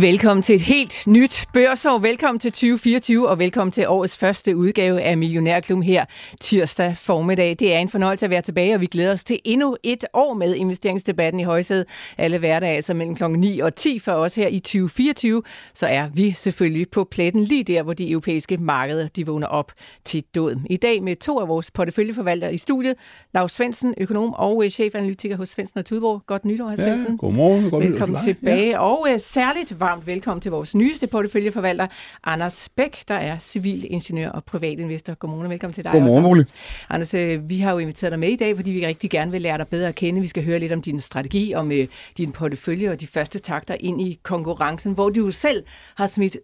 Velkommen 0.00 0.42
til 0.42 0.54
et 0.54 0.60
helt 0.60 1.06
nyt 1.06 1.44
børsår. 1.52 1.98
Velkommen 1.98 2.38
til 2.38 2.52
2024, 2.52 3.28
og 3.28 3.38
velkommen 3.38 3.72
til 3.72 3.88
årets 3.88 4.16
første 4.16 4.56
udgave 4.56 5.02
af 5.02 5.18
Millionærklubben 5.18 5.82
her 5.82 6.04
tirsdag 6.40 6.96
formiddag. 6.96 7.56
Det 7.58 7.74
er 7.74 7.78
en 7.78 7.88
fornøjelse 7.88 8.26
at 8.26 8.30
være 8.30 8.42
tilbage, 8.42 8.74
og 8.74 8.80
vi 8.80 8.86
glæder 8.86 9.12
os 9.12 9.24
til 9.24 9.38
endnu 9.44 9.76
et 9.82 10.04
år 10.12 10.34
med 10.34 10.54
investeringsdebatten 10.54 11.40
i 11.40 11.44
højsædet. 11.44 11.86
Alle 12.18 12.38
hverdage, 12.38 12.76
altså 12.76 12.94
mellem 12.94 13.16
kl. 13.16 13.24
9 13.30 13.58
og 13.58 13.74
10 13.74 13.98
for 13.98 14.12
os 14.12 14.34
her 14.34 14.48
i 14.48 14.58
2024, 14.58 15.42
så 15.74 15.86
er 15.86 16.08
vi 16.14 16.30
selvfølgelig 16.30 16.88
på 16.90 17.04
pletten 17.04 17.42
lige 17.42 17.64
der, 17.64 17.82
hvor 17.82 17.92
de 17.92 18.10
europæiske 18.10 18.56
markeder 18.56 19.08
de 19.08 19.26
vågner 19.26 19.46
op 19.46 19.72
til 20.04 20.24
død. 20.34 20.56
I 20.70 20.76
dag 20.76 21.02
med 21.02 21.16
to 21.16 21.40
af 21.40 21.48
vores 21.48 21.70
porteføljeforvaltere 21.70 22.54
i 22.54 22.56
studiet, 22.56 22.94
Lars 23.34 23.52
Svendsen, 23.52 23.94
økonom 23.98 24.34
og 24.34 24.64
chefanalytiker 24.70 25.36
hos 25.36 25.48
Svendsen 25.48 25.78
og 25.78 25.84
Tudborg. 25.84 26.22
Godt 26.26 26.44
nytår. 26.44 26.74
Svendsen. 26.76 27.10
Ja, 27.10 27.16
godmorgen. 27.16 27.70
God 27.70 27.82
Velkommen 27.82 28.20
tilbage, 28.20 28.70
ja. 28.70 28.78
og 28.78 29.00
uh, 29.00 29.20
særligt 29.20 29.80
varmt 29.86 30.06
velkommen 30.06 30.40
til 30.40 30.50
vores 30.50 30.74
nyeste 30.74 31.06
porteføljeforvalter, 31.06 31.86
Anders 32.24 32.68
Bæk, 32.68 33.04
der 33.08 33.14
er 33.14 33.38
civilingeniør 33.38 34.30
og 34.30 34.44
privatinvestor. 34.44 35.14
Godmorgen 35.14 35.46
og 35.46 35.50
velkommen 35.50 35.74
til 35.74 35.84
dig. 35.84 35.92
Godmorgen, 35.92 36.24
Ole. 36.24 36.46
Anders, 36.90 37.14
øh, 37.14 37.48
vi 37.48 37.60
har 37.60 37.72
jo 37.72 37.78
inviteret 37.78 38.10
dig 38.10 38.20
med 38.20 38.28
i 38.28 38.36
dag, 38.36 38.56
fordi 38.56 38.70
vi 38.70 38.86
rigtig 38.86 39.10
gerne 39.10 39.30
vil 39.30 39.42
lære 39.42 39.58
dig 39.58 39.68
bedre 39.68 39.88
at 39.88 39.94
kende. 39.94 40.20
Vi 40.20 40.28
skal 40.28 40.44
høre 40.44 40.58
lidt 40.58 40.72
om 40.72 40.82
din 40.82 41.00
strategi, 41.00 41.54
om 41.54 41.72
øh, 41.72 41.88
din 42.18 42.32
portefølje 42.32 42.90
og 42.90 43.00
de 43.00 43.06
første 43.06 43.38
takter 43.38 43.76
ind 43.80 44.00
i 44.00 44.20
konkurrencen, 44.22 44.92
hvor 44.92 45.10
du 45.10 45.24
jo 45.24 45.30
selv 45.30 45.64
har 45.94 46.06
smidt 46.06 46.36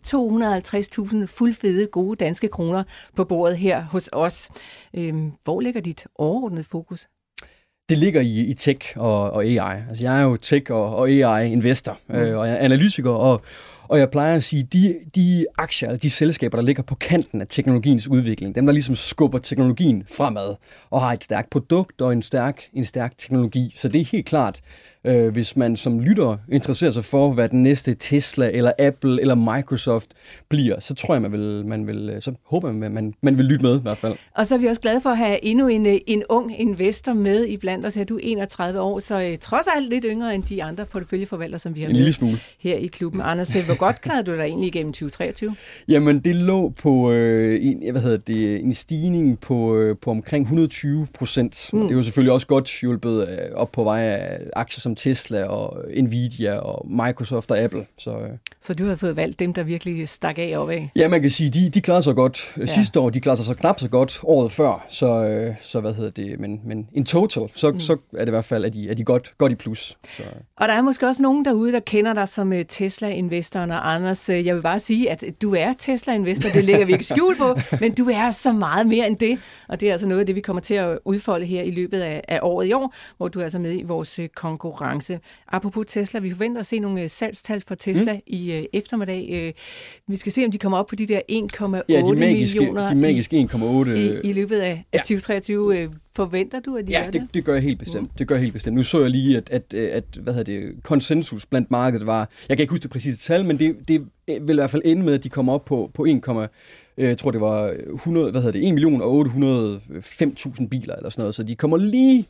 250.000 1.12 1.26
fuldfede 1.26 1.86
gode 1.86 2.16
danske 2.16 2.48
kroner 2.48 2.84
på 3.16 3.24
bordet 3.24 3.58
her 3.58 3.82
hos 3.82 4.08
os. 4.12 4.48
Øhm, 4.94 5.32
hvor 5.44 5.60
ligger 5.60 5.80
dit 5.80 6.06
overordnede 6.14 6.64
fokus? 6.64 7.06
Det 7.88 7.98
ligger 7.98 8.20
i, 8.20 8.40
i 8.40 8.54
tech 8.54 8.92
og, 8.96 9.30
og 9.30 9.44
AI. 9.44 9.82
Altså, 9.88 10.04
jeg 10.04 10.18
er 10.18 10.22
jo 10.22 10.36
tech- 10.42 10.70
og, 10.70 10.96
og 10.96 11.10
AI-investor, 11.10 11.98
mm. 12.08 12.14
øh, 12.14 12.38
og 12.38 12.46
jeg 12.46 12.54
er 12.54 12.58
analytiker, 12.58 13.10
og, 13.10 13.42
og 13.88 13.98
jeg 13.98 14.10
plejer 14.10 14.36
at 14.36 14.44
sige, 14.44 14.62
de, 14.72 14.98
de 15.14 15.46
aktier, 15.58 15.96
de 15.96 16.10
selskaber, 16.10 16.58
der 16.58 16.64
ligger 16.64 16.82
på 16.82 16.94
kanten 16.94 17.40
af 17.40 17.46
teknologiens 17.48 18.08
udvikling, 18.08 18.54
dem 18.54 18.66
der 18.66 18.72
ligesom 18.72 18.96
skubber 18.96 19.38
teknologien 19.38 20.04
fremad, 20.10 20.54
og 20.90 21.00
har 21.00 21.12
et 21.12 21.24
stærkt 21.24 21.50
produkt 21.50 22.00
og 22.00 22.12
en 22.12 22.22
stærk, 22.22 22.62
en 22.72 22.84
stærk 22.84 23.18
teknologi. 23.18 23.74
Så 23.76 23.88
det 23.88 24.00
er 24.00 24.04
helt 24.04 24.26
klart 24.26 24.60
øh, 25.04 25.32
hvis 25.32 25.56
man 25.56 25.76
som 25.76 26.00
lytter 26.00 26.36
interesserer 26.52 26.90
sig 26.90 27.04
for, 27.04 27.32
hvad 27.32 27.48
den 27.48 27.62
næste 27.62 27.94
Tesla, 27.94 28.50
eller 28.52 28.72
Apple, 28.78 29.20
eller 29.20 29.34
Microsoft 29.34 30.10
bliver, 30.48 30.80
så 30.80 30.94
tror 30.94 31.14
jeg, 31.14 31.22
man 31.22 31.32
vil, 31.32 31.66
man 31.66 31.86
vil 31.86 32.10
øh, 32.14 32.22
så 32.22 32.32
håber 32.46 32.68
jeg, 32.68 32.76
man, 32.76 33.14
man 33.22 33.38
vil 33.38 33.44
lytte 33.44 33.62
med 33.64 33.78
i 33.78 33.82
hvert 33.82 33.98
fald. 33.98 34.14
Og 34.36 34.46
så 34.46 34.54
er 34.54 34.58
vi 34.58 34.66
også 34.66 34.82
glade 34.82 35.00
for 35.00 35.10
at 35.10 35.16
have 35.16 35.44
endnu 35.44 35.68
en, 35.68 35.86
øh, 35.86 35.98
en 36.06 36.22
ung 36.28 36.60
investor 36.60 37.12
med 37.12 37.46
i 37.46 37.56
blandt 37.56 37.86
os. 37.86 37.94
Her 37.94 38.04
du 38.04 38.16
er 38.16 38.20
31 38.22 38.80
år, 38.80 38.98
så 38.98 39.30
uh, 39.30 39.38
trods 39.40 39.66
alt 39.76 39.88
lidt 39.88 40.04
yngre 40.08 40.34
end 40.34 40.42
de 40.42 40.62
andre 40.62 40.86
porteføljeforvaltere, 40.86 41.58
som 41.58 41.74
vi 41.74 41.82
har 41.82 41.88
en 41.88 41.96
med 41.96 42.12
smule. 42.12 42.38
her 42.60 42.76
i 42.76 42.86
klubben. 42.86 43.20
Anders, 43.20 43.48
hvor 43.48 43.76
godt 43.76 44.00
klarede 44.00 44.30
du 44.30 44.36
dig 44.36 44.42
egentlig 44.42 44.68
igennem 44.68 44.92
2023? 44.92 45.56
Jamen, 45.88 46.18
det 46.18 46.36
lå 46.36 46.68
på 46.68 47.12
øh, 47.12 47.66
en, 47.66 47.92
hvad 47.92 48.02
hedder 48.02 48.16
det, 48.16 48.60
en 48.60 48.74
stigning 48.74 49.40
på, 49.40 49.76
øh, 49.76 49.96
på 50.02 50.10
omkring 50.10 50.42
120 50.42 51.06
procent. 51.14 51.70
Mm. 51.72 51.88
Det 51.88 51.92
jo 51.92 52.02
selvfølgelig 52.02 52.32
også 52.32 52.46
godt 52.46 52.80
hjulpet 52.80 53.28
øh, 53.28 53.38
op 53.54 53.72
på 53.72 53.84
vej 53.84 54.02
af 54.02 54.38
aktier 54.56 54.80
som 54.80 54.91
som 54.92 54.96
Tesla 54.96 55.44
og 55.44 55.84
Nvidia 56.02 56.58
og 56.58 56.86
Microsoft 56.88 57.50
og 57.50 57.58
Apple. 57.58 57.86
Så, 57.98 58.10
øh. 58.10 58.30
så 58.60 58.74
du 58.74 58.86
har 58.86 58.96
fået 58.96 59.16
valgt 59.16 59.38
dem, 59.38 59.52
der 59.54 59.62
virkelig 59.62 60.08
stak 60.08 60.38
af 60.38 60.54
op 60.56 60.70
af? 60.70 60.90
Ja, 60.96 61.08
man 61.08 61.20
kan 61.20 61.30
sige, 61.30 61.50
de, 61.50 61.70
de 61.70 61.80
klarer 61.80 62.00
sig 62.00 62.14
godt. 62.14 62.54
Ja. 62.58 62.66
Sidste 62.66 63.00
år, 63.00 63.10
de 63.10 63.20
klarer 63.20 63.36
sig 63.36 63.46
så 63.46 63.54
knap 63.54 63.80
så 63.80 63.88
godt 63.88 64.20
året 64.22 64.52
før. 64.52 64.86
Så, 64.88 65.24
øh, 65.24 65.54
så 65.60 65.80
hvad 65.80 65.94
hedder 65.94 66.10
det? 66.10 66.40
Men, 66.40 66.60
men 66.64 66.88
in 66.92 67.04
total, 67.04 67.48
så, 67.54 67.70
mm. 67.70 67.80
så 67.80 67.96
er 68.12 68.18
det 68.18 68.26
i 68.26 68.30
hvert 68.30 68.44
fald, 68.44 68.64
at 68.64 68.72
de, 68.72 68.90
er 68.90 68.94
de 68.94 69.04
godt, 69.04 69.34
godt 69.38 69.52
i 69.52 69.54
plus. 69.54 69.98
Så. 70.16 70.22
Og 70.56 70.68
der 70.68 70.74
er 70.74 70.82
måske 70.82 71.06
også 71.06 71.22
nogen 71.22 71.44
derude, 71.44 71.72
der 71.72 71.80
kender 71.80 72.12
dig 72.12 72.28
som 72.28 72.52
øh, 72.52 72.64
Tesla-investoren 72.64 73.70
og 73.70 73.94
Anders. 73.94 74.28
Jeg 74.28 74.54
vil 74.54 74.62
bare 74.62 74.80
sige, 74.80 75.10
at 75.10 75.24
du 75.42 75.54
er 75.54 75.72
Tesla-investor. 75.78 76.48
Det 76.48 76.64
lægger 76.64 76.86
vi 76.86 76.92
ikke 76.92 77.04
skjul 77.04 77.36
på, 77.36 77.58
men 77.80 77.94
du 77.94 78.08
er 78.08 78.30
så 78.30 78.52
meget 78.52 78.86
mere 78.86 79.06
end 79.06 79.16
det. 79.16 79.38
Og 79.68 79.80
det 79.80 79.88
er 79.88 79.92
altså 79.92 80.06
noget 80.06 80.20
af 80.20 80.26
det, 80.26 80.34
vi 80.34 80.40
kommer 80.40 80.60
til 80.60 80.74
at 80.74 80.98
udfolde 81.04 81.46
her 81.46 81.62
i 81.62 81.70
løbet 81.70 82.00
af, 82.00 82.24
af 82.28 82.38
året 82.42 82.66
i 82.66 82.72
år, 82.72 82.94
hvor 83.16 83.28
du 83.28 83.38
er 83.38 83.42
altså 83.42 83.58
med 83.58 83.78
i 83.78 83.82
vores 83.82 84.20
konkurrence 84.34 84.81
konkurrence. 84.82 85.20
Apropos 85.48 85.86
Tesla, 85.88 86.20
vi 86.20 86.30
forventer 86.30 86.60
at 86.60 86.66
se 86.66 86.78
nogle 86.78 87.02
øh, 87.02 87.10
salgstal 87.10 87.62
for 87.66 87.74
Tesla 87.74 88.12
mm. 88.12 88.20
i 88.26 88.52
øh, 88.52 88.64
eftermiddag. 88.72 89.28
Øh, 89.32 89.52
vi 90.06 90.16
skal 90.16 90.32
se, 90.32 90.44
om 90.44 90.50
de 90.50 90.58
kommer 90.58 90.78
op 90.78 90.86
på 90.86 90.96
de 90.96 91.06
der 91.06 91.20
1,8 91.30 91.82
ja, 91.88 92.00
de 92.00 92.16
magiske, 92.16 92.58
millioner 92.60 92.88
de 92.88 92.94
magiske 92.94 93.48
1,8 93.52 93.90
i, 93.90 94.20
i 94.24 94.32
løbet 94.32 94.58
af, 94.58 94.84
ja. 94.94 94.98
2023. 94.98 95.78
Øh, 95.78 95.88
forventer 96.16 96.60
du, 96.60 96.76
at 96.76 96.86
de 96.86 96.92
ja, 96.92 97.02
gør 97.02 97.10
det? 97.10 97.20
det? 97.20 97.34
det 97.34 97.44
gør 97.44 97.54
jeg 97.54 97.62
helt 97.62 97.78
bestemt. 97.78 98.02
Mm. 98.02 98.16
Det 98.18 98.28
gør 98.28 98.34
jeg 98.34 98.42
helt 98.42 98.52
bestemt. 98.52 98.76
Nu 98.76 98.82
så 98.82 99.00
jeg 99.00 99.10
lige, 99.10 99.36
at, 99.36 99.50
at, 99.50 99.74
at 99.74 100.04
hvad 100.20 100.34
hedder 100.34 100.60
det, 100.60 100.82
konsensus 100.82 101.46
blandt 101.46 101.70
markedet 101.70 102.06
var, 102.06 102.28
jeg 102.48 102.56
kan 102.56 102.62
ikke 102.62 102.70
huske 102.70 102.82
det 102.82 102.90
præcise 102.90 103.18
tal, 103.18 103.44
men 103.44 103.58
det, 103.58 103.76
det 103.88 104.06
vil 104.26 104.50
i 104.50 104.54
hvert 104.54 104.70
fald 104.70 104.82
ende 104.84 105.02
med, 105.02 105.14
at 105.14 105.24
de 105.24 105.28
kommer 105.28 105.52
op 105.52 105.64
på, 105.64 105.90
på 105.94 106.04
1, 106.04 106.48
jeg 106.96 107.18
tror 107.18 107.30
det 107.30 107.40
var 107.40 107.74
100, 107.94 108.30
hvad 108.30 108.40
hedder 108.40 108.60
det, 108.60 108.68
1 108.68 108.74
million 108.74 109.02
og 109.02 109.26
805.000 109.26 110.68
biler 110.68 110.94
eller 110.94 111.10
sådan 111.10 111.22
noget, 111.22 111.34
så 111.34 111.42
de 111.42 111.56
kommer 111.56 111.76
lige 111.76 112.26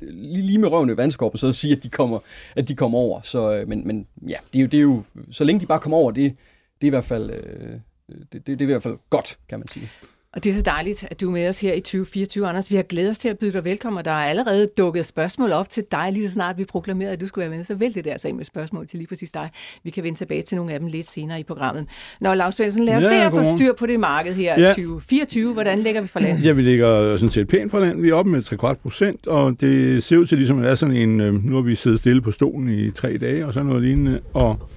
lige, 0.00 0.42
lige 0.42 0.58
med 0.58 0.68
røven 0.68 0.90
i 0.90 0.96
vandskorpen, 0.96 1.38
så 1.38 1.46
at 1.46 1.54
sige, 1.54 1.76
at 1.76 1.82
de 1.82 1.88
kommer, 1.88 2.18
at 2.56 2.68
de 2.68 2.74
kommer 2.74 2.98
over. 2.98 3.20
Så, 3.22 3.56
øh, 3.56 3.68
men, 3.68 3.86
men 3.86 4.06
ja, 4.28 4.36
det 4.52 4.58
er, 4.58 4.62
jo, 4.62 4.66
det 4.66 4.78
er 4.78 4.82
jo, 4.82 5.02
så 5.30 5.44
længe 5.44 5.60
de 5.60 5.66
bare 5.66 5.80
kommer 5.80 5.98
over, 5.98 6.10
det, 6.10 6.36
det 6.80 6.86
er 6.86 6.86
i 6.86 6.90
hvert 6.90 7.04
fald, 7.04 7.30
øh, 7.30 7.72
øh 7.72 8.18
det, 8.32 8.32
det, 8.32 8.46
det 8.46 8.60
er 8.60 8.62
i 8.62 8.72
hvert 8.72 8.82
fald 8.82 8.96
godt, 9.10 9.38
kan 9.48 9.58
man 9.58 9.68
sige. 9.68 9.90
Og 10.34 10.44
det 10.44 10.50
er 10.50 10.54
så 10.54 10.62
dejligt, 10.62 11.06
at 11.10 11.20
du 11.20 11.28
er 11.28 11.32
med 11.32 11.48
os 11.48 11.60
her 11.60 11.72
i 11.72 11.80
2024, 11.80 12.48
Anders. 12.48 12.70
Vi 12.70 12.76
har 12.76 12.82
glædet 12.82 13.10
os 13.10 13.18
til 13.18 13.28
at 13.28 13.38
byde 13.38 13.52
dig 13.52 13.64
velkommen, 13.64 13.98
og 13.98 14.04
der 14.04 14.10
er 14.10 14.24
allerede 14.24 14.68
dukket 14.78 15.06
spørgsmål 15.06 15.52
op 15.52 15.70
til 15.70 15.84
dig, 15.92 16.12
lige 16.12 16.28
så 16.28 16.32
snart 16.32 16.58
vi 16.58 16.64
proklamerede, 16.64 17.12
at 17.12 17.20
du 17.20 17.26
skulle 17.26 17.48
være 17.48 17.56
med. 17.56 17.64
Så 17.64 17.74
vælg 17.74 17.94
det 17.94 18.04
der 18.04 18.18
sag 18.18 18.34
med 18.34 18.44
spørgsmål 18.44 18.86
til 18.86 18.98
lige 18.98 19.08
præcis 19.08 19.30
dig. 19.30 19.50
Vi 19.84 19.90
kan 19.90 20.04
vende 20.04 20.18
tilbage 20.18 20.42
til 20.42 20.56
nogle 20.56 20.72
af 20.72 20.80
dem 20.80 20.88
lidt 20.88 21.10
senere 21.10 21.40
i 21.40 21.42
programmet. 21.42 21.86
Nå, 22.20 22.34
Lars 22.34 22.54
Svendsen, 22.54 22.84
lad 22.84 22.96
os 22.96 23.02
ja, 23.02 23.08
se 23.08 23.14
at 23.14 23.32
få 23.32 23.56
styr 23.56 23.72
på 23.72 23.86
det 23.86 24.00
marked 24.00 24.34
her 24.34 24.58
i 24.58 24.60
ja. 24.60 24.68
2024. 24.68 25.52
Hvordan 25.52 25.78
ligger 25.78 26.00
vi 26.00 26.08
for 26.08 26.20
land? 26.20 26.38
Ja, 26.38 26.52
vi 26.52 26.62
ligger 26.62 27.16
sådan 27.16 27.30
set 27.30 27.48
pænt 27.48 27.70
for 27.70 27.78
land. 27.78 28.00
Vi 28.00 28.08
er 28.08 28.14
oppe 28.14 28.30
med 28.30 28.42
3 28.42 28.56
kvart 28.56 28.78
procent, 28.78 29.26
og 29.26 29.60
det 29.60 30.02
ser 30.02 30.16
ud 30.16 30.26
til 30.26 30.38
ligesom, 30.38 30.58
at 30.58 30.64
det 30.64 30.70
er 30.70 30.74
sådan 30.74 30.96
en, 30.96 31.20
øh, 31.20 31.44
nu 31.44 31.54
har 31.54 31.62
vi 31.62 31.74
siddet 31.74 32.00
stille 32.00 32.22
på 32.22 32.30
stolen 32.30 32.68
i 32.68 32.90
tre 32.90 33.16
dage, 33.18 33.46
og 33.46 33.52
sådan 33.52 33.66
noget 33.66 33.82
lignende, 33.82 34.20
og 34.34 34.68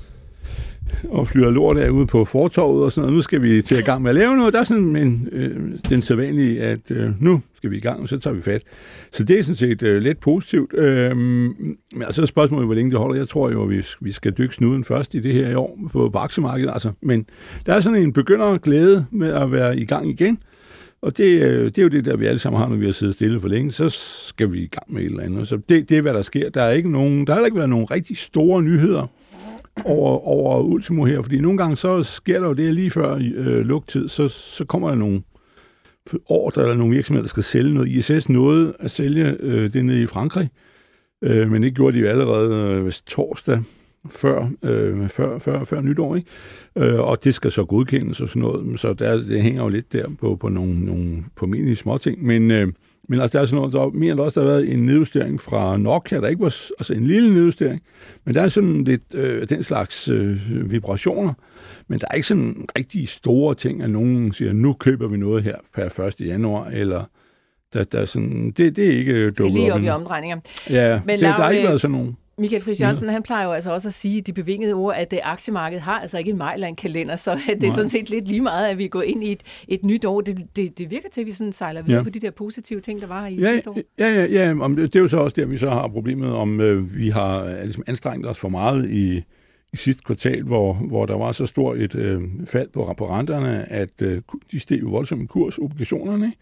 og 1.10 1.28
flyver 1.28 1.50
lort 1.50 1.78
af 1.78 1.90
ude 1.90 2.08
på 2.08 2.26
fortorvet 2.26 2.84
og 2.84 2.92
sådan 2.92 3.02
noget. 3.02 3.16
Nu 3.16 3.22
skal 3.22 3.44
vi 3.44 3.62
til 3.62 3.76
at 3.76 3.86
gang 3.86 4.02
med 4.02 4.10
at 4.10 4.16
lave 4.16 4.38
noget. 4.38 4.54
Der 4.54 4.60
er 4.60 4.64
sådan 4.64 4.96
en, 4.96 5.30
øh, 5.32 5.56
den 5.90 6.02
sædvanlige, 6.02 6.62
at 6.62 6.92
øh, 6.92 7.24
nu 7.24 7.42
skal 7.56 7.72
vi 7.72 7.78
i 7.78 7.80
gang, 7.80 8.02
og 8.02 8.10
så 8.10 8.20
tager 8.20 8.34
vi 8.34 8.42
fat. 8.42 8.62
Så 9.12 9.24
det 9.24 9.40
er 9.40 9.44
sådan 9.44 9.56
set 9.56 9.84
øh, 9.84 10.02
lidt 10.02 10.20
positivt. 10.20 10.74
Øh, 10.74 11.18
men 11.18 11.78
altså 12.02 12.26
spørgsmålet, 12.26 12.68
hvor 12.68 12.76
længe 12.76 12.92
det 12.92 13.00
holder. 13.00 13.16
Jeg 13.16 13.28
tror 13.30 13.52
jo, 13.52 13.64
at 13.64 13.70
vi, 13.70 13.86
vi 14.02 14.12
skal 14.12 14.32
dykke 14.38 14.56
snuden 14.56 14.84
først 14.84 15.16
i 15.16 15.20
det 15.20 15.34
her 15.34 15.50
i 15.50 15.56
år 15.56 15.80
på, 15.92 16.10
på 16.10 16.18
aktiemarkedet. 16.18 16.72
Altså. 16.74 16.92
Men 17.02 17.26
der 17.66 17.74
er 17.74 17.80
sådan 17.80 18.02
en 18.02 18.14
begynder 18.14 18.58
glæde 18.58 19.06
med 19.12 19.34
at 19.34 19.52
være 19.52 19.80
i 19.80 19.86
gang 19.86 20.10
igen. 20.10 20.40
Og 21.02 21.18
det, 21.18 21.42
øh, 21.42 21.66
det 21.66 21.78
er 21.78 21.84
jo 21.84 21.90
det 21.90 22.06
der, 22.06 22.18
vi 22.18 22.26
alle 22.26 22.40
sammen 22.40 22.62
har, 22.62 22.70
når 22.70 22.76
vi 22.76 22.86
har 22.86 22.92
siddet 22.92 23.16
stille 23.16 23.40
for 23.40 23.48
længe. 23.48 23.72
Så 23.72 23.90
skal 24.28 24.52
vi 24.52 24.60
i 24.60 24.68
gang 24.68 24.94
med 24.94 25.02
et 25.02 25.06
eller 25.06 25.24
andet. 25.24 25.48
Så 25.48 25.58
det, 25.70 25.90
det 25.90 25.98
er, 25.98 26.02
hvad 26.02 26.14
der 26.14 26.22
sker. 26.22 26.50
Der 26.50 26.62
er 26.62 26.72
ikke 26.72 26.92
nogen, 26.92 27.28
der 27.28 27.34
har 27.34 27.46
ikke 27.46 27.58
været 27.58 27.70
nogen 27.70 27.92
rigtig 27.92 28.18
store 28.18 28.64
nyheder 28.64 29.08
over, 29.86 30.28
over 30.28 30.60
Ultimo 30.60 31.06
her, 31.06 31.22
fordi 31.22 31.42
nogle 31.42 31.58
gange 31.58 31.76
så 31.76 32.04
sker 32.04 32.40
der 32.40 32.48
jo 32.48 32.54
det 32.54 32.74
lige 32.74 32.92
før 32.92 33.16
øh, 33.16 33.60
lugtid, 33.60 34.08
så, 34.08 34.28
så 34.28 34.66
kommer 34.66 34.90
der 34.90 34.96
nogle 34.96 35.22
ordre 36.26 36.62
eller 36.62 36.76
nogle 36.76 36.94
virksomheder, 36.94 37.24
der 37.24 37.30
skal 37.30 37.44
sælge 37.44 37.74
noget. 37.74 37.90
ISS 37.90 38.30
nåede 38.30 38.74
at 38.80 38.92
sælge 38.92 39.38
øh, 39.40 39.74
det 39.74 39.86
nede 39.86 40.04
i 40.04 40.08
Frankrig, 40.08 40.50
øh, 41.22 41.52
men 41.52 41.64
det 41.64 41.76
gjorde 41.76 41.98
de 41.98 42.02
jo 42.02 42.08
allerede 42.08 42.74
øh, 42.74 42.92
torsdag 42.92 43.64
før, 44.10 44.50
øh, 44.64 45.10
før, 45.10 45.40
før, 45.40 45.64
før 45.64 45.82
nytår, 45.82 46.16
ikke? 46.16 46.30
Øh, 46.76 47.00
og 47.00 47.24
det 47.24 47.34
skal 47.34 47.52
så 47.52 47.66
godkendes 47.66 48.22
og 48.22 48.30
sådan 48.30 48.42
noget, 48.42 48.80
så 48.80 48.94
der, 48.94 49.16
det 49.16 49.42
hænger 49.42 49.64
jo 49.64 49.70
lidt 49.70 49.94
der 49.94 50.06
på, 50.20 50.36
på 50.36 50.50
nogle, 50.50 50.86
nogle 50.86 51.24
på 51.36 51.46
mine 51.46 51.76
småting, 51.76 52.26
men 52.26 52.52
øh, 52.52 52.68
men 53.08 53.22
altså, 53.22 53.38
der 53.38 53.42
er 53.42 53.46
sådan 53.46 53.72
noget, 53.72 53.74
der 53.74 54.10
eller 54.10 54.24
også, 54.24 54.40
der 54.40 54.46
har 54.46 54.54
været 54.54 54.74
en 54.74 54.86
nedjustering 54.86 55.42
fra 55.42 55.78
Nokia, 55.78 56.22
der 56.22 56.28
ikke 56.28 56.42
var 56.42 56.56
altså 56.80 56.94
en 56.94 57.08
lille 57.08 57.34
nedjustering, 57.34 57.82
men 58.26 58.36
der 58.36 58.42
er 58.42 58.48
sådan 58.48 58.84
lidt 58.84 59.16
øh, 59.16 59.50
den 59.50 59.64
slags 59.64 60.08
øh, 60.08 60.72
vibrationer, 60.72 61.34
men 61.88 62.00
der 62.00 62.06
er 62.10 62.16
ikke 62.16 62.28
sådan 62.28 62.66
rigtig 62.78 63.10
store 63.10 63.56
ting, 63.56 63.84
at 63.84 63.90
nogen 63.90 64.34
siger, 64.34 64.54
nu 64.54 64.74
køber 64.74 65.08
vi 65.08 65.18
noget 65.18 65.44
her 65.44 65.56
per 65.76 66.00
1. 66.00 66.16
januar, 66.20 66.66
eller 66.66 67.04
der, 67.74 67.84
der 67.84 68.00
er 68.00 68.06
sådan, 68.06 68.54
det, 68.58 68.76
det 68.76 68.88
er 68.88 68.98
ikke 68.98 69.26
dukket 69.26 69.38
Det 69.38 69.46
er 69.46 69.50
lige 69.50 69.74
op 69.74 69.84
i 69.84 69.90
omdrejninger. 69.90 70.38
Ja, 70.70 71.02
men 71.06 71.20
det, 71.20 71.24
der 71.24 71.32
har 71.32 71.50
ikke 71.50 71.68
været 71.68 71.82
sådan 71.82 71.98
nogen. 71.98 72.18
Michael 72.40 72.62
Friis 72.62 72.82
Jørgensen, 72.82 73.06
ja. 73.06 73.12
han 73.12 73.24
plejer 73.24 73.46
jo 73.46 73.52
altså 73.52 73.72
også 73.72 73.88
at 73.88 73.94
sige 73.94 74.22
de 74.22 74.34
bevingede 74.34 74.74
ord, 74.74 74.96
at 74.98 75.12
det 75.12 75.20
aktiemarkedet 75.24 75.82
har 75.82 76.00
altså 76.00 76.18
ikke 76.18 76.32
en 76.32 76.38
Mejland-kalender, 76.38 77.16
så 77.16 77.40
det 77.62 77.70
er 77.70 77.74
sådan 77.74 77.90
set 77.90 78.10
lidt 78.10 78.28
lige 78.28 78.42
meget, 78.42 78.68
at 78.68 78.78
vi 78.78 78.88
går 78.88 79.02
ind 79.02 79.24
i 79.24 79.32
et, 79.32 79.42
et 79.68 79.84
nyt 79.84 80.06
år. 80.06 80.22
Det, 80.22 80.48
det, 80.56 80.78
det 80.78 80.92
virker 80.92 81.10
til, 81.10 81.22
at 81.22 81.28
vi 81.28 81.32
sådan 81.32 81.54
sejler 81.54 81.82
videre 81.82 81.98
ja. 81.98 82.04
på 82.04 82.10
de 82.10 82.20
der 82.20 82.32
positive 82.32 82.82
ting, 82.82 83.02
der 83.02 83.08
var 83.08 83.28
i 83.28 83.36
ja, 83.36 83.54
sidste 83.54 83.70
år. 83.70 83.78
Ja, 84.00 84.14
ja, 84.14 84.26
ja. 84.26 84.60
Om 84.60 84.76
det, 84.76 84.94
det 84.94 85.00
er 85.00 85.04
jo 85.04 85.08
så 85.08 85.18
også 85.18 85.42
der, 85.42 85.46
vi 85.46 85.58
så 85.58 85.70
har 85.70 85.88
problemet, 85.88 86.32
om 86.32 86.62
øh, 86.62 86.96
vi 86.96 87.10
har 87.10 87.44
øh, 87.44 87.62
ligesom 87.62 87.84
anstrengt 87.88 88.28
os 88.28 88.40
for 88.40 88.50
meget 88.50 88.90
i, 88.90 89.24
i 89.74 89.78
sidste 89.78 90.04
kvartal, 90.04 90.44
hvor, 90.44 90.74
hvor 90.74 91.06
der 91.06 91.18
var 91.18 91.32
så 91.32 91.46
stort 91.46 91.78
et 91.78 91.96
øh, 91.96 92.22
fald 92.46 92.70
på, 92.70 92.94
på 92.98 93.10
renterne, 93.10 93.72
at 93.72 94.02
øh, 94.02 94.22
de 94.52 94.60
steg 94.60 94.82
jo 94.82 94.90
voldsomt 94.90 95.24
i 95.24 95.26
kurs, 95.26 95.58
obligationerne, 95.58 96.26
ikke? 96.26 96.38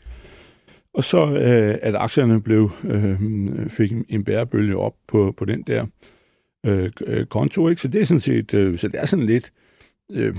Og 0.95 1.03
så 1.03 1.17
øh, 1.17 1.77
at 1.81 1.95
aktierne 1.95 2.41
blev 2.41 2.71
øh, 2.83 3.19
fik 3.69 3.93
en 4.09 4.23
bærebølge 4.23 4.77
op 4.77 4.95
på, 5.07 5.33
på 5.37 5.45
den 5.45 5.61
der 5.61 5.85
øh, 6.65 6.91
øh, 7.05 7.25
konto. 7.25 7.69
Ikke? 7.69 7.81
Så 7.81 7.87
det 7.87 8.01
er 8.01 8.05
sådan 8.05 8.19
set, 8.19 8.53
øh, 8.53 8.77
så 8.77 8.87
det 8.87 8.99
er 8.99 9.05
sådan 9.05 9.25
lidt, 9.25 9.51
øh, 10.11 10.35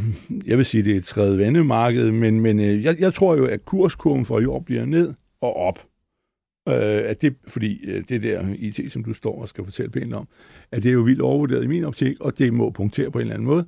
jeg 0.47 0.57
vil 0.57 0.65
sige, 0.65 0.85
det 0.85 0.93
er 0.93 0.97
et 0.97 1.05
tredje 1.05 1.39
vendemarked, 1.39 2.11
men, 2.11 2.41
men 2.41 2.61
øh, 2.61 2.85
jeg, 2.85 2.97
jeg 3.01 3.15
tror 3.15 3.37
jo, 3.37 3.47
at 3.47 3.65
kurskurven 3.65 4.25
for 4.25 4.41
i 4.41 4.47
år 4.47 4.61
bliver 4.61 4.85
ned 4.85 5.15
og 5.41 5.57
op. 5.57 5.87
Øh, 6.69 6.75
at 7.11 7.23
det, 7.23 7.35
fordi 7.49 7.91
øh, 7.91 8.05
det 8.09 8.23
der 8.23 8.45
IT, 8.59 8.93
som 8.93 9.05
du 9.05 9.13
står 9.13 9.43
og 9.43 9.49
skal 9.49 9.65
fortælle 9.65 9.91
pænt 9.91 10.15
om, 10.15 10.29
at 10.73 10.83
det 10.83 10.89
er 10.89 10.93
jo 10.93 11.01
vildt 11.01 11.21
overvurderet 11.21 11.65
i 11.65 11.67
min 11.67 11.85
optik, 11.85 12.21
og 12.21 12.39
det 12.39 12.53
må 12.55 12.71
punktere 12.71 13.11
på 13.11 13.19
en 13.19 13.23
eller 13.23 13.35
anden 13.35 13.47
måde. 13.47 13.67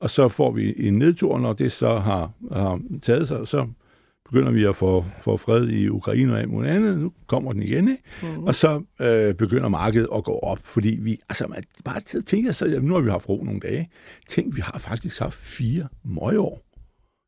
Og 0.00 0.10
så 0.10 0.28
får 0.28 0.50
vi 0.50 0.74
en 0.78 0.98
nedtur, 0.98 1.38
når 1.38 1.52
det 1.52 1.72
så 1.72 1.98
har, 1.98 2.32
har 2.52 2.80
taget 3.02 3.28
sig, 3.28 3.48
så 3.48 3.66
begynder 4.24 4.52
vi 4.52 4.64
at 4.64 4.76
få, 4.76 5.04
få 5.20 5.36
fred 5.36 5.68
i 5.68 5.88
Ukraine 5.88 6.32
og 6.32 6.40
alt 6.40 6.48
muligt 6.48 6.72
andet. 6.72 6.98
Nu 6.98 7.12
kommer 7.26 7.52
den 7.52 7.62
igen, 7.62 7.88
ikke? 7.88 8.02
Mm. 8.22 8.44
Og 8.44 8.54
så 8.54 8.82
øh, 9.00 9.34
begynder 9.34 9.68
markedet 9.68 10.08
at 10.14 10.24
gå 10.24 10.38
op, 10.38 10.58
fordi 10.64 10.98
vi, 11.00 11.18
altså 11.28 11.46
man, 11.46 11.64
bare 11.84 12.00
til 12.00 12.18
at 12.18 12.26
tænke 12.26 12.52
sig, 12.52 12.82
nu 12.82 12.94
har 12.94 13.00
vi 13.00 13.10
haft 13.10 13.28
ro 13.28 13.42
nogle 13.44 13.60
dage. 13.60 13.90
Tænk, 14.28 14.56
vi 14.56 14.60
har 14.60 14.78
faktisk 14.78 15.18
haft 15.18 15.34
fire 15.34 15.88
møgeår. 16.04 16.62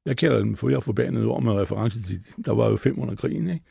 Jeg 0.06 0.16
kalder 0.16 0.38
dem 0.38 0.54
for 0.54 0.68
jeg 0.68 0.82
forbandet 0.82 1.24
ord 1.24 1.42
med 1.42 1.52
reference 1.52 2.02
til, 2.02 2.24
der 2.44 2.52
var 2.52 2.70
jo 2.70 2.76
500 2.76 3.16
krigen, 3.16 3.50
ikke? 3.50 3.64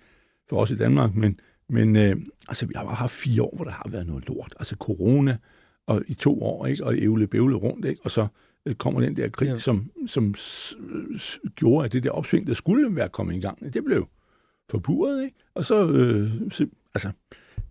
For 0.50 0.58
os 0.58 0.72
i 0.72 0.76
Danmark, 0.76 1.16
men, 1.16 1.40
men 1.70 1.96
øh, 1.96 2.16
altså, 2.48 2.66
vi 2.66 2.74
har 2.76 2.84
bare 2.84 2.96
haft 2.96 3.12
fire 3.12 3.44
år, 3.44 3.54
hvor 3.56 3.66
der 3.66 3.72
har 3.72 3.90
været 3.90 4.08
noget 4.08 4.28
lort. 4.28 4.56
Altså 4.60 4.76
corona, 4.76 5.38
og 5.88 6.04
i 6.08 6.14
to 6.14 6.44
år, 6.44 6.66
ikke? 6.66 6.84
Og 6.84 6.98
ævle 6.98 7.28
bævle 7.28 7.56
rundt, 7.56 7.86
ikke? 7.86 8.02
Og 8.04 8.12
så 8.12 8.28
kommer 8.78 9.02
den 9.02 9.18
der 9.18 9.30
krig, 9.30 9.48
ja. 9.48 9.58
som, 9.58 9.92
som 10.08 10.36
gjorde, 11.56 11.86
at 11.86 11.94
det 11.94 12.04
der 12.04 12.12
opsving, 12.12 12.48
der 12.48 12.54
skulle 12.54 12.96
være 12.96 13.10
kommet 13.10 13.36
i 13.36 13.40
gang, 13.40 13.74
det 13.74 13.84
blev 13.84 14.08
forburet, 14.70 15.24
ikke? 15.24 15.38
Og 15.54 15.66
så, 15.66 15.88
øh, 15.88 16.32
så 16.52 16.68
altså, 16.96 17.12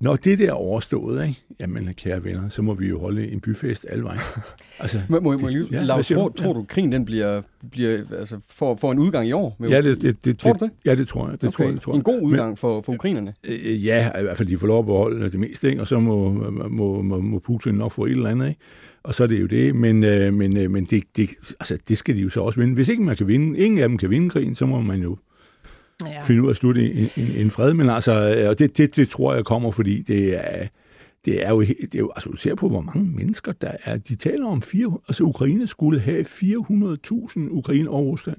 når 0.00 0.16
det 0.16 0.38
der 0.38 0.48
er 0.48 0.52
overstået, 0.52 1.28
ikke? 1.28 1.42
jamen 1.60 1.94
kære 1.94 2.24
venner, 2.24 2.48
så 2.48 2.62
må 2.62 2.74
vi 2.74 2.88
jo 2.88 3.00
holde 3.00 3.30
en 3.30 3.40
byfest 3.40 3.86
alle 3.88 4.04
vejen. 4.04 4.20
Altså, 4.78 5.00
må, 5.08 5.20
må, 5.20 5.38
må 5.38 5.48
lige, 5.48 5.66
ja, 5.72 5.82
Lars, 5.82 6.08
tror, 6.08 6.28
tror 6.28 6.52
du, 6.52 6.64
krigen 6.68 6.92
den 6.92 7.04
bliver, 7.04 7.42
bliver 7.70 8.00
altså, 8.18 8.38
for, 8.48 8.74
for 8.74 8.92
en 8.92 8.98
udgang 8.98 9.28
i 9.28 9.32
år? 9.32 9.56
Med, 9.58 9.68
ja, 9.68 9.82
det, 9.82 10.02
det, 10.02 10.24
det, 10.24 10.38
tror 10.38 10.52
du 10.52 10.64
det? 10.64 10.72
Ja, 10.84 10.94
det 10.94 11.08
tror 11.08 11.28
jeg. 11.28 11.40
Det 11.40 11.48
okay. 11.48 11.56
tror 11.56 11.64
jeg, 11.64 11.74
det 11.74 11.82
tror 11.82 11.92
jeg. 11.92 11.96
En 11.96 12.02
god 12.02 12.20
udgang 12.22 12.48
Men, 12.48 12.56
for, 12.56 12.80
for 12.80 12.92
ukrainerne? 12.92 13.34
Øh, 13.48 13.84
ja, 13.84 14.18
i 14.18 14.22
hvert 14.22 14.36
fald 14.36 14.48
de 14.48 14.58
får 14.58 14.66
lov 14.66 14.78
at 14.78 14.86
beholde 14.86 15.30
det 15.30 15.40
meste, 15.40 15.68
ikke? 15.68 15.80
og 15.80 15.86
så 15.86 16.00
må, 16.00 16.32
må, 16.68 17.02
må, 17.02 17.20
må 17.20 17.38
Putin 17.38 17.74
nok 17.74 17.92
få 17.92 18.04
et 18.04 18.10
eller 18.10 18.30
andet. 18.30 18.48
Ikke? 18.48 18.60
Og 19.04 19.14
så 19.14 19.22
er 19.22 19.26
det 19.26 19.40
jo 19.40 19.46
det, 19.46 19.74
men, 19.74 20.04
øh, 20.04 20.34
men, 20.34 20.56
øh, 20.56 20.70
men 20.70 20.84
det, 20.84 21.04
det, 21.16 21.30
altså, 21.60 21.78
det 21.88 21.98
skal 21.98 22.16
de 22.16 22.20
jo 22.20 22.30
så 22.30 22.40
også 22.40 22.60
vinde. 22.60 22.74
Hvis 22.74 22.88
ikke 22.88 23.02
man 23.02 23.16
kan 23.16 23.28
vinde, 23.28 23.58
ingen 23.58 23.80
af 23.80 23.88
dem 23.88 23.98
kan 23.98 24.10
vinde 24.10 24.30
krigen, 24.30 24.54
så 24.54 24.66
må 24.66 24.80
man 24.80 25.00
jo 25.00 25.16
ja. 26.06 26.20
finde 26.20 26.42
ud 26.42 26.46
af 26.46 26.50
at 26.50 26.56
slutte 26.56 26.92
en, 26.92 27.08
en, 27.16 27.36
en 27.36 27.50
fred. 27.50 27.74
Men 27.74 27.90
altså, 27.90 28.36
øh, 28.38 28.48
og 28.48 28.58
det, 28.58 28.76
det, 28.76 28.96
det 28.96 29.08
tror 29.08 29.34
jeg 29.34 29.44
kommer, 29.44 29.70
fordi 29.70 30.02
det 30.02 30.34
er, 30.34 30.66
det 31.24 31.46
er 31.46 31.50
jo, 31.50 31.60
det 31.60 31.94
er 31.94 31.98
jo 31.98 32.12
altså 32.16 32.30
du 32.30 32.36
ser 32.36 32.54
på, 32.54 32.68
hvor 32.68 32.80
mange 32.80 33.04
mennesker 33.16 33.52
der 33.52 33.72
er. 33.84 33.96
De 33.96 34.16
taler 34.16 34.46
om, 34.46 34.62
fire, 34.62 34.98
altså 35.08 35.24
Ukraine 35.24 35.66
skulle 35.66 36.00
have 36.00 36.24
400.000 36.24 37.40
Ukraine 37.50 37.90
og 37.90 38.06
Rusland 38.06 38.38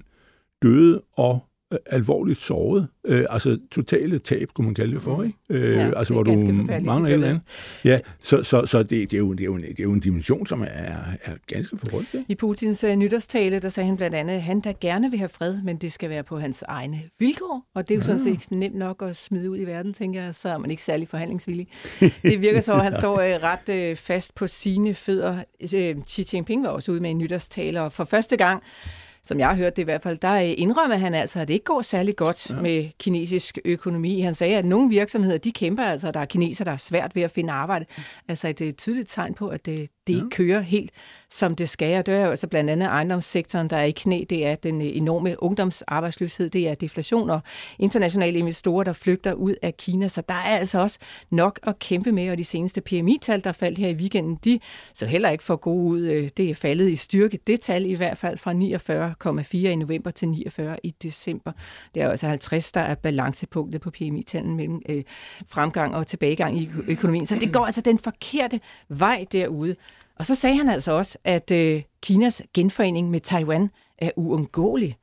døde 0.61 1.01
og 1.13 1.45
alvorligt 1.85 2.41
såret. 2.41 2.87
Øh, 3.05 3.25
altså 3.29 3.59
totale 3.71 4.19
tab, 4.19 4.49
kunne 4.53 4.65
man 4.65 4.75
kalde 4.75 4.93
det 4.93 5.01
for, 5.01 5.17
mm. 5.17 5.23
ikke? 5.23 5.37
Øh, 5.49 5.75
ja, 5.75 5.97
altså 5.97 6.13
hvor 6.13 6.23
du 6.23 6.31
mangler 6.81 7.09
et 7.09 7.13
eller 7.13 7.27
andet. 7.27 7.41
Ja, 7.85 7.99
så, 8.19 8.43
så, 8.43 8.65
så 8.65 8.83
det, 8.83 8.89
det, 8.89 9.13
er 9.13 9.17
jo, 9.17 9.33
det, 9.33 9.41
er 9.41 9.45
jo 9.45 9.55
en, 9.55 9.61
det 9.61 9.79
er 9.79 9.83
jo 9.83 9.93
en 9.93 9.99
dimension, 9.99 10.47
som 10.47 10.61
er, 10.61 10.65
er 11.23 11.33
ganske 11.47 11.77
forrygtet. 11.77 12.19
Ikke? 12.19 12.31
I 12.31 12.35
Putins 12.35 12.83
uh, 12.83 12.89
nytårstale, 12.89 13.59
der 13.59 13.69
sagde 13.69 13.87
han 13.87 13.97
blandt 13.97 14.15
andet, 14.15 14.33
at 14.33 14.41
han 14.41 14.59
der 14.59 14.73
gerne 14.81 15.09
vil 15.09 15.19
have 15.19 15.29
fred, 15.29 15.61
men 15.63 15.77
det 15.77 15.93
skal 15.93 16.09
være 16.09 16.23
på 16.23 16.39
hans 16.39 16.61
egne 16.67 17.01
vilkår. 17.19 17.65
Og 17.75 17.87
det 17.87 17.93
er 17.93 17.97
jo 17.97 17.99
ja. 17.99 18.17
sådan 18.17 18.39
set 18.39 18.51
nemt 18.51 18.75
nok 18.75 19.01
at 19.01 19.15
smide 19.15 19.49
ud 19.49 19.57
i 19.57 19.65
verden, 19.65 19.93
tænker 19.93 20.23
jeg, 20.23 20.35
så 20.35 20.49
er 20.49 20.57
man 20.57 20.71
ikke 20.71 20.83
særlig 20.83 21.07
forhandlingsvillig. 21.07 21.67
det 22.21 22.41
virker 22.41 22.61
så, 22.61 22.73
at 22.73 22.83
han 22.83 22.95
står 23.01 23.13
uh, 23.13 23.43
ret 23.43 23.91
uh, 23.91 23.97
fast 23.97 24.35
på 24.35 24.47
sine 24.47 24.93
fødder. 24.93 25.43
Uh, 25.63 26.03
Xi 26.07 26.27
Jinping 26.33 26.63
var 26.63 26.69
også 26.69 26.91
ude 26.91 27.01
med 27.01 27.11
en 27.11 27.17
nytårstale, 27.17 27.81
og 27.81 27.91
for 27.91 28.05
første 28.05 28.37
gang 28.37 28.63
som 29.25 29.39
jeg 29.39 29.47
har 29.47 29.55
hørt 29.55 29.75
det 29.75 29.81
i 29.81 29.85
hvert 29.85 30.01
fald, 30.01 30.17
der 30.17 30.35
indrømmer 30.35 30.95
han 30.95 31.13
altså, 31.13 31.39
at 31.39 31.47
det 31.47 31.53
ikke 31.53 31.63
går 31.63 31.81
særlig 31.81 32.15
godt 32.15 32.49
ja. 32.49 32.55
med 32.55 32.89
kinesisk 32.99 33.57
økonomi. 33.65 34.21
Han 34.21 34.33
sagde, 34.33 34.57
at 34.57 34.65
nogle 34.65 34.89
virksomheder, 34.89 35.37
de 35.37 35.51
kæmper 35.51 35.83
altså, 35.83 36.11
der 36.11 36.19
er 36.19 36.25
kineser, 36.25 36.63
der 36.63 36.71
er 36.71 36.77
svært 36.77 37.15
ved 37.15 37.23
at 37.23 37.31
finde 37.31 37.53
arbejde. 37.53 37.85
Altså 38.27 38.47
det 38.47 38.61
er 38.61 38.69
et 38.69 38.77
tydeligt 38.77 39.09
tegn 39.09 39.33
på, 39.33 39.47
at 39.47 39.65
det, 39.65 39.89
det 40.07 40.13
ja. 40.13 40.17
ikke 40.17 40.29
kører 40.29 40.61
helt, 40.61 40.91
som 41.29 41.55
det 41.55 41.69
skal. 41.69 41.99
Og 41.99 42.05
det 42.05 42.13
er 42.13 42.25
jo 42.25 42.29
altså 42.29 42.47
blandt 42.47 42.69
andet 42.69 42.85
ejendomssektoren, 42.85 43.69
der 43.69 43.77
er 43.77 43.83
i 43.83 43.91
knæ. 43.91 44.23
Det 44.29 44.45
er 44.45 44.55
den 44.55 44.81
enorme 44.81 45.43
ungdomsarbejdsløshed, 45.43 46.49
det 46.49 46.67
er 46.67 46.75
deflation 46.75 47.29
og 47.29 47.39
internationale 47.79 48.39
investorer, 48.39 48.83
der 48.83 48.93
flygter 48.93 49.33
ud 49.33 49.55
af 49.61 49.77
Kina. 49.77 50.07
Så 50.07 50.21
der 50.29 50.33
er 50.33 50.57
altså 50.57 50.79
også 50.79 50.99
nok 51.29 51.59
at 51.63 51.79
kæmpe 51.79 52.11
med, 52.11 52.29
og 52.29 52.37
de 52.37 52.43
seneste 52.43 52.81
PMI-tal, 52.81 53.43
der 53.43 53.51
faldt 53.51 53.77
her 53.77 53.89
i 53.89 53.93
weekenden, 53.93 54.39
de 54.43 54.59
så 54.93 55.05
heller 55.05 55.29
ikke 55.29 55.43
for 55.43 55.55
gode 55.55 55.85
ud. 55.85 56.29
Det 56.37 56.49
er 56.49 56.55
faldet 56.55 56.89
i 56.89 56.95
styrke. 56.95 57.39
Det 57.47 57.61
tal 57.61 57.85
i 57.85 57.93
hvert 57.93 58.17
fald 58.17 58.37
fra 58.37 58.53
49,4 59.43 59.57
i 59.57 59.75
november 59.75 60.11
til 60.11 60.27
49 60.27 60.77
i 60.83 60.95
december. 61.03 61.51
Det 61.95 62.03
er 62.03 62.09
altså 62.09 62.27
50, 62.27 62.71
der 62.71 62.81
er 62.81 62.95
balancepunktet 62.95 63.81
på 63.81 63.91
PMI-tallene 63.91 64.55
mellem 64.55 64.81
øh, 64.89 65.03
fremgang 65.47 65.95
og 65.95 66.07
tilbagegang 66.07 66.57
i 66.57 66.69
økonomien. 66.87 67.27
Så 67.27 67.35
det 67.35 67.53
går 67.53 67.65
altså 67.65 67.81
den 67.81 67.99
forkerte 67.99 68.59
vej 68.89 69.25
derude. 69.31 69.75
Og 70.19 70.25
så 70.25 70.35
sagde 70.35 70.57
han 70.57 70.69
altså 70.69 70.91
også, 70.91 71.17
at 71.23 71.51
øh, 71.51 71.81
Kinas 72.01 72.41
genforening 72.53 73.09
med 73.09 73.19
Taiwan 73.19 73.69
er 73.97 74.09
uundgåelig. 74.15 74.97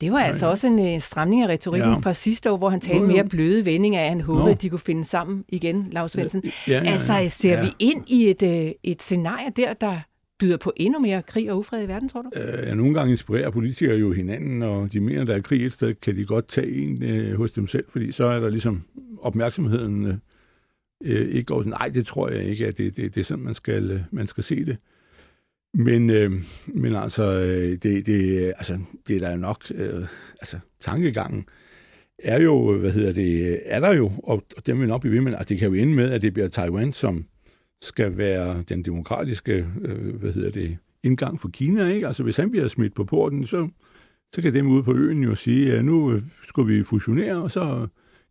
Det 0.00 0.12
var 0.12 0.18
altså 0.18 0.46
også 0.46 0.66
en 0.66 0.94
øh, 0.94 1.00
stramning 1.00 1.42
af 1.42 1.48
retorikken 1.48 1.90
ja. 1.90 1.98
fra 1.98 2.12
sidste 2.12 2.50
år, 2.50 2.56
hvor 2.56 2.70
han 2.70 2.80
talte 2.80 3.06
mere 3.06 3.24
bløde 3.24 3.64
vendinger 3.64 4.00
af, 4.00 4.04
at 4.04 4.10
han 4.10 4.20
håbede, 4.20 4.50
at 4.50 4.62
de 4.62 4.68
kunne 4.68 4.78
finde 4.78 5.04
sammen 5.04 5.44
igen, 5.48 5.88
Lars 5.92 6.12
Svendsen. 6.12 6.42
Ja, 6.44 6.72
ja, 6.72 6.82
ja, 6.84 6.90
Altså, 6.92 7.26
ser 7.28 7.52
ja. 7.52 7.64
vi 7.64 7.68
ind 7.78 8.04
i 8.06 8.30
et, 8.30 8.42
øh, 8.42 8.72
et 8.82 9.02
scenarie 9.02 9.50
der, 9.56 9.72
der 9.72 9.98
byder 10.38 10.56
på 10.56 10.72
endnu 10.76 10.98
mere 10.98 11.22
krig 11.22 11.52
og 11.52 11.58
ufred 11.58 11.84
i 11.84 11.88
verden, 11.88 12.08
tror 12.08 12.22
du? 12.22 12.30
Øh, 12.36 12.68
ja, 12.68 12.74
nogle 12.74 12.94
gange 12.94 13.10
inspirerer 13.10 13.50
politikere 13.50 13.96
jo 13.96 14.12
hinanden, 14.12 14.62
og 14.62 14.92
de 14.92 15.00
mener, 15.00 15.24
der 15.24 15.36
er 15.36 15.40
krig 15.40 15.66
et 15.66 15.72
sted, 15.72 15.94
kan 15.94 16.16
de 16.16 16.24
godt 16.24 16.48
tage 16.48 16.82
en 16.82 17.02
øh, 17.02 17.36
hos 17.36 17.52
dem 17.52 17.66
selv, 17.66 17.84
fordi 17.88 18.12
så 18.12 18.24
er 18.24 18.40
der 18.40 18.48
ligesom 18.48 18.82
opmærksomheden 19.22 20.06
øh, 20.06 20.14
øh, 21.04 21.28
ikke 21.28 21.44
går 21.44 21.60
sådan, 21.60 21.70
nej, 21.70 21.88
det 21.88 22.06
tror 22.06 22.28
jeg 22.28 22.44
ikke, 22.44 22.66
at 22.66 22.78
det, 22.78 22.96
det, 22.96 23.14
det 23.14 23.20
er 23.20 23.24
sådan, 23.24 23.44
man 23.44 23.54
skal, 23.54 23.90
øh, 23.90 24.00
man 24.10 24.26
skal 24.26 24.44
se 24.44 24.64
det. 24.64 24.76
Men, 25.74 26.10
øh, 26.10 26.32
men 26.66 26.94
altså, 26.94 27.40
øh, 27.40 27.72
det, 27.82 28.06
det, 28.06 28.46
altså, 28.56 28.78
det 29.08 29.16
er 29.16 29.20
der 29.20 29.30
jo 29.30 29.36
nok, 29.36 29.64
øh, 29.74 30.06
altså, 30.40 30.58
tankegangen 30.80 31.48
er 32.18 32.42
jo, 32.42 32.78
hvad 32.78 32.92
hedder 32.92 33.12
det, 33.12 33.60
er 33.64 33.80
der 33.80 33.92
jo, 33.92 34.12
og, 34.22 34.44
og 34.56 34.66
dem 34.66 34.80
vil 34.80 34.88
nok 34.88 35.00
blive 35.00 35.14
ved, 35.14 35.20
med, 35.20 35.32
altså, 35.32 35.48
det 35.48 35.58
kan 35.58 35.68
jo 35.68 35.74
ende 35.74 35.94
med, 35.94 36.10
at 36.10 36.22
det 36.22 36.32
bliver 36.32 36.48
Taiwan, 36.48 36.92
som 36.92 37.24
skal 37.82 38.18
være 38.18 38.64
den 38.68 38.82
demokratiske, 38.82 39.66
øh, 39.82 40.14
hvad 40.14 40.32
hedder 40.32 40.50
det, 40.50 40.78
indgang 41.02 41.40
for 41.40 41.48
Kina, 41.48 41.88
ikke? 41.88 42.06
Altså, 42.06 42.22
hvis 42.22 42.36
han 42.36 42.50
bliver 42.50 42.68
smidt 42.68 42.94
på 42.94 43.04
porten, 43.04 43.46
så, 43.46 43.68
så 44.34 44.42
kan 44.42 44.54
dem 44.54 44.66
ude 44.66 44.82
på 44.82 44.94
øen 44.94 45.22
jo 45.22 45.34
sige, 45.34 45.72
at 45.72 45.84
nu 45.84 46.12
øh, 46.12 46.22
skal 46.42 46.68
vi 46.68 46.82
fusionere, 46.82 47.36
og 47.36 47.50
så 47.50 47.86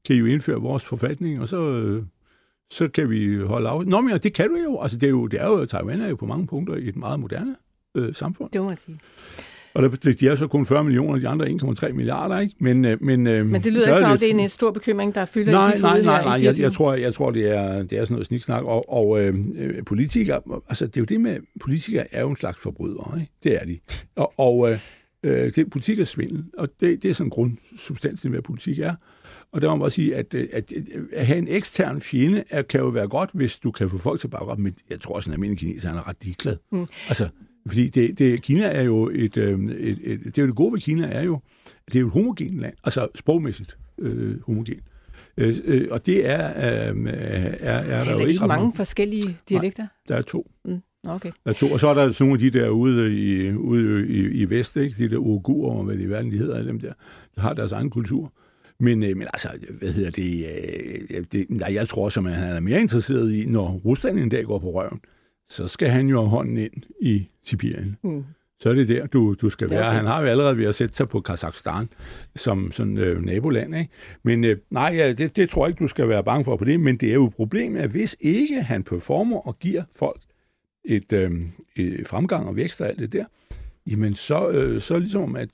kan 0.05 0.15
I 0.15 0.19
jo 0.19 0.25
indføre 0.25 0.61
vores 0.61 0.85
forfatning, 0.85 1.41
og 1.41 1.47
så, 1.47 1.79
øh, 1.79 2.03
så 2.73 2.87
kan 2.87 3.09
vi 3.09 3.37
holde 3.37 3.69
af. 3.69 3.85
Nå, 3.85 4.01
men 4.01 4.19
det 4.19 4.33
kan 4.33 4.49
du 4.49 4.57
jo. 4.63 4.81
Altså, 4.81 4.97
det 4.97 5.07
er 5.07 5.11
jo, 5.11 5.27
det 5.27 5.41
er 5.41 5.47
jo, 5.47 5.65
Taiwan 5.65 6.01
er 6.01 6.09
jo 6.09 6.15
på 6.15 6.25
mange 6.25 6.47
punkter 6.47 6.75
i 6.75 6.87
et 6.87 6.95
meget 6.95 7.19
moderne 7.19 7.55
øh, 7.95 8.15
samfund. 8.15 8.51
Det 8.51 8.61
må 8.61 8.67
man 8.67 8.77
sige. 8.77 8.99
Og 9.73 9.83
der, 9.83 10.13
de 10.19 10.27
er 10.27 10.35
så 10.35 10.47
kun 10.47 10.65
40 10.65 10.83
millioner, 10.83 11.19
de 11.19 11.27
andre 11.27 11.45
1,3 11.45 11.91
milliarder, 11.91 12.39
ikke? 12.39 12.55
Men, 12.59 12.85
øh, 12.85 13.03
men, 13.03 13.27
øh, 13.27 13.45
men 13.45 13.63
det 13.63 13.73
lyder 13.73 13.87
ikke 13.87 13.99
som 13.99 14.11
om, 14.11 14.17
det 14.17 14.31
er 14.31 14.39
en 14.39 14.49
stor 14.49 14.71
bekymring, 14.71 15.15
der 15.15 15.25
fylder 15.25 15.51
nej, 15.51 15.69
i 15.69 15.73
dit 15.73 15.81
nej, 15.81 16.01
nej, 16.01 16.23
nej, 16.23 16.43
jeg, 16.43 16.59
jeg, 16.59 16.73
tror, 16.73 16.93
jeg 16.93 17.13
tror, 17.13 17.31
det 17.31 17.57
er, 17.57 17.83
det 17.83 17.99
er 17.99 18.05
sådan 18.05 18.13
noget 18.13 18.27
sniksnak. 18.27 18.63
Og, 18.63 18.93
og 18.93 19.21
øh, 19.21 19.35
politikere, 19.85 20.41
altså 20.69 20.87
det 20.87 20.97
er 20.97 21.01
jo 21.01 21.05
det 21.05 21.21
med, 21.21 21.37
politikere 21.61 22.13
er 22.15 22.21
jo 22.21 22.29
en 22.29 22.35
slags 22.35 22.57
forbrydere, 22.59 23.19
ikke? 23.21 23.31
Det 23.43 23.55
er 23.55 23.65
de. 23.65 23.79
Og, 24.15 24.33
og 24.37 24.71
øh, 24.71 24.79
det 25.23 25.57
er 25.57 25.65
politik 25.65 25.99
er 25.99 26.03
svindel, 26.03 26.45
og 26.57 26.69
det, 26.79 27.03
det 27.03 27.09
er 27.09 27.13
sådan 27.13 27.29
grundsubstansen 27.29 28.31
hvad 28.31 28.41
politik 28.41 28.79
er. 28.79 28.95
Og 29.53 29.61
der 29.61 29.69
må 29.69 29.75
man 29.75 29.91
sige, 29.91 30.15
at, 30.15 30.33
øh, 30.33 30.47
at, 30.51 30.73
at 31.13 31.25
have 31.25 31.37
en 31.37 31.47
ekstern 31.47 32.01
fjende 32.01 32.43
er, 32.49 32.61
kan 32.61 32.79
jo 32.79 32.87
være 32.87 33.07
godt, 33.07 33.29
hvis 33.33 33.57
du 33.57 33.71
kan 33.71 33.89
få 33.89 33.97
folk 33.97 34.19
til 34.19 34.27
at 34.27 34.31
bakke 34.31 34.47
op. 34.47 34.59
Men 34.59 34.75
jeg 34.89 35.01
tror 35.01 35.15
også, 35.15 35.27
at 35.27 35.27
en 35.27 35.33
almindelig 35.33 35.59
kineser 35.59 35.93
er 35.93 36.07
ret 36.07 36.17
ligeglad. 36.21 36.57
Mm. 36.71 36.87
Altså, 37.07 37.29
fordi 37.67 37.89
det, 37.89 38.19
det, 38.19 38.41
Kina 38.41 38.65
er 38.65 38.81
jo 38.81 39.09
et, 39.13 39.37
øh, 39.37 39.59
et, 39.59 39.99
et, 40.03 40.13
et, 40.13 40.25
det 40.25 40.37
er 40.37 40.41
jo 40.41 40.47
det 40.47 40.55
gode 40.55 40.73
ved 40.73 40.79
Kina 40.79 41.07
er 41.07 41.21
jo, 41.21 41.39
det 41.85 41.95
er 41.95 41.99
jo 41.99 42.07
et 42.07 42.13
homogen 42.13 42.59
land, 42.59 42.73
altså 42.83 43.07
sprogmæssigt 43.15 43.77
øh, 43.99 44.41
homogen. 44.41 44.79
Øh, 45.37 45.55
øh, 45.65 45.87
og 45.91 46.05
det 46.05 46.29
er, 46.29 46.49
øh, 46.49 47.07
er, 47.07 47.73
er 47.73 48.03
Taler 48.03 48.03
der 48.03 48.21
jo 48.21 48.27
ikke 48.27 48.41
ret 48.41 48.47
mange 48.47 48.73
forskellige 48.75 49.37
dialekter? 49.49 49.87
Der 50.07 50.15
er 50.15 50.21
to. 50.21 50.51
Okay. 51.07 51.31
Der 51.43 51.51
er 51.51 51.53
to. 51.53 51.71
Og 51.71 51.79
så 51.79 51.87
er 51.87 51.93
der 51.93 52.11
sådan 52.11 52.27
nogle 52.27 52.45
af 52.45 52.51
de 52.51 52.59
der 52.59 52.69
ude 52.69 53.15
i, 53.17 53.53
ude 53.53 54.07
i, 54.07 54.19
i 54.19 54.49
vest, 54.49 54.77
ikke? 54.77 54.95
de 54.97 55.09
der 55.09 55.17
uigurer, 55.17 55.75
og 55.77 55.83
hvad 55.83 55.95
det 55.95 56.03
i 56.03 56.09
verden 56.09 56.31
de 56.31 56.37
hedder, 56.37 56.63
dem 56.63 56.79
der, 56.79 56.93
der 57.35 57.41
har 57.41 57.53
deres 57.53 57.71
egen 57.71 57.89
kultur. 57.89 58.33
Men, 58.79 59.03
øh, 59.03 59.17
men 59.17 59.27
altså, 59.33 59.49
hvad 59.79 59.93
hedder 59.93 60.11
det, 60.11 60.45
øh, 61.09 61.23
det 61.31 61.45
nej, 61.49 61.73
jeg 61.73 61.87
tror 61.87 62.09
som 62.09 62.25
at 62.25 62.33
han 62.33 62.55
er 62.55 62.59
mere 62.59 62.81
interesseret 62.81 63.33
i, 63.33 63.45
når 63.45 63.81
Rusland 63.85 64.19
en 64.19 64.29
dag 64.29 64.45
går 64.45 64.59
på 64.59 64.71
røven, 64.71 65.01
så 65.49 65.67
skal 65.67 65.89
han 65.89 66.07
jo 66.07 66.19
have 66.19 66.29
hånden 66.29 66.57
ind 66.57 66.73
i 67.01 67.29
Sibirien. 67.43 67.97
Mm. 68.03 68.23
Så 68.59 68.69
er 68.69 68.73
det 68.73 68.87
der, 68.87 69.07
du, 69.07 69.35
du 69.41 69.49
skal 69.49 69.69
være. 69.69 69.87
okay. 69.87 69.97
Han 69.97 70.05
har 70.05 70.21
jo 70.21 70.27
allerede 70.27 70.57
ved 70.57 70.65
at 70.65 70.75
sætte 70.75 70.95
sig 70.95 71.09
på 71.09 71.21
Kazakhstan 71.21 71.89
som 72.35 72.71
sådan 72.71 72.97
øh, 72.97 73.21
naboland. 73.21 73.75
Ikke? 73.75 73.89
Men 74.23 74.43
øh, 74.43 74.57
nej, 74.69 74.93
ja, 74.97 75.13
det, 75.13 75.35
det 75.35 75.49
tror 75.49 75.65
jeg 75.65 75.69
ikke, 75.69 75.83
du 75.83 75.87
skal 75.87 76.09
være 76.09 76.23
bange 76.23 76.43
for 76.43 76.57
på 76.57 76.65
det. 76.65 76.79
Men 76.79 76.97
det 76.97 77.09
er 77.09 77.13
jo 77.13 77.31
problemet, 77.35 77.81
at 77.81 77.89
hvis 77.89 78.15
ikke 78.19 78.61
han 78.61 78.83
performer 78.83 79.47
og 79.47 79.59
giver 79.59 79.83
folk 79.95 80.21
et, 80.85 81.13
øh, 81.13 81.31
et 81.75 82.07
fremgang 82.07 82.47
og 82.47 82.55
vækst 82.55 82.81
og 82.81 82.87
alt 82.87 82.99
det 82.99 83.13
der, 83.13 83.25
jamen 83.87 84.15
så, 84.15 84.49
øh, 84.49 84.81
så 84.81 84.99
ligesom, 84.99 85.35
at 85.35 85.49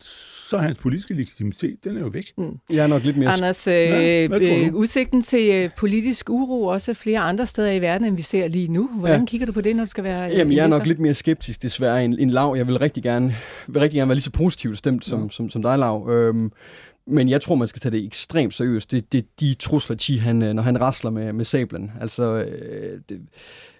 så 0.49 0.57
er 0.57 0.61
hans 0.61 0.77
politiske 0.77 1.13
legitimitet, 1.13 1.83
den 1.83 1.97
er 1.97 1.99
jo 2.01 2.07
væk. 2.07 2.31
Jeg 2.69 2.83
er 2.83 2.87
nok 2.87 3.03
lidt 3.03 3.17
mere... 3.17 3.29
Anders, 3.29 3.67
øh, 3.67 3.73
Ja, 3.73 4.25
øh, 4.25 4.69
du? 4.71 4.77
udsigten 4.77 5.21
til 5.21 5.51
øh, 5.51 5.69
politisk 5.77 6.29
uro 6.29 6.63
også 6.65 6.93
flere 6.93 7.19
andre 7.19 7.45
steder 7.47 7.71
i 7.71 7.81
verden, 7.81 8.07
end 8.07 8.15
vi 8.15 8.21
ser 8.21 8.47
lige 8.47 8.67
nu. 8.67 8.89
Hvordan 8.99 9.19
Ja. 9.19 9.25
kigger 9.25 9.45
du 9.47 9.51
på 9.53 9.61
det, 9.61 9.75
når 9.75 9.83
du 9.85 9.89
skal 9.89 10.03
være 10.03 10.31
øh, 10.31 10.37
Jamen, 10.37 10.53
jeg 10.53 10.63
er 10.63 10.67
nok 10.67 10.77
minister? 10.79 10.87
lidt 10.87 10.99
mere 10.99 11.13
skeptisk 11.13 11.63
desværre 11.63 12.05
end, 12.05 12.15
end 12.19 12.31
Lav. 12.31 12.53
Jeg 12.57 12.67
vil 12.67 12.77
rigtig 12.77 13.03
gerne, 13.03 13.35
vil 13.67 13.79
rigtig 13.81 13.97
gerne 13.97 14.09
være 14.09 14.15
lige 14.15 14.23
så 14.23 14.31
positivt 14.31 14.77
stemt 14.77 15.05
som, 15.05 15.29
som, 15.29 15.49
som 15.49 15.61
dig, 15.61 15.77
Lav. 15.79 16.09
Øhm, 16.09 16.51
men 17.09 17.29
jeg 17.29 17.41
tror, 17.41 17.55
man 17.55 17.67
skal 17.67 17.79
tage 17.79 17.91
det 17.91 18.05
ekstremt 18.05 18.53
seriøst. 18.53 18.91
Det 18.91 19.15
er 19.15 19.21
de 19.39 19.53
trusler, 19.53 19.95
Chi, 19.97 20.17
han, 20.17 20.43
øh, 20.43 20.53
når 20.53 20.63
han 20.63 20.81
rasler 20.81 21.11
med, 21.11 21.33
med 21.33 21.45
sablen. 21.45 21.91
Altså, 22.01 22.23
øh, 22.23 22.99
det, 23.09 23.21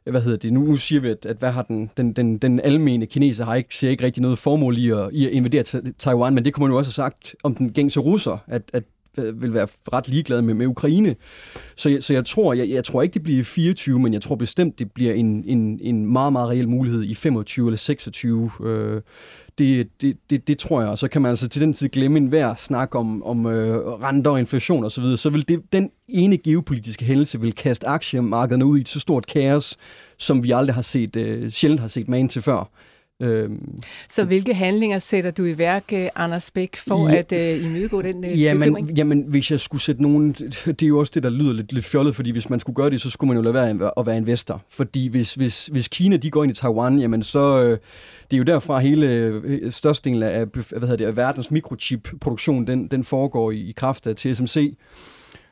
hvad 0.05 0.21
hedder 0.21 0.38
det? 0.38 0.53
Nu, 0.53 0.62
nu 0.62 0.77
siger 0.77 1.01
vi, 1.01 1.09
at, 1.09 1.25
at 1.25 1.38
hvad 1.38 1.51
har 1.51 1.62
den, 1.62 1.89
den, 1.98 2.13
den, 2.13 2.38
den 2.38 2.59
almene 2.59 3.05
kineser 3.05 3.45
har 3.45 3.55
ikke, 3.55 3.75
ser 3.75 3.89
ikke 3.89 4.03
rigtig 4.05 4.21
noget 4.21 4.38
formål 4.39 4.77
i 4.77 4.89
at, 4.89 5.09
i 5.12 5.25
at 5.25 5.31
invadere 5.31 5.63
Taiwan, 6.00 6.33
men 6.36 6.45
det 6.45 6.53
kunne 6.53 6.62
man 6.63 6.71
jo 6.71 6.77
også 6.77 6.89
have 6.89 6.93
sagt 7.09 7.36
om 7.43 7.55
den 7.55 7.71
gængse 7.71 8.00
russer, 8.00 8.38
at, 8.48 8.62
at 8.74 8.83
øh, 9.19 9.41
vil 9.41 9.53
være 9.53 9.67
ret 9.93 10.07
ligeglad 10.09 10.41
med, 10.41 10.53
med 10.53 10.65
Ukraine. 10.67 11.15
Så, 11.75 11.89
jeg- 11.89 12.03
så 12.03 12.13
jeg 12.13 12.25
tror, 12.25 12.53
jeg, 12.53 12.69
jeg 12.69 12.83
tror 12.83 13.01
ikke, 13.01 13.13
det 13.13 13.24
bliver 13.24 13.43
24, 13.43 14.00
men 14.00 14.13
jeg 14.13 14.21
tror 14.21 14.36
bestemt, 14.36 14.79
det 14.79 14.91
bliver 14.91 15.13
en, 15.13 15.43
en, 15.48 15.79
en 15.81 16.05
meget, 16.05 16.33
meget 16.33 16.50
reel 16.50 16.69
mulighed 16.69 17.03
i 17.03 17.13
25 17.13 17.67
eller 17.67 17.77
26. 17.77 18.51
Øh, 18.65 19.01
det, 19.60 20.01
det, 20.01 20.18
det, 20.30 20.48
det 20.48 20.60
tror 20.60 20.82
jeg, 20.82 20.89
og 20.89 20.98
så 20.98 21.08
kan 21.08 21.22
man 21.22 21.30
altså 21.30 21.48
til 21.48 21.62
den 21.62 21.74
tid 21.74 21.89
glemme 21.89 22.18
enhver 22.18 22.54
snak 22.54 22.96
om, 22.96 23.24
om 23.24 23.46
øh, 23.46 23.78
renter 23.88 24.32
og 24.32 24.39
inflation 24.39 24.86
osv., 24.86 24.89
så, 24.89 25.01
videre. 25.01 25.18
så 25.18 25.30
vil 25.30 25.48
det, 25.48 25.74
den 25.74 25.92
ene 26.08 26.38
geopolitiske 26.38 27.06
hændelse 27.06 27.39
vil 27.42 27.56
kaste 27.56 27.88
aktiemarkederne 27.88 28.66
ud 28.66 28.78
i 28.78 28.82
et 28.82 28.89
så 28.89 29.00
stort 29.00 29.25
kaos, 29.25 29.78
som 30.18 30.44
vi 30.44 30.51
aldrig 30.51 30.75
har 30.75 30.82
set, 30.82 31.16
øh, 31.16 31.51
sjældent 31.51 31.82
har 31.82 31.88
set 31.88 32.08
magen 32.08 32.30
til 32.30 32.42
før. 32.42 32.70
Øh, 33.21 33.49
Så 34.09 34.23
hvilke 34.25 34.53
handlinger 34.53 34.99
sætter 34.99 35.31
du 35.31 35.45
i 35.45 35.57
værk, 35.57 35.83
øh, 35.93 36.07
Anders 36.15 36.51
Bæk, 36.51 36.75
for 36.75 37.09
Ja. 37.09 37.15
at 37.15 37.31
øh, 37.31 37.65
imødegå 37.65 38.01
den 38.01 38.23
øh, 38.25 38.41
Jamen, 38.41 38.59
bekymring? 38.73 38.97
jamen, 38.97 39.25
hvis 39.27 39.51
jeg 39.51 39.59
skulle 39.59 39.81
sætte 39.81 40.01
nogen... 40.01 40.33
Det 40.33 40.83
er 40.83 40.88
jo 40.88 40.99
også 40.99 41.11
det, 41.15 41.23
der 41.23 41.29
lyder 41.29 41.53
lidt, 41.53 41.73
lidt 41.73 41.85
fjollet, 41.85 42.15
fordi 42.15 42.31
hvis 42.31 42.49
man 42.49 42.59
skulle 42.59 42.75
gøre 42.75 42.89
det, 42.89 43.01
så 43.01 43.09
skulle 43.09 43.27
man 43.27 43.38
jo 43.38 43.41
lade 43.43 43.53
være 43.53 43.91
at 43.99 44.05
være 44.05 44.17
investor. 44.17 44.61
Fordi 44.69 45.07
hvis, 45.07 45.33
hvis, 45.33 45.65
hvis 45.65 45.88
Kina 45.88 46.17
de 46.17 46.31
går 46.31 46.43
ind 46.43 46.51
i 46.51 46.55
Taiwan, 46.55 46.99
jamen 46.99 47.23
så... 47.23 47.63
øh, 47.63 47.77
Det 48.31 48.35
er 48.35 48.38
jo 48.38 48.43
derfra 48.43 48.79
hele 48.79 49.07
øh, 49.13 49.71
størstedelen 49.71 50.23
af, 50.23 50.45
hvad 50.45 50.79
hedder 50.81 50.95
det, 50.95 51.05
af 51.05 51.15
verdens 51.17 51.51
mikrochip-produktion, 51.51 52.67
den, 52.67 52.88
den 52.88 53.03
foregår 53.03 53.51
i, 53.51 53.57
i 53.59 53.71
kraft 53.71 54.07
af 54.07 54.15
TSMC 54.15 54.73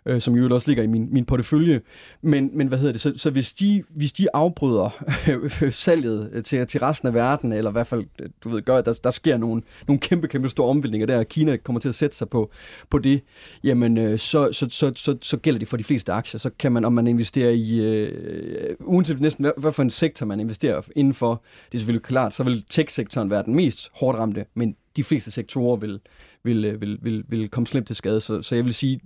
øh, 0.07 0.21
som 0.21 0.35
jo 0.35 0.55
også 0.55 0.67
ligger 0.67 0.83
i 0.83 0.87
min, 0.87 1.07
min 1.11 1.25
portefølje. 1.25 1.81
Men, 2.21 2.49
men 2.53 2.67
hvad 2.67 2.77
hedder 2.77 2.91
det, 2.91 3.01
så, 3.01 3.13
så 3.15 3.29
hvis, 3.29 3.53
de, 3.53 3.83
hvis 3.89 4.13
de 4.13 4.27
afbryder 4.33 5.05
øh, 5.29 5.71
salget 5.83 6.29
øh, 6.33 6.43
til, 6.43 6.67
til 6.67 6.79
resten 6.79 7.07
af 7.07 7.13
verden, 7.13 7.53
eller 7.53 7.71
i 7.71 7.71
hvert 7.71 7.87
fald, 7.87 8.05
øh, 8.21 8.29
du 8.43 8.49
ved, 8.49 8.61
gør, 8.61 8.77
at 8.77 8.85
der, 8.85 8.93
der 9.03 9.11
sker 9.11 9.37
nogle, 9.37 9.61
nogle 9.87 9.99
kæmpe, 9.99 10.27
kæmpe 10.27 10.49
store 10.49 10.69
omvæltninger 10.69 11.07
der, 11.07 11.17
og 11.17 11.27
Kina 11.27 11.57
kommer 11.57 11.79
til 11.79 11.89
at 11.89 11.95
sætte 11.95 12.15
sig 12.15 12.29
på, 12.29 12.51
på 12.89 12.99
det, 12.99 13.21
jamen 13.63 13.97
øh, 13.97 14.19
så, 14.19 14.51
så, 14.51 14.67
så, 14.69 14.91
så, 14.95 15.17
så 15.21 15.37
gælder 15.37 15.59
det 15.59 15.67
for 15.67 15.77
de 15.77 15.83
fleste 15.83 16.11
aktier. 16.11 16.39
Så 16.39 16.49
kan 16.59 16.71
man, 16.71 16.85
om 16.85 16.93
man 16.93 17.07
investerer 17.07 17.51
i, 17.51 17.79
øh, 17.79 18.75
uanset 18.79 19.21
næsten 19.21 19.43
hvad, 19.43 19.51
hvad 19.57 19.71
for 19.71 19.83
en 19.83 19.89
sektor 19.89 20.25
man 20.25 20.39
investerer 20.39 20.81
indenfor, 20.95 21.43
det 21.65 21.73
er 21.73 21.79
selvfølgelig 21.79 22.03
klart, 22.03 22.33
så 22.33 22.43
vil 22.43 22.63
tech-sektoren 22.69 23.29
være 23.29 23.43
den 23.43 23.55
mest 23.55 23.89
hårdt 23.93 24.19
ramte, 24.19 24.45
men 24.53 24.75
de 24.95 25.03
fleste 25.03 25.31
sektorer 25.31 25.75
vil, 25.75 25.99
vil, 26.47 26.65
øh, 26.65 26.81
vil, 26.81 26.97
vil, 27.01 27.23
vil 27.27 27.49
komme 27.49 27.67
slemt 27.67 27.87
til 27.87 27.95
skade. 27.95 28.21
Så, 28.21 28.41
så 28.41 28.55
jeg 28.55 28.65
vil 28.65 28.73
sige, 28.73 28.99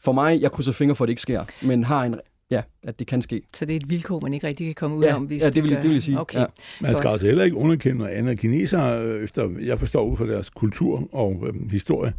for 0.00 0.12
mig, 0.12 0.40
jeg 0.40 0.52
krydser 0.52 0.72
fingre 0.72 0.94
for, 0.94 1.04
at 1.04 1.08
det 1.08 1.12
ikke 1.12 1.22
sker, 1.22 1.44
men 1.62 1.84
har 1.84 2.04
en, 2.04 2.14
ja, 2.50 2.62
at 2.82 2.98
det 2.98 3.06
kan 3.06 3.22
ske. 3.22 3.42
Så 3.54 3.64
det 3.64 3.72
er 3.72 3.76
et 3.76 3.90
vilkår, 3.90 4.20
man 4.20 4.34
ikke 4.34 4.46
rigtig 4.46 4.66
kan 4.66 4.74
komme 4.74 4.96
ud 4.96 5.04
Ja, 5.04 5.14
om, 5.16 5.24
hvis 5.24 5.42
ja, 5.42 5.50
det 5.50 5.62
vil- 5.62 5.70
gør. 5.72 5.80
det 5.80 5.88
vil 5.88 5.94
jeg 5.94 6.02
sige, 6.02 6.20
Okay. 6.20 6.38
ja. 6.38 6.44
Man 6.80 6.92
skal 6.92 7.02
Godt. 7.02 7.12
altså 7.12 7.26
heller 7.26 7.44
ikke 7.44 7.56
underkende 7.56 7.98
noget 7.98 8.10
andet. 8.12 8.38
Kinesere, 8.38 9.02
øh, 9.04 9.24
efter 9.24 9.50
jeg 9.62 9.78
forstår 9.78 10.04
ud 10.10 10.16
fra 10.16 10.26
deres 10.26 10.50
kultur 10.50 11.08
og 11.14 11.44
øh, 11.46 11.70
historie, 11.70 12.12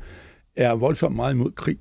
er 0.56 0.76
voldsomt 0.76 1.16
meget 1.16 1.34
imod 1.34 1.52
krig. 1.52 1.78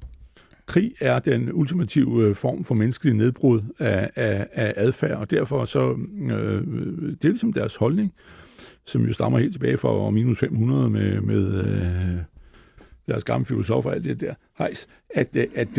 Krig 0.66 0.92
er 1.00 1.18
den 1.18 1.52
ultimative 1.52 2.24
øh, 2.28 2.34
form 2.36 2.64
for 2.64 2.74
menneskelig 2.74 3.14
nedbrud 3.14 3.60
af, 3.78 4.10
af, 4.16 4.46
af 4.52 4.72
adfærd, 4.76 5.18
og 5.18 5.30
derfor 5.30 5.64
så, 5.64 5.90
øh, 6.30 6.66
det 7.06 7.24
er 7.24 7.28
ligesom 7.28 7.52
deres 7.52 7.76
holdning, 7.76 8.12
som 8.86 9.06
jo 9.06 9.12
stammer 9.12 9.38
helt 9.38 9.52
tilbage 9.52 9.76
fra 9.78 10.10
minus 10.10 10.38
500 10.38 10.90
med, 10.90 11.20
med 11.20 11.64
øh, 11.64 12.16
deres 13.06 13.24
gamle 13.24 13.46
filosofer 13.46 13.90
og 13.90 13.96
alt 13.96 14.04
det 14.04 14.20
der 14.20 14.34
hejs, 14.58 14.86
at, 15.10 15.36
øh, 15.36 15.42
at, 15.54 15.78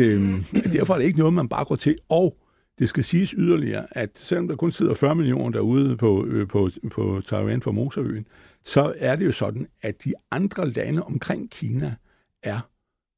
at 0.64 0.72
derfor 0.72 0.94
er 0.94 0.98
det 0.98 1.06
ikke 1.06 1.18
noget, 1.18 1.34
man 1.34 1.48
bare 1.48 1.64
går 1.64 1.76
til. 1.76 1.98
Og 2.08 2.36
det 2.78 2.88
skal 2.88 3.04
siges 3.04 3.30
yderligere, 3.30 3.86
at 3.90 4.18
selvom 4.18 4.48
der 4.48 4.56
kun 4.56 4.72
sidder 4.72 4.94
40 4.94 5.14
millioner 5.14 5.50
derude 5.50 5.96
på, 5.96 6.26
øh, 6.26 6.48
på, 6.48 6.70
på 6.90 7.22
Taiwan 7.26 7.62
for 7.62 7.72
Moserøen, 7.72 8.26
så 8.64 8.94
er 8.96 9.16
det 9.16 9.26
jo 9.26 9.32
sådan, 9.32 9.66
at 9.82 10.04
de 10.04 10.14
andre 10.30 10.70
lande 10.70 11.02
omkring 11.02 11.50
Kina 11.50 11.94
er 12.42 12.60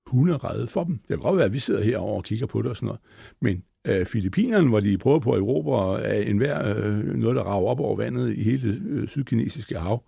hunderede 0.06 0.66
for 0.66 0.84
dem. 0.84 0.98
Det 0.98 1.08
kan 1.08 1.18
godt 1.18 1.36
være, 1.36 1.46
at 1.46 1.52
vi 1.52 1.58
sidder 1.58 1.84
herovre 1.84 2.16
og 2.16 2.24
kigger 2.24 2.46
på 2.46 2.62
det 2.62 2.70
og 2.70 2.76
sådan 2.76 2.86
noget, 2.86 3.00
men 3.40 3.62
øh, 3.86 4.06
Filippinerne, 4.06 4.68
hvor 4.68 4.80
de 4.80 4.98
prøver 4.98 5.18
på 5.18 5.32
at 5.32 5.38
erobre 5.38 6.02
af 6.04 6.30
enhver 6.30 6.76
øh, 6.76 7.16
noget, 7.16 7.36
der 7.36 7.42
rager 7.42 7.66
op 7.66 7.80
over 7.80 7.96
vandet 7.96 8.36
i 8.36 8.42
hele 8.42 8.72
det 8.72 8.82
øh, 8.86 9.08
sydkinesiske 9.08 9.78
hav, 9.78 10.02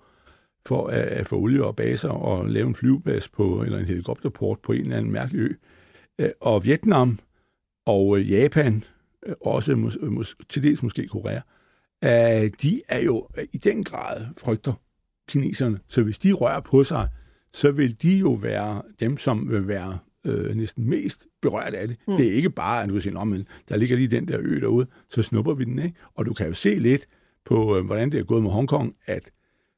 for 0.67 0.87
at, 0.87 1.03
at 1.03 1.27
få 1.27 1.37
olie 1.39 1.65
og 1.65 1.77
baser 1.77 2.09
og 2.09 2.49
lave 2.49 2.67
en 2.67 2.75
flyveplads 2.75 3.29
på, 3.29 3.63
eller 3.63 3.79
en 3.79 3.85
helikopterport 3.85 4.59
på 4.59 4.73
en 4.73 4.81
eller 4.81 4.97
anden 4.97 5.13
mærkelig 5.13 5.41
ø. 5.41 5.49
Øh, 6.19 6.31
og 6.41 6.65
Vietnam 6.65 7.19
og 7.87 8.19
øh, 8.19 8.31
Japan, 8.31 8.85
øh, 9.27 9.35
også 9.41 9.77
mås, 9.77 9.99
mås, 10.03 10.37
til 10.49 10.63
dels 10.63 10.83
måske 10.83 11.07
Korea, 11.07 11.41
de 12.63 12.83
er 12.89 13.01
jo 13.01 13.29
i 13.53 13.59
den 13.59 13.85
grad 13.85 14.27
frygter 14.39 14.73
kineserne. 15.29 15.79
Så 15.89 16.03
hvis 16.03 16.19
de 16.19 16.33
rører 16.33 16.61
på 16.61 16.85
sig, 16.85 17.09
så 17.53 17.71
vil 17.71 18.03
de 18.03 18.13
jo 18.13 18.33
være 18.33 18.83
dem, 19.01 19.19
som 19.19 19.51
vil 19.51 19.69
være 19.69 19.99
øh, 20.27 20.55
næsten 20.55 20.91
mest 20.91 21.27
berørt 21.43 21.75
af 21.75 21.89
det. 21.89 21.97
Mm. 22.09 22.17
Det 22.17 22.29
er 22.29 22.33
ikke 22.33 22.51
bare, 22.51 22.83
at 22.83 22.89
du 22.89 22.95
kan 22.95 23.03
sige, 23.03 23.13
"Nå, 23.13 23.25
men 23.25 23.47
der 23.69 23.77
ligger 23.77 23.97
lige 23.97 24.09
den 24.09 24.29
der 24.29 24.39
ø 24.41 24.61
derude, 24.61 24.87
så 25.11 25.23
snupper 25.23 25.55
vi 25.55 25.65
den, 25.65 25.79
ikke? 25.79 25.97
Og 26.15 26.27
du 26.27 26.35
kan 26.35 26.47
jo 26.47 26.55
se 26.55 26.75
lidt 26.75 27.07
på, 27.45 27.77
øh, 27.77 27.85
hvordan 27.87 28.13
det 28.13 28.21
er 28.21 28.25
gået 28.25 28.43
med 28.43 28.51
Hongkong, 28.51 28.95
at 29.07 29.31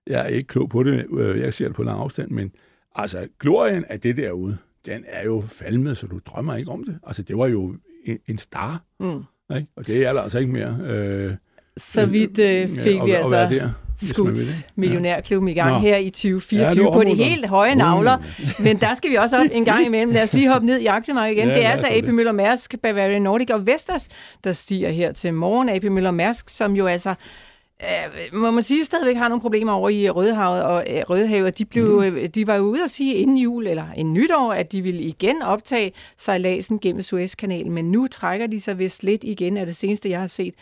jeg 0.07 0.21
er 0.21 0.27
ikke 0.27 0.49
klog 0.49 0.69
på 0.69 0.83
det, 0.83 1.07
øh, 1.13 1.41
jeg 1.41 1.55
ser 1.55 1.67
det 1.67 1.77
på 1.77 1.83
lang 1.83 2.01
afstand, 2.01 2.31
men 2.31 2.53
altså, 2.95 3.27
glorien 3.41 3.85
af 3.89 4.01
det 4.01 4.17
derude, 4.17 4.57
den 4.87 5.05
er 5.07 5.25
jo 5.25 5.45
falmet, 5.49 5.97
så 5.97 6.07
du 6.07 6.21
drømmer 6.27 6.57
ikke 6.57 6.71
om 6.71 6.85
det. 6.85 6.99
Altså, 7.07 7.23
det 7.23 7.39
var 7.39 7.47
jo 7.47 7.75
en, 8.05 8.19
en 8.29 8.39
star, 8.39 8.83
Mm. 9.01 9.23
ikke? 9.57 9.69
og 9.77 9.87
det 9.87 10.07
er 10.07 10.13
der 10.13 10.23
altså 10.23 10.39
ikke 10.39 10.53
mere. 10.53 10.79
Øh, 10.87 11.33
Så 11.77 12.07
vidt 12.07 12.39
øh, 12.39 12.69
fik 12.69 13.01
og- 13.01 13.07
vi 13.07 13.13
og 13.13 13.19
altså 13.19 13.37
der, 13.37 13.49
man 13.63 13.71
vil 14.01 14.09
skudt 14.09 14.37
millionærklubben 14.77 15.49
i 15.49 15.53
gang 15.55 15.71
Nå. 15.75 15.79
her 15.81 15.97
i 15.97 16.11
2024 16.11 16.85
Ja, 16.85 16.93
på 16.93 17.03
de 17.05 17.15
helt 17.15 17.47
høje 17.47 17.75
navler. 17.75 18.19
Men 18.63 18.77
der 18.81 18.95
skal 18.95 19.11
vi 19.11 19.15
også 19.17 19.37
op 19.39 19.47
en 19.53 19.65
gang 19.65 19.87
imellem. 19.87 20.13
Lad 20.13 20.23
os 20.23 20.33
lige 20.33 20.49
hoppe 20.53 20.67
ned 20.67 20.79
i 20.81 20.87
aktiemarkedet 20.87 21.37
igen. 21.39 21.49
Ja, 21.49 21.55
det 21.55 21.65
er 21.65 21.71
altså 21.71 21.87
AP. 21.91 22.05
Møller 22.09 22.33
Mærsk, 22.33 22.75
Bavarian 22.83 23.23
Nordic 23.23 23.51
og 23.51 23.67
Vestas, 23.67 24.09
der 24.45 24.53
stiger 24.53 24.91
her 24.91 25.13
til 25.13 25.35
morgen. 25.35 25.69
AP 25.69 25.85
Møller 25.85 26.11
Mærsk, 26.11 26.49
som 26.51 26.73
jo 26.77 26.87
altså 26.87 27.15
øh, 27.83 28.41
må 28.41 28.51
man 28.51 28.63
sige, 28.63 28.85
stadigvæk 28.85 29.17
har 29.17 29.29
nogle 29.29 29.41
problemer 29.41 29.73
over 29.73 29.89
i 29.89 30.11
Rødehavet 30.11 30.63
og 30.63 30.85
øh, 30.91 31.03
Rødehavet. 31.11 31.59
De, 31.59 31.65
blev, 31.65 31.85
Mhm. 31.85 32.17
øh, 32.17 32.29
de 32.29 32.47
var 32.47 32.55
jo 32.55 32.63
ude 32.63 32.85
at 32.85 32.91
sige 32.91 33.15
inden 33.15 33.39
jul, 33.39 33.67
eller 33.67 33.87
en 33.97 34.13
nytår, 34.13 34.53
at 34.53 34.73
de 34.73 34.83
ville 34.83 35.03
igen 35.03 35.43
optage 35.43 35.93
sejladsen 36.17 36.79
gennem 36.79 37.03
Suezkanalen, 37.03 37.73
men 37.73 37.91
nu 37.91 38.07
trækker 38.07 38.47
de 38.47 38.61
sig 38.61 38.79
vist 38.79 39.03
lidt 39.03 39.25
igen 39.25 39.57
af 39.57 39.67
det 39.67 39.77
seneste, 39.77 40.11
jeg 40.11 40.21
har 40.21 40.27
set. 40.27 40.55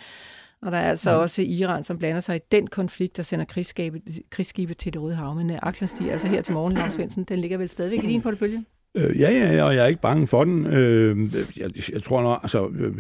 Og 0.63 0.73
der 0.73 0.79
er 0.79 0.89
altså 0.89 1.11
også 1.11 1.43
Iran, 1.43 1.85
som 1.85 1.99
blander 1.99 2.21
sig 2.21 2.37
i 2.37 2.41
den 2.53 2.67
konflikt, 2.67 3.17
der 3.17 3.23
sender 3.23 3.45
krigsskibe, 3.45 4.01
krigsskibe 4.31 4.75
til 4.75 4.93
det 4.93 5.03
Røde 5.03 5.15
Hav. 5.15 5.35
Men 5.35 5.51
øh, 5.51 5.59
aktien 5.63 5.89
stiger 5.89 6.13
altså 6.13 6.27
her 6.29 6.43
til 6.43 6.55
morgen, 6.55 6.73
Lars 6.73 6.95
Svendsen. 6.95 7.25
Den 7.25 7.39
ligger 7.39 7.59
vel 7.59 7.69
stadigvæk 7.69 8.05
i 8.05 8.07
din 8.07 8.23
portefølje? 8.23 8.65
Øh, 8.95 9.21
ja, 9.21 9.31
ja, 9.31 9.53
ja, 9.55 9.63
og 9.65 9.75
jeg 9.75 9.83
er 9.83 9.87
ikke 9.87 10.01
bange 10.01 10.27
for 10.27 10.45
den. 10.45 10.67
Øh, 10.67 11.35
jeg, 11.57 11.71
jeg 11.93 12.03
tror 12.03 12.23
nok, 12.23 12.39
altså, 12.43 12.69
øh, 12.69 12.95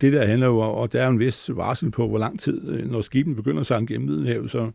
det 0.00 0.12
der 0.12 0.26
handler 0.26 0.46
jo, 0.46 0.58
og 0.58 0.92
der 0.92 1.00
er 1.00 1.04
jo 1.04 1.10
en 1.10 1.18
vis 1.18 1.50
varsel 1.54 1.90
på, 1.90 2.08
hvor 2.08 2.18
lang 2.18 2.40
tid, 2.40 2.68
øh, 2.68 2.90
når 2.90 3.00
skibene 3.00 3.36
begynder 3.36 3.60
at 3.60 3.66
sejle 3.66 3.86
gennem 3.86 4.08
Middelhavet, 4.08 4.50
så, 4.50 4.70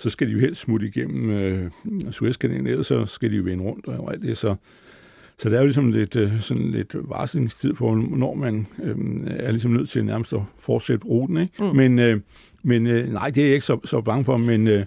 så 0.00 0.10
skal 0.10 0.26
de 0.26 0.32
jo 0.32 0.38
helst 0.38 0.60
smutte 0.60 0.86
igennem 0.86 1.30
øh, 1.30 1.70
Suezkanalen, 2.10 2.66
ellers 2.66 2.86
så 2.86 3.06
skal 3.06 3.30
de 3.30 3.36
jo 3.36 3.42
vende 3.42 3.64
rundt 3.64 3.86
og 3.86 4.12
alt 4.12 4.22
det, 4.22 4.38
så 4.38 4.56
så 5.38 5.48
der 5.48 5.56
er 5.56 5.60
jo 5.60 5.66
ligesom 5.66 5.90
lidt, 5.90 6.16
øh, 6.16 6.40
sådan 6.40 6.70
lidt 6.70 6.94
varslingstid 6.94 7.72
på, 7.72 7.94
når 7.94 8.34
man 8.34 8.66
øh, 8.82 8.96
er 9.26 9.50
ligesom 9.50 9.70
nødt 9.70 9.90
til 9.90 10.04
nærmest 10.04 10.32
at 10.32 10.40
fortsætte 10.58 11.06
ruten. 11.06 11.36
Ikke? 11.36 11.52
Mm. 11.58 11.76
Men, 11.76 11.98
øh, 11.98 12.20
men 12.62 12.86
øh, 12.86 13.12
nej, 13.12 13.30
det 13.30 13.42
er 13.42 13.46
jeg 13.46 13.54
ikke 13.54 13.66
så, 13.66 13.78
så 13.84 14.00
bange 14.00 14.24
for, 14.24 14.36
men... 14.36 14.66
Øh, 14.66 14.84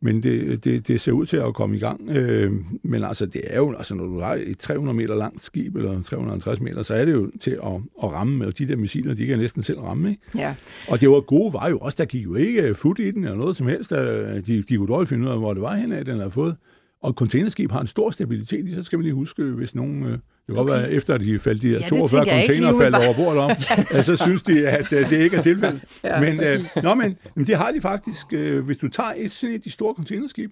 men 0.00 0.22
det, 0.22 0.64
det, 0.64 0.88
det 0.88 1.00
ser 1.00 1.12
ud 1.12 1.26
til 1.26 1.36
at 1.36 1.54
komme 1.54 1.76
i 1.76 1.78
gang. 1.78 2.10
Øh, 2.10 2.52
men 2.82 3.04
altså, 3.04 3.26
det 3.26 3.42
er 3.44 3.56
jo, 3.56 3.74
altså, 3.74 3.94
når 3.94 4.04
du 4.04 4.20
har 4.20 4.34
et 4.34 4.58
300 4.58 4.96
meter 4.96 5.14
langt 5.14 5.44
skib, 5.44 5.76
eller 5.76 6.02
350 6.02 6.60
meter, 6.60 6.82
så 6.82 6.94
er 6.94 7.04
det 7.04 7.12
jo 7.12 7.30
til 7.40 7.50
at, 7.50 7.72
at 8.02 8.12
ramme, 8.12 8.46
og 8.46 8.58
de 8.58 8.68
der 8.68 8.76
missiler, 8.76 9.14
de 9.14 9.26
kan 9.26 9.38
næsten 9.38 9.62
selv 9.62 9.80
ramme, 9.80 10.10
ikke? 10.10 10.22
Ja. 10.34 10.54
Og 10.88 11.00
det 11.00 11.10
var 11.10 11.20
gode 11.20 11.52
var 11.52 11.68
jo 11.70 11.78
også, 11.78 11.96
der 11.98 12.04
gik 12.04 12.24
jo 12.24 12.34
ikke 12.34 12.74
fut 12.74 12.98
i 12.98 13.10
den, 13.10 13.24
eller 13.24 13.36
noget 13.36 13.56
som 13.56 13.66
helst. 13.66 13.90
Der, 13.90 14.40
de, 14.40 14.62
de 14.62 14.76
kunne 14.76 14.88
dårligt 14.88 15.08
finde 15.08 15.26
ud 15.26 15.32
af, 15.32 15.38
hvor 15.38 15.54
det 15.54 15.62
var 15.62 15.76
henad, 15.76 16.04
den 16.04 16.16
havde 16.16 16.30
fået. 16.30 16.56
Og 17.02 17.12
containerskib 17.12 17.70
har 17.70 17.80
en 17.80 17.86
stor 17.86 18.10
stabilitet, 18.10 18.74
så 18.74 18.82
skal 18.82 18.98
man 18.98 19.04
lige 19.04 19.14
huske, 19.14 19.42
hvis 19.42 19.74
nogen... 19.74 20.04
Øh, 20.04 20.18
det 20.46 20.54
kan 20.54 20.62
okay. 20.62 20.72
godt 20.72 20.82
være, 20.82 20.92
efter 20.92 21.14
at 21.14 21.20
de 21.20 21.38
faldt 21.38 21.62
de 21.62 21.68
her 21.68 21.80
ja, 21.80 21.88
42 21.88 22.24
container 22.24 22.78
faldt 22.80 22.96
over 22.96 23.14
bordet 23.14 23.42
om, 23.42 23.50
ja, 23.92 24.02
så 24.02 24.16
synes 24.16 24.42
de, 24.42 24.68
at 24.68 24.92
øh, 24.92 25.10
det 25.10 25.20
ikke 25.20 25.36
er 25.36 25.42
tilfældet. 25.42 25.80
ja, 26.04 26.20
men, 26.20 26.40
øh, 26.40 26.64
nå, 26.82 26.94
men, 26.94 27.16
men 27.34 27.46
det 27.46 27.56
har 27.56 27.70
de 27.70 27.80
faktisk. 27.80 28.26
Øh, 28.32 28.64
hvis 28.64 28.76
du 28.76 28.88
tager 28.88 29.12
et, 29.16 29.30
sådan 29.30 29.54
et 29.54 29.64
de 29.64 29.70
store 29.70 29.94
containerskib, 29.94 30.50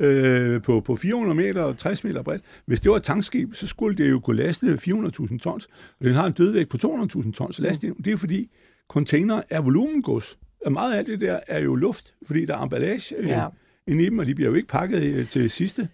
øh, 0.00 0.62
på, 0.62 0.80
på 0.80 0.96
400 0.96 1.36
meter 1.36 1.62
og 1.62 1.78
60 1.78 2.04
meter 2.04 2.22
bredt. 2.22 2.42
Hvis 2.66 2.80
det 2.80 2.90
var 2.90 2.96
et 2.96 3.02
tankskib, 3.02 3.54
så 3.54 3.66
skulle 3.66 3.96
det 3.96 4.10
jo 4.10 4.20
kunne 4.20 4.36
laste 4.36 4.66
400.000 4.66 5.38
tons, 5.38 5.68
og 6.00 6.04
den 6.04 6.14
har 6.14 6.26
en 6.26 6.32
dødvægt 6.32 6.68
på 6.68 6.76
200.000 6.84 7.32
tons 7.32 7.58
last. 7.58 7.82
Mm. 7.82 8.02
Det 8.02 8.12
er 8.12 8.16
fordi 8.16 8.50
container 8.88 9.42
er 9.50 9.60
volumengods. 9.60 10.38
Og 10.66 10.72
meget 10.72 10.94
af 10.94 11.04
det 11.04 11.20
der 11.20 11.40
er 11.48 11.60
jo 11.60 11.74
luft, 11.74 12.14
fordi 12.26 12.44
der 12.44 12.56
er 12.56 12.62
emballage 12.62 13.16
øh, 13.18 13.28
ja. 13.28 13.46
inde 13.86 14.04
i 14.04 14.06
dem, 14.06 14.18
og 14.18 14.26
de 14.26 14.34
bliver 14.34 14.50
jo 14.50 14.54
ikke 14.54 14.68
pakket 14.68 15.02
øh, 15.02 15.28
til 15.28 15.50
sidste 15.50 15.88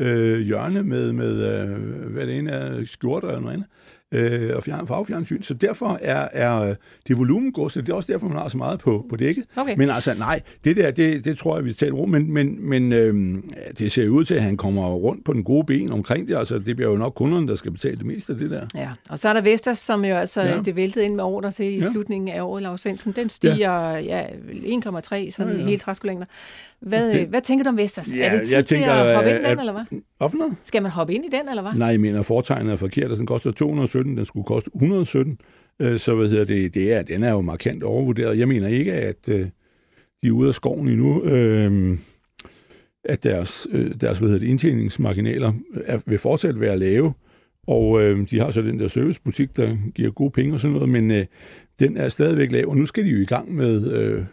øh, 0.00 0.40
hjørne 0.40 0.82
med, 0.82 1.12
med 1.12 1.60
øh, 1.60 2.10
hvad 2.12 2.26
det 2.26 2.38
ene 2.38 2.50
er, 2.50 2.84
skjorter 2.84 3.28
eller 3.28 3.40
noget 3.40 3.54
andet 3.54 3.66
øh, 4.12 4.56
og 4.56 4.64
fjern, 4.64 4.86
farvefjernsyn. 4.86 5.42
Så 5.42 5.54
derfor 5.54 5.98
er, 6.02 6.28
er 6.32 6.74
det 7.08 7.18
volumengods, 7.18 7.72
det 7.72 7.88
er 7.88 7.94
også 7.94 8.12
derfor, 8.12 8.28
man 8.28 8.36
har 8.36 8.48
så 8.48 8.58
meget 8.58 8.78
på, 8.80 9.06
på 9.10 9.16
dækket. 9.16 9.44
Okay. 9.56 9.74
Men 9.76 9.90
altså, 9.90 10.14
nej, 10.14 10.40
det 10.64 10.76
der, 10.76 10.90
det, 10.90 11.24
det 11.24 11.38
tror 11.38 11.56
jeg, 11.56 11.64
vi 11.64 11.72
taler 11.72 12.02
om, 12.02 12.08
men, 12.08 12.32
men, 12.32 12.68
men 12.68 12.92
øh, 12.92 13.42
det 13.78 13.92
ser 13.92 14.08
ud 14.08 14.24
til, 14.24 14.34
at 14.34 14.42
han 14.42 14.56
kommer 14.56 14.90
rundt 14.90 15.24
på 15.24 15.32
den 15.32 15.44
gode 15.44 15.64
ben 15.64 15.92
omkring 15.92 16.28
det. 16.28 16.36
Altså, 16.36 16.58
det 16.58 16.76
bliver 16.76 16.90
jo 16.90 16.96
nok 16.96 17.14
kunderne, 17.14 17.48
der 17.48 17.54
skal 17.54 17.72
betale 17.72 17.96
det 17.96 18.06
meste 18.06 18.32
af 18.32 18.38
det 18.38 18.50
der. 18.50 18.66
Ja, 18.74 18.90
og 19.08 19.18
så 19.18 19.28
er 19.28 19.32
der 19.32 19.40
Vestas, 19.40 19.78
som 19.78 20.04
jo 20.04 20.14
altså, 20.14 20.42
ja. 20.42 20.60
det 20.64 20.76
væltede 20.76 21.04
ind 21.04 21.14
med 21.14 21.24
ordre 21.24 21.52
til 21.52 21.66
i 21.66 21.78
ja. 21.78 21.90
slutningen 21.90 22.28
af 22.28 22.42
året, 22.42 22.62
Lars 22.62 22.80
Svendsen. 22.80 23.12
Den 23.12 23.28
stiger 23.28 23.90
ja. 23.90 24.00
Ja, 24.00 24.26
1,3 24.26 24.30
sådan 25.30 25.52
ja, 25.52 25.58
ja. 25.58 25.58
i 25.58 25.64
hele 25.64 25.78
træskolængder. 25.78 26.26
Hvad, 26.80 27.12
det, 27.12 27.28
hvad 27.28 27.42
tænker 27.42 27.64
du 27.64 27.68
om 27.68 27.76
Vestas? 27.76 28.12
Ja, 28.16 28.26
er 28.26 28.38
det 28.38 28.48
tid 28.48 28.56
jeg 28.56 28.66
tænker, 28.66 28.86
til 28.86 28.92
at 28.92 29.14
hoppe 29.14 29.30
ind 29.30 29.38
i 29.46 29.48
den, 29.48 29.58
eller 29.58 29.72
hvad? 29.72 30.38
Noget? 30.38 30.56
Skal 30.62 30.82
man 30.82 30.90
hoppe 30.90 31.14
ind 31.14 31.24
i 31.24 31.28
den, 31.28 31.48
eller 31.48 31.62
hvad? 31.62 31.72
Nej, 31.74 31.88
jeg 31.88 32.00
mener, 32.00 32.22
foretegnet 32.22 32.72
er 32.72 32.76
forkert, 32.76 33.10
den 33.10 33.26
koster 33.26 33.50
217, 33.50 34.16
den 34.16 34.26
skulle 34.26 34.44
koste 34.44 34.70
117. 34.74 35.38
Øh, 35.80 35.98
så 35.98 36.14
hvad 36.14 36.28
hedder 36.28 36.44
det, 36.44 36.74
det 36.74 36.92
er, 36.92 37.02
den 37.02 37.22
er 37.22 37.30
jo 37.30 37.40
markant 37.40 37.82
overvurderet. 37.82 38.38
Jeg 38.38 38.48
mener 38.48 38.68
ikke, 38.68 38.92
at 38.92 39.28
øh, 39.28 39.46
de 40.22 40.28
er 40.28 40.32
ude 40.32 40.48
af 40.48 40.54
skoven 40.54 40.88
endnu. 40.88 41.24
Øh, 41.24 41.98
at 43.04 43.24
deres, 43.24 43.66
øh, 43.70 43.94
deres 44.00 44.18
hvad 44.18 44.28
hedder 44.28 44.40
det, 44.40 44.50
indtjeningsmarginaler 44.50 45.52
er, 45.86 45.98
vil 46.06 46.18
fortsat 46.18 46.60
være 46.60 46.78
lave, 46.78 47.12
og 47.66 48.02
øh, 48.02 48.30
de 48.30 48.38
har 48.38 48.50
så 48.50 48.62
den 48.62 48.78
der 48.78 48.88
servicebutik, 48.88 49.56
der 49.56 49.76
giver 49.94 50.10
gode 50.10 50.30
penge 50.30 50.54
og 50.54 50.60
sådan 50.60 50.72
noget, 50.72 50.88
men 50.88 51.10
øh, 51.10 51.26
den 51.80 51.96
er 51.96 52.08
stadigvæk 52.08 52.52
lav, 52.52 52.68
og 52.68 52.76
nu 52.76 52.86
skal 52.86 53.04
de 53.04 53.10
jo 53.10 53.18
i 53.18 53.24
gang 53.24 53.54
med 53.54 53.92
øh, 53.92 54.24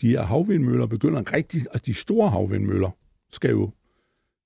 de 0.00 0.08
her 0.08 0.22
havvindmøller, 0.22 0.86
begynder 0.86 1.34
rigtig, 1.34 1.60
altså 1.60 1.82
de 1.86 1.94
store 1.94 2.30
havvindmøller 2.30 2.90
skal 3.30 3.50
jo 3.50 3.70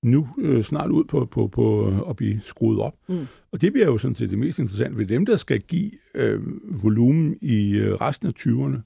nu 0.03 0.27
øh, 0.37 0.63
snart 0.63 0.89
ud 0.89 1.03
på, 1.03 1.25
på, 1.25 1.47
på 1.47 1.87
at 2.09 2.15
blive 2.15 2.41
skruet 2.45 2.79
op. 2.79 2.93
Mm. 3.09 3.27
Og 3.51 3.61
det 3.61 3.73
bliver 3.73 3.87
jo 3.87 3.97
sådan 3.97 4.15
set 4.15 4.29
det 4.29 4.39
mest 4.39 4.59
interessante 4.59 4.97
ved 4.97 5.05
dem, 5.05 5.25
der 5.25 5.35
skal 5.35 5.59
give 5.59 5.91
øh, 6.15 6.41
volumen 6.83 7.37
i 7.41 7.71
øh, 7.71 7.93
resten 7.93 8.27
af 8.27 8.33
20'erne, 8.39 8.77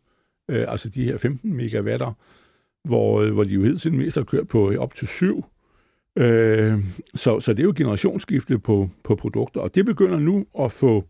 øh, 0.49 0.65
altså 0.67 0.89
de 0.89 1.03
her 1.03 1.17
15 1.17 1.53
megawatter, 1.53 2.13
hvor, 2.87 3.21
øh, 3.21 3.33
hvor 3.33 3.43
de 3.43 3.53
jo 3.53 3.63
helt 3.63 3.81
tiden 3.81 3.97
mest 3.97 4.17
har 4.17 4.23
kørt 4.23 4.47
på 4.47 4.73
op 4.77 4.95
til 4.95 5.07
7. 5.07 5.45
Øh, 6.17 6.79
så, 7.15 7.39
så 7.39 7.53
det 7.53 7.59
er 7.59 7.63
jo 7.63 7.73
generationsskifte 7.75 8.59
på, 8.59 8.89
på 9.03 9.15
produkter, 9.15 9.61
og 9.61 9.75
det 9.75 9.85
begynder 9.85 10.19
nu 10.19 10.45
at 10.59 10.71
få 10.71 11.05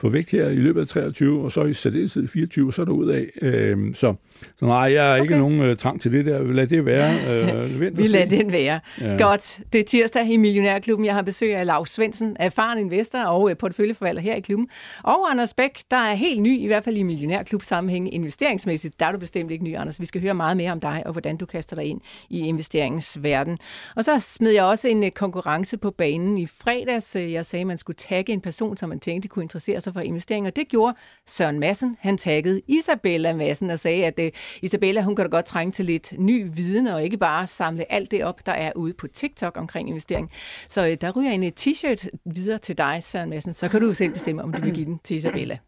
få 0.00 0.08
vægt 0.08 0.30
her 0.30 0.48
i 0.48 0.54
løbet 0.54 0.80
af 0.80 0.86
23, 0.86 1.44
og 1.44 1.52
så 1.52 1.64
i 1.64 1.74
særdeleshed 1.74 2.24
i 2.24 2.26
24, 2.26 2.72
så 2.72 2.82
er 2.82 2.84
der 2.84 2.92
ud 2.92 3.08
af. 3.08 3.26
Øh, 3.42 3.94
så, 3.94 4.14
så 4.56 4.66
nej, 4.66 4.76
jeg 4.76 5.04
har 5.04 5.12
okay. 5.12 5.22
ikke 5.22 5.38
nogen 5.38 5.60
uh, 5.60 5.76
trang 5.76 6.00
til 6.00 6.12
det 6.12 6.26
der. 6.26 6.42
Lad 6.42 6.66
det 6.66 6.84
være. 6.86 7.06
Uh, 7.26 7.80
Vi 7.80 8.06
lader 8.06 8.26
den 8.26 8.52
være. 8.52 8.80
Ja. 9.00 9.16
Godt. 9.18 9.60
Det 9.72 9.80
er 9.80 9.84
tirsdag 9.84 10.30
i 10.30 10.36
Millionærklubben. 10.36 11.06
Jeg 11.06 11.14
har 11.14 11.22
besøg 11.22 11.54
af 11.56 11.66
Lars 11.66 11.90
Svendsen, 11.90 12.36
erfaren 12.40 12.78
investor 12.78 13.18
og 13.18 13.42
uh, 13.42 13.52
porteføljeforvalter 13.58 14.22
her 14.22 14.34
i 14.34 14.40
klubben. 14.40 14.68
Og 15.02 15.30
Anders 15.30 15.54
Bæk, 15.54 15.78
der 15.90 15.96
er 15.96 16.14
helt 16.14 16.42
ny, 16.42 16.58
i 16.58 16.66
hvert 16.66 16.84
fald 16.84 16.96
i 16.96 17.02
Millionærklub 17.02 17.62
sammenhæng 17.62 18.14
investeringsmæssigt. 18.14 19.00
Der 19.00 19.06
er 19.06 19.12
du 19.12 19.18
bestemt 19.18 19.50
ikke 19.50 19.64
ny, 19.64 19.76
Anders. 19.76 20.00
Vi 20.00 20.06
skal 20.06 20.20
høre 20.20 20.34
meget 20.34 20.56
mere 20.56 20.72
om 20.72 20.80
dig 20.80 21.02
og 21.06 21.12
hvordan 21.12 21.36
du 21.36 21.46
kaster 21.46 21.76
dig 21.76 21.84
ind 21.84 22.00
i 22.30 22.38
investeringsverden. 22.38 23.58
Og 23.96 24.04
så 24.04 24.20
smed 24.20 24.50
jeg 24.50 24.64
også 24.64 24.88
en 24.88 25.10
konkurrence 25.10 25.76
på 25.76 25.90
banen 25.90 26.38
i 26.38 26.46
fredags. 26.46 27.16
Jeg 27.16 27.46
sagde, 27.46 27.60
at 27.60 27.66
man 27.66 27.78
skulle 27.78 27.96
tagge 27.96 28.32
en 28.32 28.40
person, 28.40 28.76
som 28.76 28.88
man 28.88 29.00
tænkte 29.00 29.28
kunne 29.28 29.42
interessere 29.42 29.80
sig 29.86 29.92
for 29.92 30.00
investeringer. 30.00 30.50
Det 30.50 30.68
gjorde 30.68 30.96
Søren 31.26 31.60
Madsen. 31.60 31.96
Han 32.00 32.18
taggede 32.18 32.60
Isabella 32.68 33.32
Madsen 33.32 33.70
og 33.70 33.78
sagde, 33.78 34.04
at 34.04 34.18
uh, 34.18 34.26
Isabella, 34.62 35.02
hun 35.02 35.16
kan 35.16 35.24
da 35.24 35.28
godt 35.28 35.46
trænge 35.46 35.72
til 35.72 35.84
lidt 35.84 36.12
ny 36.18 36.50
viden, 36.52 36.86
og 36.86 37.04
ikke 37.04 37.16
bare 37.16 37.46
samle 37.46 37.92
alt 37.92 38.10
det 38.10 38.24
op, 38.24 38.46
der 38.46 38.52
er 38.52 38.72
ude 38.76 38.92
på 38.92 39.06
TikTok 39.06 39.56
omkring 39.56 39.88
investering. 39.88 40.30
Så 40.68 40.86
uh, 40.86 40.92
der 41.00 41.10
ryger 41.10 41.30
en 41.30 41.44
øh, 41.44 41.52
t-shirt 41.60 42.08
videre 42.24 42.58
til 42.58 42.78
dig, 42.78 42.98
Søren 43.02 43.30
Madsen. 43.30 43.54
Så 43.54 43.68
kan 43.68 43.80
du 43.80 43.94
selv 43.94 44.12
bestemme, 44.12 44.42
om 44.42 44.52
du 44.52 44.60
vil 44.60 44.74
give 44.74 44.86
den 44.86 44.98
til 45.04 45.16
Isabella. 45.16 45.58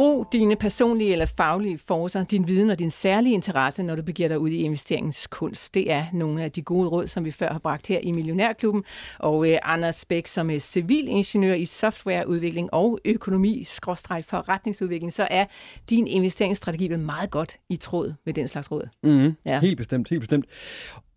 Brug 0.00 0.26
dine 0.32 0.56
personlige 0.56 1.12
eller 1.12 1.26
faglige 1.26 1.78
forser, 1.78 2.24
din 2.24 2.46
viden 2.46 2.70
og 2.70 2.78
din 2.78 2.90
særlige 2.90 3.34
interesse, 3.34 3.82
når 3.82 3.96
du 3.96 4.02
begiver 4.02 4.28
dig 4.28 4.38
ud 4.38 4.50
i 4.50 4.56
investeringskunst. 4.56 5.74
Det 5.74 5.90
er 5.90 6.06
nogle 6.12 6.42
af 6.42 6.52
de 6.52 6.62
gode 6.62 6.88
råd, 6.88 7.06
som 7.06 7.24
vi 7.24 7.30
før 7.30 7.52
har 7.52 7.58
bragt 7.58 7.86
her 7.86 7.98
i 7.98 8.10
Millionærklubben. 8.10 8.84
Og 9.18 9.50
eh, 9.50 9.58
Anders 9.62 10.04
Bæk, 10.04 10.26
som 10.26 10.50
er 10.50 10.58
civilingeniør 10.58 11.54
i 11.54 11.64
softwareudvikling 11.64 12.74
og 12.74 12.98
økonomi-forretningsudvikling, 13.04 15.12
så 15.12 15.26
er 15.30 15.44
din 15.90 16.06
investeringsstrategi 16.06 16.88
vel 16.88 16.98
meget 16.98 17.30
godt 17.30 17.58
i 17.68 17.76
tråd 17.76 18.12
med 18.26 18.34
den 18.34 18.48
slags 18.48 18.70
råd. 18.70 18.88
Mm, 19.02 19.34
ja. 19.46 19.60
Helt 19.60 19.76
bestemt, 19.76 20.08
helt 20.08 20.20
bestemt. 20.20 20.46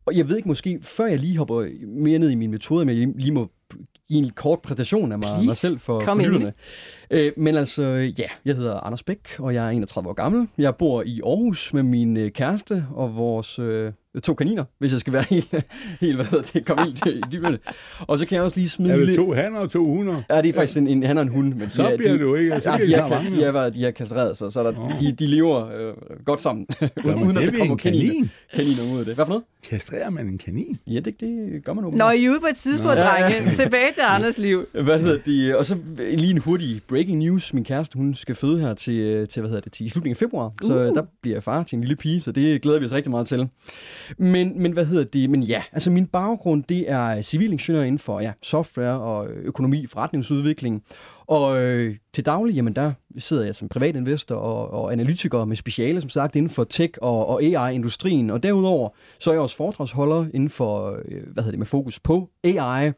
Og 0.05 0.17
jeg 0.17 0.29
ved 0.29 0.37
ikke 0.37 0.47
måske, 0.47 0.79
før 0.81 1.05
jeg 1.05 1.19
lige 1.19 1.37
hopper 1.37 1.67
mere 1.87 2.19
ned 2.19 2.29
i 2.29 2.35
min 2.35 2.51
metode, 2.51 2.85
men 2.85 2.97
jeg 2.97 3.07
lige 3.15 3.31
må 3.31 3.49
give 4.13 4.25
en 4.25 4.31
kort 4.35 4.61
præsentation 4.61 5.11
af 5.11 5.19
mig, 5.19 5.45
mig 5.45 5.55
selv 5.55 5.79
for, 5.79 6.01
for 6.01 6.15
lytterne. 6.15 6.53
Øh, 7.11 7.31
men 7.37 7.55
altså, 7.55 7.83
ja, 8.17 8.27
jeg 8.45 8.55
hedder 8.55 8.79
Anders 8.79 9.03
Bæk, 9.03 9.39
og 9.39 9.53
jeg 9.53 9.65
er 9.65 9.69
31 9.69 10.09
år 10.09 10.13
gammel. 10.13 10.47
Jeg 10.57 10.75
bor 10.75 11.03
i 11.05 11.21
Aarhus 11.25 11.73
med 11.73 11.83
min 11.83 12.17
øh, 12.17 12.31
kæreste 12.31 12.85
og 12.93 13.15
vores 13.15 13.59
øh, 13.59 13.91
to 14.21 14.33
kaniner, 14.33 14.63
hvis 14.79 14.91
jeg 14.91 14.99
skal 14.99 15.13
være 15.13 15.25
helt, 15.35 15.65
helt 16.01 16.15
hvad 16.15 16.25
hedder 16.25 16.43
det, 16.53 16.65
komme 16.65 16.83
helt 16.83 17.05
i 17.05 17.21
dyberne. 17.31 17.59
Og 17.99 18.19
så 18.19 18.25
kan 18.25 18.35
jeg 18.35 18.43
også 18.43 18.57
lige 18.57 18.69
smide... 18.69 18.93
Er 18.93 18.97
det 18.97 19.15
to 19.15 19.33
hanner 19.33 19.59
og 19.59 19.71
to 19.71 19.85
hunder? 19.85 20.21
Ja, 20.29 20.41
det 20.41 20.49
er 20.49 20.53
faktisk 20.53 20.77
en, 20.77 20.87
en 20.87 21.03
han 21.03 21.17
og 21.17 21.23
en 21.23 21.29
hund. 21.29 21.53
Men 21.53 21.71
så 21.71 21.91
de, 21.91 21.97
bliver 21.97 22.11
det 22.11 22.21
jo 22.21 22.35
ikke. 22.35 22.61
Så 22.61 22.69
ja, 22.69 22.77
de, 22.85 22.93
er, 22.93 23.21
de, 23.21 23.31
de, 23.31 23.43
er, 23.43 23.69
de 23.69 23.85
er 23.85 23.91
kastreret, 23.91 24.37
så, 24.37 24.49
så 24.49 24.63
der, 24.63 24.73
oh. 24.79 24.99
de, 24.99 25.11
de 25.11 25.27
lever 25.27 25.67
øh, 25.67 25.93
godt 26.25 26.41
sammen, 26.41 26.67
uden, 27.05 27.23
uden 27.23 27.37
at 27.37 27.53
der 27.53 27.57
kommer 27.57 27.75
kaniner, 27.75 28.27
kaniner 28.53 28.93
ud 28.93 28.99
af 28.99 29.05
det. 29.05 29.15
Hvad 29.15 29.25
for 29.25 29.29
noget? 29.29 29.43
Kastrerer 29.69 30.09
man 30.09 30.27
en 30.27 30.37
kanin? 30.37 30.79
Ja, 30.87 30.99
det, 30.99 31.21
det 31.21 31.61
gør 31.65 31.73
man 31.73 31.85
åbenbart. 31.85 32.07
Nå, 32.07 32.19
I 32.19 32.25
er 32.25 32.29
ude 32.29 32.39
på 32.39 32.47
et 32.47 32.55
tidspunkt, 32.55 32.97
ja, 32.97 33.03
drenge. 33.03 33.55
Tilbage 33.55 33.93
til 33.93 34.01
Anders 34.01 34.37
liv. 34.37 34.65
Hvad 34.83 34.99
hedder 34.99 35.19
de? 35.25 35.57
Og 35.57 35.65
så 35.65 35.77
lige 35.97 36.29
en 36.29 36.37
hurtig 36.37 36.81
breaking 36.87 37.19
news. 37.19 37.53
Min 37.53 37.63
kæreste, 37.63 37.97
hun 37.97 38.15
skal 38.15 38.35
føde 38.35 38.59
her 38.59 38.73
til, 38.73 39.27
til 39.27 39.39
hvad 39.39 39.49
hedder 39.49 39.61
det, 39.61 39.71
til 39.71 39.85
i 39.85 39.89
slutningen 39.89 40.13
af 40.13 40.17
februar. 40.17 40.45
Uh. 40.45 40.67
Så 40.67 40.73
der 40.73 41.03
bliver 41.21 41.35
jeg 41.35 41.43
far 41.43 41.63
til 41.63 41.75
en 41.75 41.81
lille 41.81 41.95
pige, 41.95 42.21
så 42.21 42.31
det 42.31 42.61
glæder 42.61 42.79
vi 42.79 42.85
os 42.85 42.91
rigtig 42.91 43.11
meget 43.11 43.27
til. 43.27 43.49
Men, 44.17 44.61
men 44.61 44.71
hvad 44.71 44.85
hedder 44.85 45.03
det? 45.03 45.29
Men 45.29 45.43
ja, 45.43 45.63
altså 45.71 45.91
min 45.91 46.07
baggrund, 46.07 46.63
det 46.63 46.91
er 46.91 47.21
civilingeniør 47.21 47.81
inden 47.81 47.99
for 47.99 48.19
ja, 48.19 48.31
software 48.41 48.99
og 48.99 49.27
økonomi, 49.29 49.87
forretningsudvikling. 49.87 50.83
Og 51.27 51.61
øh, 51.61 51.95
til 52.13 52.25
daglig, 52.25 52.55
jamen 52.55 52.75
der 52.75 52.93
sidder 53.17 53.43
jeg 53.43 53.55
som 53.55 53.69
privatinvestor 53.69 54.35
og, 54.35 54.83
og 54.83 54.91
analytiker 54.91 55.45
med 55.45 55.55
speciale, 55.55 56.01
som 56.01 56.09
sagt, 56.09 56.35
inden 56.35 56.49
for 56.49 56.63
tech 56.63 56.93
og, 57.01 57.27
og 57.27 57.43
AI-industrien. 57.43 58.29
Og 58.29 58.43
derudover, 58.43 58.89
så 59.19 59.29
er 59.29 59.33
jeg 59.33 59.41
også 59.41 59.55
foredragsholder 59.55 60.25
inden 60.33 60.49
for, 60.49 60.99
øh, 61.05 61.21
hvad 61.27 61.43
hedder 61.43 61.51
det, 61.51 61.59
med 61.59 61.67
fokus 61.67 61.99
på 61.99 62.29
AI 62.43 62.91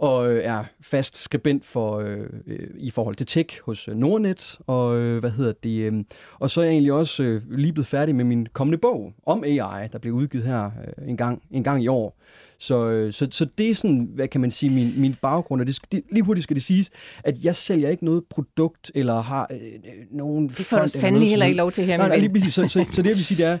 og 0.00 0.32
øh, 0.32 0.44
er 0.44 0.64
fast 0.80 1.16
skribent 1.16 1.64
for 1.64 1.98
øh, 1.98 2.18
øh, 2.46 2.68
i 2.76 2.90
forhold 2.90 3.16
til 3.16 3.26
tech 3.26 3.60
hos 3.64 3.88
øh, 3.88 3.96
Nordnet, 3.96 4.58
og 4.66 4.98
øh, 4.98 5.18
hvad 5.18 5.30
hedder 5.30 5.52
det, 5.62 5.80
øh, 5.80 6.04
og 6.38 6.50
så 6.50 6.60
er 6.60 6.64
jeg 6.64 6.72
egentlig 6.72 6.92
også 6.92 7.22
øh, 7.22 7.42
lige 7.50 7.72
blevet 7.72 7.86
færdig 7.86 8.14
med 8.14 8.24
min 8.24 8.46
kommende 8.52 8.78
bog 8.78 9.12
om 9.26 9.44
AI, 9.44 9.88
der 9.92 9.98
bliver 9.98 10.16
udgivet 10.16 10.46
her 10.46 10.64
øh, 10.64 11.08
en, 11.08 11.16
gang, 11.16 11.42
en 11.50 11.64
gang 11.64 11.84
i 11.84 11.88
år. 11.88 12.18
Så, 12.58 12.88
øh, 12.88 13.12
så, 13.12 13.28
så 13.30 13.46
det 13.58 13.70
er 13.70 13.74
sådan, 13.74 14.08
hvad 14.14 14.28
kan 14.28 14.40
man 14.40 14.50
sige, 14.50 14.70
min, 14.70 15.00
min 15.00 15.16
baggrund, 15.22 15.60
og 15.60 15.66
det, 15.66 15.78
det, 15.92 16.02
lige 16.12 16.22
hurtigt 16.22 16.44
skal 16.44 16.56
det 16.56 16.64
siges, 16.64 16.90
at 17.24 17.44
jeg 17.44 17.56
sælger 17.56 17.88
ikke 17.88 18.04
noget 18.04 18.24
produkt, 18.30 18.92
eller 18.94 19.20
har 19.20 19.46
øh, 19.50 19.58
nogen... 20.10 20.48
Det 20.48 20.56
får 20.56 20.78
du 20.78 20.88
sandelig 20.88 21.28
heller 21.28 21.46
ikke 21.46 21.56
lov 21.56 21.72
til 21.72 21.84
her, 21.84 21.96
nej, 21.96 22.08
nej, 22.08 22.18
lige 22.18 22.32
præcis. 22.32 22.54
Så, 22.54 22.68
så, 22.68 22.84
så 22.92 23.02
det, 23.02 23.08
jeg 23.08 23.16
vil 23.16 23.24
sige, 23.24 23.38
det 23.38 23.46
er, 23.46 23.58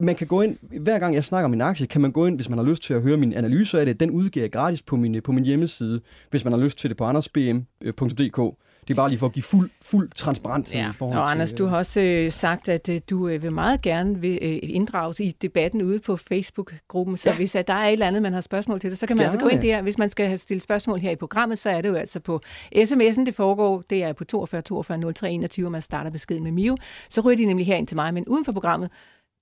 man 0.00 0.16
kan 0.16 0.26
gå 0.26 0.40
ind, 0.40 0.56
hver 0.80 0.98
gang 0.98 1.14
jeg 1.14 1.24
snakker 1.24 1.44
om 1.44 1.50
min 1.50 1.60
aktie, 1.60 1.86
kan 1.86 2.00
man 2.00 2.12
gå 2.12 2.26
ind, 2.26 2.36
hvis 2.36 2.48
man 2.48 2.58
har 2.58 2.64
lyst 2.64 2.82
til 2.82 2.94
at 2.94 3.02
høre 3.02 3.16
min 3.16 3.32
analyse 3.32 3.80
af 3.80 3.86
det. 3.86 4.00
Den 4.00 4.10
udgiver 4.10 4.44
jeg 4.44 4.52
gratis 4.52 4.82
på 4.82 4.96
min, 4.96 5.22
på 5.22 5.32
min 5.32 5.44
hjemmeside, 5.44 6.00
hvis 6.30 6.44
man 6.44 6.52
har 6.52 6.60
lyst 6.60 6.78
til 6.78 6.90
det 6.90 6.96
på 6.96 7.04
andersbm.dk. 7.04 8.56
Det 8.88 8.90
er 8.90 8.94
bare 8.94 9.08
lige 9.08 9.18
for 9.18 9.26
at 9.26 9.32
give 9.32 9.42
fuld, 9.42 9.70
fuld 9.82 10.10
transparens 10.10 10.74
Ja, 10.74 10.90
i 10.90 10.92
forhold 10.92 11.18
og 11.18 11.30
Anders, 11.30 11.50
til... 11.50 11.58
du 11.58 11.66
har 11.66 11.76
også 11.76 12.00
øh, 12.00 12.32
sagt, 12.32 12.68
at 12.68 12.88
øh, 12.88 13.00
du 13.10 13.28
øh, 13.28 13.42
vil 13.42 13.52
meget 13.52 13.82
gerne 13.82 14.20
vil, 14.20 14.38
øh, 14.42 14.58
inddrages 14.62 15.20
i 15.20 15.36
debatten 15.42 15.82
ude 15.82 16.00
på 16.00 16.16
Facebook-gruppen, 16.16 17.16
så 17.16 17.30
ja. 17.30 17.36
hvis 17.36 17.54
at 17.54 17.68
der 17.68 17.74
er 17.74 17.86
et 17.86 17.92
eller 17.92 18.06
andet, 18.06 18.22
man 18.22 18.32
har 18.32 18.40
spørgsmål 18.40 18.80
til 18.80 18.90
det, 18.90 18.98
så 18.98 19.06
kan 19.06 19.16
man 19.16 19.24
Gerne. 19.24 19.32
altså 19.32 19.44
gå 19.44 19.48
ind 19.48 19.62
der. 19.62 19.82
Hvis 19.82 19.98
man 19.98 20.10
skal 20.10 20.26
have 20.26 20.38
stillet 20.38 20.62
spørgsmål 20.62 20.98
her 20.98 21.10
i 21.10 21.16
programmet, 21.16 21.58
så 21.58 21.70
er 21.70 21.80
det 21.80 21.88
jo 21.88 21.94
altså 21.94 22.20
på 22.20 22.40
sms'en, 22.76 23.24
det 23.24 23.34
foregår. 23.34 23.82
Det 23.90 24.02
er 24.02 24.12
på 24.12 24.24
42 24.24 24.62
42 24.62 25.12
03 25.12 25.30
21, 25.30 25.66
og 25.66 25.72
man 25.72 25.82
starter 25.82 26.10
beskeden 26.10 26.42
med 26.42 26.52
Mio. 26.52 26.76
Så 27.08 27.20
ryger 27.20 27.36
de 27.36 27.44
nemlig 27.44 27.66
herind 27.66 27.86
til 27.86 27.96
mig, 27.96 28.14
men 28.14 28.24
uden 28.26 28.44
for 28.44 28.52
programmet, 28.52 28.90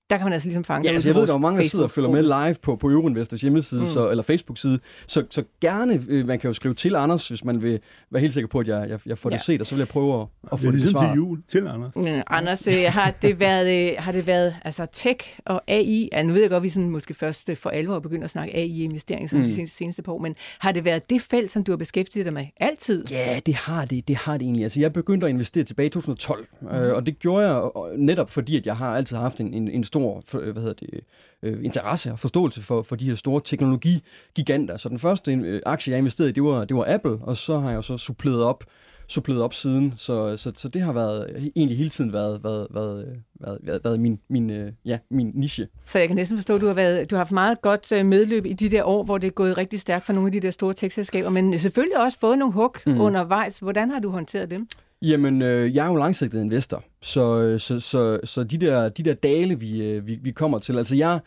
der 0.09 0.17
kan 0.17 0.25
man 0.25 0.33
altså 0.33 0.47
ligesom 0.47 0.63
fange 0.63 0.85
Ja, 0.85 0.89
det 0.89 0.95
altså 0.95 1.09
jeg 1.09 1.13
på 1.15 1.19
ved, 1.19 1.27
der 1.27 1.33
er 1.33 1.37
mange, 1.37 1.61
der 1.63 1.67
sidder 1.69 1.85
og 1.85 1.91
følger 1.91 2.09
med 2.09 2.21
live 2.23 2.55
på, 2.61 2.75
på 2.75 2.89
Euroinvestors 2.89 3.41
hjemmeside 3.41 3.79
Mm. 3.79 3.85
så, 3.87 4.09
eller 4.09 4.23
Facebook-side. 4.23 4.79
Så, 5.07 5.23
så 5.29 5.43
gerne, 5.61 6.03
øh, 6.09 6.27
man 6.27 6.39
kan 6.39 6.47
jo 6.47 6.53
skrive 6.53 6.73
til 6.73 6.95
Anders, 6.95 7.27
hvis 7.27 7.43
man 7.45 7.61
vil 7.61 7.79
være 8.11 8.21
helt 8.21 8.33
sikker 8.33 8.47
på, 8.47 8.59
at 8.59 8.67
jeg, 8.67 8.85
jeg, 8.89 8.99
jeg 9.05 9.17
får 9.17 9.29
Ja. 9.29 9.35
det 9.35 9.45
set, 9.45 9.61
og 9.61 9.67
så 9.67 9.75
vil 9.75 9.79
jeg 9.79 9.87
prøve 9.87 10.21
at, 10.21 10.27
at 10.43 10.51
Det 10.51 10.59
få 10.59 10.67
er 10.67 10.71
det 10.71 10.79
ligesom 10.79 10.93
besvaret. 10.93 11.11
til 11.13 11.15
jul 11.15 11.41
til 11.47 11.67
Anders. 11.67 11.95
Mm, 11.95 12.21
Anders, 12.27 12.67
øh, 12.67 12.73
har 12.89 13.13
det 13.21 13.39
været, 13.39 13.91
øh, 13.91 13.95
har 13.99 14.11
det 14.11 14.27
været 14.27 14.55
altså 14.65 14.85
tech 14.93 15.39
og 15.45 15.61
AI, 15.67 16.09
ja, 16.11 16.23
nu 16.23 16.33
ved 16.33 16.41
jeg 16.41 16.49
godt, 16.49 16.57
at 16.57 16.63
vi 16.63 16.69
sådan 16.69 16.89
måske 16.89 17.13
først 17.13 17.49
øh, 17.49 17.57
for 17.57 17.69
alvor 17.69 17.99
begynder 17.99 18.23
at 18.23 18.29
snakke 18.29 18.55
AI-investering 18.57 19.29
sådan 19.29 19.41
mm. 19.43 19.47
de 19.49 19.55
seneste, 19.55 19.77
seneste 19.77 20.01
par 20.01 20.11
år, 20.13 20.19
men 20.19 20.35
har 20.59 20.71
det 20.71 20.85
været 20.85 21.09
det 21.09 21.21
felt, 21.21 21.51
som 21.51 21.63
du 21.63 21.71
har 21.71 21.77
beskæftiget 21.77 22.25
dig 22.25 22.33
med 22.33 22.45
altid? 22.59 23.05
Ja, 23.11 23.39
det 23.45 23.55
har 23.55 23.85
det, 23.85 24.07
det 24.07 24.15
har 24.15 24.33
det 24.37 24.41
egentlig. 24.45 24.63
Altså, 24.63 24.79
jeg 24.79 24.93
begyndte 24.93 25.27
at 25.27 25.29
investere 25.29 25.63
tilbage 25.63 25.85
i 25.87 25.89
2012, 25.89 26.47
mm. 26.61 26.67
øh, 26.67 26.95
og 26.95 27.05
det 27.05 27.19
gjorde 27.19 27.47
jeg 27.47 27.63
øh, 27.93 27.99
netop 27.99 28.29
fordi, 28.31 28.57
at 28.57 28.65
jeg 28.65 28.77
har 28.77 28.95
altid 28.95 29.17
haft 29.17 29.39
en, 29.39 29.53
en, 29.53 29.67
en 29.67 29.83
stor 29.93 30.23
øh, 30.39 30.51
hvad 30.51 30.61
hedder 30.61 30.85
det, 30.85 30.99
øh, 31.43 31.65
interesse 31.65 32.11
og 32.11 32.19
forståelse 32.19 32.61
for, 32.61 32.81
for 32.81 32.95
de 32.95 33.05
her 33.05 33.15
store 33.15 33.41
teknologigiganter. 33.45 34.77
Så 34.77 34.89
den 34.89 34.99
første 34.99 35.33
øh, 35.33 35.61
aktie, 35.65 35.91
jeg 35.91 35.99
investerede 35.99 36.29
i, 36.29 36.33
det 36.33 36.43
var, 36.43 36.65
det 36.65 36.77
var 36.77 36.85
Apple, 36.87 37.17
og 37.21 37.37
så 37.37 37.59
har 37.59 37.69
jeg 37.69 37.75
jo 37.75 37.81
så 37.81 37.97
suppleret 37.97 38.43
op 38.43 38.63
suppleret 39.07 39.41
op 39.41 39.53
siden, 39.53 39.93
så, 39.97 40.37
så, 40.37 40.51
så 40.55 40.69
det 40.69 40.81
har 40.81 40.93
været 40.93 41.51
egentlig 41.55 41.77
hele 41.77 41.89
tiden 41.89 42.13
været, 42.13 42.43
været, 42.43 42.67
været, 42.71 43.21
været, 43.39 43.59
været, 43.63 43.83
været 43.83 43.99
min, 43.99 44.19
min, 44.29 44.49
øh, 44.49 44.71
ja, 44.85 44.97
min 45.09 45.31
niche. 45.33 45.67
Så 45.85 45.99
jeg 45.99 46.07
kan 46.07 46.15
næsten 46.15 46.37
forstå, 46.37 46.55
at 46.55 46.61
du 46.61 46.67
har, 46.67 46.73
været, 46.73 47.09
du 47.09 47.15
har 47.15 47.19
haft 47.19 47.31
meget 47.31 47.61
godt 47.61 48.05
medløb 48.05 48.45
i 48.45 48.53
de 48.53 48.69
der 48.69 48.83
år, 48.83 49.03
hvor 49.03 49.17
det 49.17 49.27
er 49.27 49.31
gået 49.31 49.57
rigtig 49.57 49.79
stærkt 49.79 50.05
for 50.05 50.13
nogle 50.13 50.27
af 50.27 50.31
de 50.31 50.39
der 50.39 50.51
store 50.51 50.73
tech-selskaber, 50.73 51.29
men 51.29 51.59
selvfølgelig 51.59 51.97
også 51.97 52.19
fået 52.19 52.39
nogle 52.39 52.53
hug 52.53 52.75
mm. 52.85 53.01
undervejs. 53.01 53.59
Hvordan 53.59 53.91
har 53.91 53.99
du 53.99 54.09
håndteret 54.09 54.51
dem? 54.51 54.67
Jamen, 55.03 55.41
øh, 55.41 55.75
jeg 55.75 55.85
er 55.85 55.89
jo 55.89 55.95
langsigtet 55.95 56.41
investor, 56.41 56.83
så, 57.01 57.39
øh, 57.41 57.59
så, 57.59 57.79
så, 57.79 58.19
så 58.23 58.43
de, 58.43 58.57
der, 58.57 58.89
de 58.89 59.03
der 59.03 59.13
dale, 59.13 59.59
vi, 59.59 59.85
øh, 59.85 60.07
vi, 60.07 60.19
vi 60.21 60.31
kommer 60.31 60.59
til, 60.59 60.77
altså 60.77 60.95
jeg, 60.95 61.19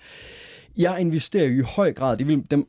jeg 0.76 1.00
investerer 1.00 1.44
jo 1.44 1.62
i 1.62 1.64
høj 1.76 1.92
grad, 1.92 2.16
det 2.16 2.28
vil 2.28 2.44
dem, 2.50 2.66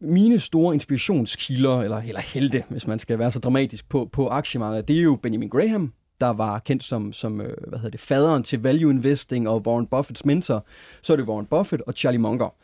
mine 0.00 0.38
store 0.38 0.74
inspirationskilder, 0.74 1.80
eller, 1.82 1.96
eller 1.96 2.20
helte, 2.20 2.64
hvis 2.70 2.86
man 2.86 2.98
skal 2.98 3.18
være 3.18 3.30
så 3.30 3.38
dramatisk, 3.38 3.88
på, 3.88 4.08
på 4.12 4.28
aktiemarkedet, 4.28 4.88
det 4.88 4.98
er 4.98 5.02
jo 5.02 5.18
Benjamin 5.22 5.48
Graham, 5.48 5.92
der 6.20 6.32
var 6.32 6.58
kendt 6.58 6.84
som, 6.84 7.12
som 7.12 7.40
øh, 7.40 7.52
hvad 7.68 7.78
hedder 7.78 7.90
det, 7.90 8.00
faderen 8.00 8.42
til 8.42 8.62
value 8.62 8.92
investing 8.92 9.48
og 9.48 9.66
Warren 9.66 9.86
Buffetts 9.86 10.24
mentor, 10.24 10.66
så 11.02 11.12
er 11.12 11.16
det 11.16 11.26
Warren 11.28 11.46
Buffett 11.46 11.82
og 11.86 11.92
Charlie 11.96 12.20
Munger. 12.20 12.54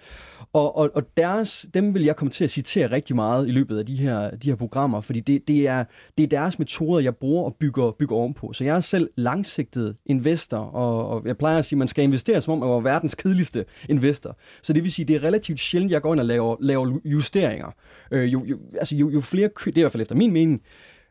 Og, 0.52 0.76
og, 0.76 0.90
og 0.94 1.02
deres, 1.16 1.66
dem 1.74 1.94
vil 1.94 2.04
jeg 2.04 2.16
komme 2.16 2.30
til 2.30 2.44
at 2.44 2.50
citere 2.50 2.90
rigtig 2.90 3.16
meget 3.16 3.48
i 3.48 3.50
løbet 3.50 3.78
af 3.78 3.86
de 3.86 3.96
her, 3.96 4.30
de 4.30 4.48
her 4.48 4.56
programmer, 4.56 5.00
fordi 5.00 5.20
det, 5.20 5.48
det, 5.48 5.68
er, 5.68 5.84
det 6.18 6.24
er 6.24 6.26
deres 6.26 6.58
metoder, 6.58 7.00
jeg 7.00 7.16
bruger 7.16 7.44
og 7.44 7.56
bygger, 7.60 7.90
bygger 7.90 8.16
ovenpå. 8.16 8.52
Så 8.52 8.64
jeg 8.64 8.76
er 8.76 8.80
selv 8.80 9.10
langsigtet 9.16 9.96
investor, 10.06 10.58
og, 10.58 11.08
og 11.08 11.26
jeg 11.26 11.38
plejer 11.38 11.58
at 11.58 11.64
sige, 11.64 11.76
at 11.76 11.78
man 11.78 11.88
skal 11.88 12.04
investere, 12.04 12.40
som 12.40 12.52
om 12.52 12.58
man 12.58 12.68
var 12.68 12.80
verdens 12.80 13.14
kedeligste 13.14 13.64
investor. 13.88 14.36
Så 14.62 14.72
det 14.72 14.82
vil 14.82 14.92
sige, 14.92 15.06
det 15.06 15.16
er 15.16 15.22
relativt 15.22 15.60
sjældent, 15.60 15.92
jeg 15.92 16.02
går 16.02 16.12
ind 16.14 16.20
og 16.20 16.26
laver, 16.26 16.56
laver 16.60 16.98
justeringer. 17.04 17.70
Øh, 18.10 18.32
jo, 18.32 18.44
jo, 18.44 18.58
altså 18.78 18.96
jo, 18.96 19.10
jo 19.10 19.20
flere, 19.20 19.48
kø- 19.48 19.70
det 19.70 19.76
er 19.76 19.80
i 19.80 19.82
hvert 19.82 19.92
fald 19.92 20.02
efter 20.02 20.14
min 20.14 20.32
mening, 20.32 20.62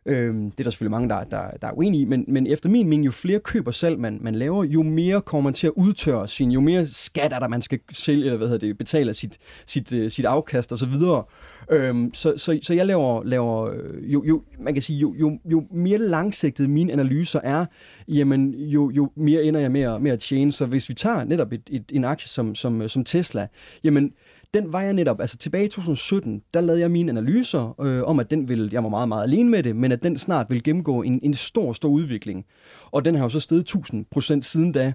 Øhm, 0.05 0.51
det 0.51 0.59
er 0.59 0.63
der 0.63 0.71
selvfølgelig 0.71 0.91
mange, 0.91 1.09
der, 1.09 1.23
der, 1.23 1.57
der 1.61 1.67
er 1.67 1.71
uenige 1.71 2.01
i, 2.01 2.05
men, 2.05 2.25
men 2.27 2.47
efter 2.47 2.69
min 2.69 2.87
mening, 2.87 3.05
jo 3.05 3.11
flere 3.11 3.39
køber 3.39 3.71
selv 3.71 3.99
man, 3.99 4.19
man 4.21 4.35
laver, 4.35 4.63
jo 4.63 4.81
mere 4.81 5.21
kommer 5.21 5.43
man 5.43 5.53
til 5.53 5.67
at 5.67 5.73
udtørre 5.75 6.27
sin, 6.27 6.51
jo 6.51 6.59
mere 6.59 6.87
skat 6.87 7.33
er 7.33 7.39
der, 7.39 7.47
man 7.47 7.61
skal 7.61 7.79
sælge, 7.91 8.25
eller 8.25 8.37
hvad 8.37 8.47
hedder 8.47 8.67
det, 8.67 8.77
betale 8.77 9.13
sit, 9.13 9.37
sit, 9.65 9.93
uh, 9.93 10.07
sit 10.07 10.25
afkast 10.25 10.71
og 10.71 10.79
så 10.79 10.85
videre. 10.85 11.23
Øhm, 11.71 12.13
så, 12.13 12.33
så, 12.37 12.59
så 12.61 12.73
jeg 12.73 12.85
laver, 12.85 13.23
laver 13.23 13.69
øh, 13.69 14.13
jo, 14.13 14.23
jo, 14.25 14.43
man 14.59 14.73
kan 14.73 14.83
sige, 14.83 14.99
jo, 14.99 15.15
jo, 15.15 15.39
jo 15.45 15.63
mere 15.71 15.97
langsigtet 15.97 16.69
mine 16.69 16.93
analyser 16.93 17.39
er, 17.43 17.65
jamen, 18.07 18.53
jo, 18.53 18.89
jo 18.89 19.11
mere 19.15 19.43
ender 19.43 19.59
jeg 19.59 19.71
med 19.71 19.81
at, 19.81 20.01
med 20.01 20.11
at 20.11 20.19
tjene. 20.19 20.51
Så 20.51 20.65
hvis 20.65 20.89
vi 20.89 20.93
tager 20.93 21.23
netop 21.23 21.53
et, 21.53 21.61
et, 21.71 21.83
en 21.89 22.03
aktie 22.05 22.29
som, 22.29 22.55
som, 22.55 22.81
øh, 22.81 22.89
som 22.89 23.03
Tesla, 23.03 23.47
jamen, 23.83 24.13
den 24.53 24.73
var 24.73 24.81
jeg 24.81 24.93
netop, 24.93 25.21
altså 25.21 25.37
tilbage 25.37 25.65
i 25.65 25.69
2017, 25.69 26.43
der 26.53 26.61
lavede 26.61 26.81
jeg 26.81 26.91
mine 26.91 27.11
analyser 27.11 27.81
øh, 27.81 28.03
om, 28.03 28.19
at 28.19 28.31
den 28.31 28.49
ville, 28.49 28.69
jeg 28.71 28.83
var 28.83 28.89
meget, 28.89 29.07
meget 29.07 29.23
alene 29.23 29.49
med 29.49 29.63
det, 29.63 29.75
men 29.75 29.91
at 29.91 30.03
den 30.03 30.17
snart 30.17 30.45
ville 30.49 30.61
gennemgå 30.61 31.01
en, 31.01 31.19
en 31.23 31.33
stor, 31.33 31.73
stor 31.73 31.89
udvikling. 31.89 32.45
Og 32.91 33.05
den 33.05 33.15
har 33.15 33.23
jo 33.23 33.29
så 33.29 33.39
steget 33.39 33.61
1000 33.61 34.05
procent 34.11 34.45
siden 34.45 34.71
da. 34.71 34.93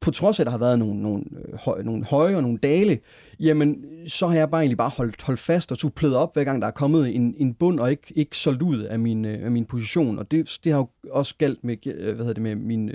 På 0.00 0.10
trods 0.10 0.38
af, 0.38 0.42
at 0.42 0.46
der 0.46 0.50
har 0.50 0.58
været 0.58 0.78
nogle, 0.78 1.02
nogle, 1.02 1.24
øh, 1.36 1.58
høj, 1.58 1.82
nogle 1.82 2.04
høje 2.04 2.36
og 2.36 2.42
nogle 2.42 2.58
dale, 2.58 2.98
jamen, 3.40 3.84
så 4.06 4.26
har 4.28 4.34
jeg 4.34 4.50
bare 4.50 4.60
egentlig 4.60 4.76
bare 4.76 4.88
holdt, 4.88 5.22
holdt 5.22 5.40
fast 5.40 5.72
og 5.72 5.76
suppleret 5.76 6.16
op, 6.16 6.34
hver 6.34 6.44
gang 6.44 6.62
der 6.62 6.68
er 6.68 6.72
kommet 6.72 7.14
en, 7.14 7.34
en 7.38 7.54
bund, 7.54 7.80
og 7.80 7.90
ikke, 7.90 8.12
ikke 8.16 8.36
solgt 8.36 8.62
ud 8.62 8.78
af 8.78 8.98
min, 8.98 9.24
øh, 9.24 9.44
af 9.44 9.50
min 9.50 9.64
position. 9.64 10.18
Og 10.18 10.30
det, 10.30 10.58
det 10.64 10.72
har 10.72 10.78
jo 10.78 10.88
også 11.10 11.34
galt 11.38 11.64
med, 11.64 11.86
øh, 11.86 12.04
hvad 12.04 12.16
hedder 12.16 12.32
det, 12.32 12.42
med 12.42 12.54
mine, 12.54 12.92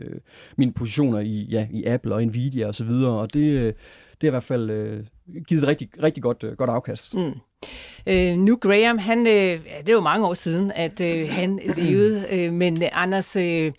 mine 0.57 0.73
positioner 0.73 1.19
i, 1.19 1.47
ja, 1.49 1.67
i 1.71 1.83
Apple 1.83 2.15
og 2.15 2.25
Nvidia 2.25 2.67
og 2.67 2.75
så 2.75 2.83
videre, 2.83 3.19
og 3.19 3.33
det, 3.33 3.75
det 4.23 4.27
har 4.27 4.31
i 4.31 4.39
hvert 4.39 4.43
fald 4.43 4.69
øh, 4.69 5.03
givet 5.47 5.63
et 5.63 5.67
rigtig, 5.67 5.89
rigtig 6.03 6.23
godt, 6.23 6.43
øh, 6.43 6.57
godt 6.57 6.69
afkast. 6.69 7.15
Mm. 7.15 7.33
Øh, 8.07 8.37
nu 8.37 8.55
Graham, 8.55 8.97
han, 8.97 9.27
øh, 9.27 9.63
det 9.79 9.89
er 9.89 9.93
jo 9.93 9.99
mange 9.99 10.27
år 10.27 10.33
siden, 10.33 10.71
at 10.75 11.01
øh, 11.01 11.29
han 11.29 11.59
levede, 11.77 12.27
øh, 12.31 12.53
men 12.53 12.83
Anders, 12.91 13.35
øh, 13.35 13.71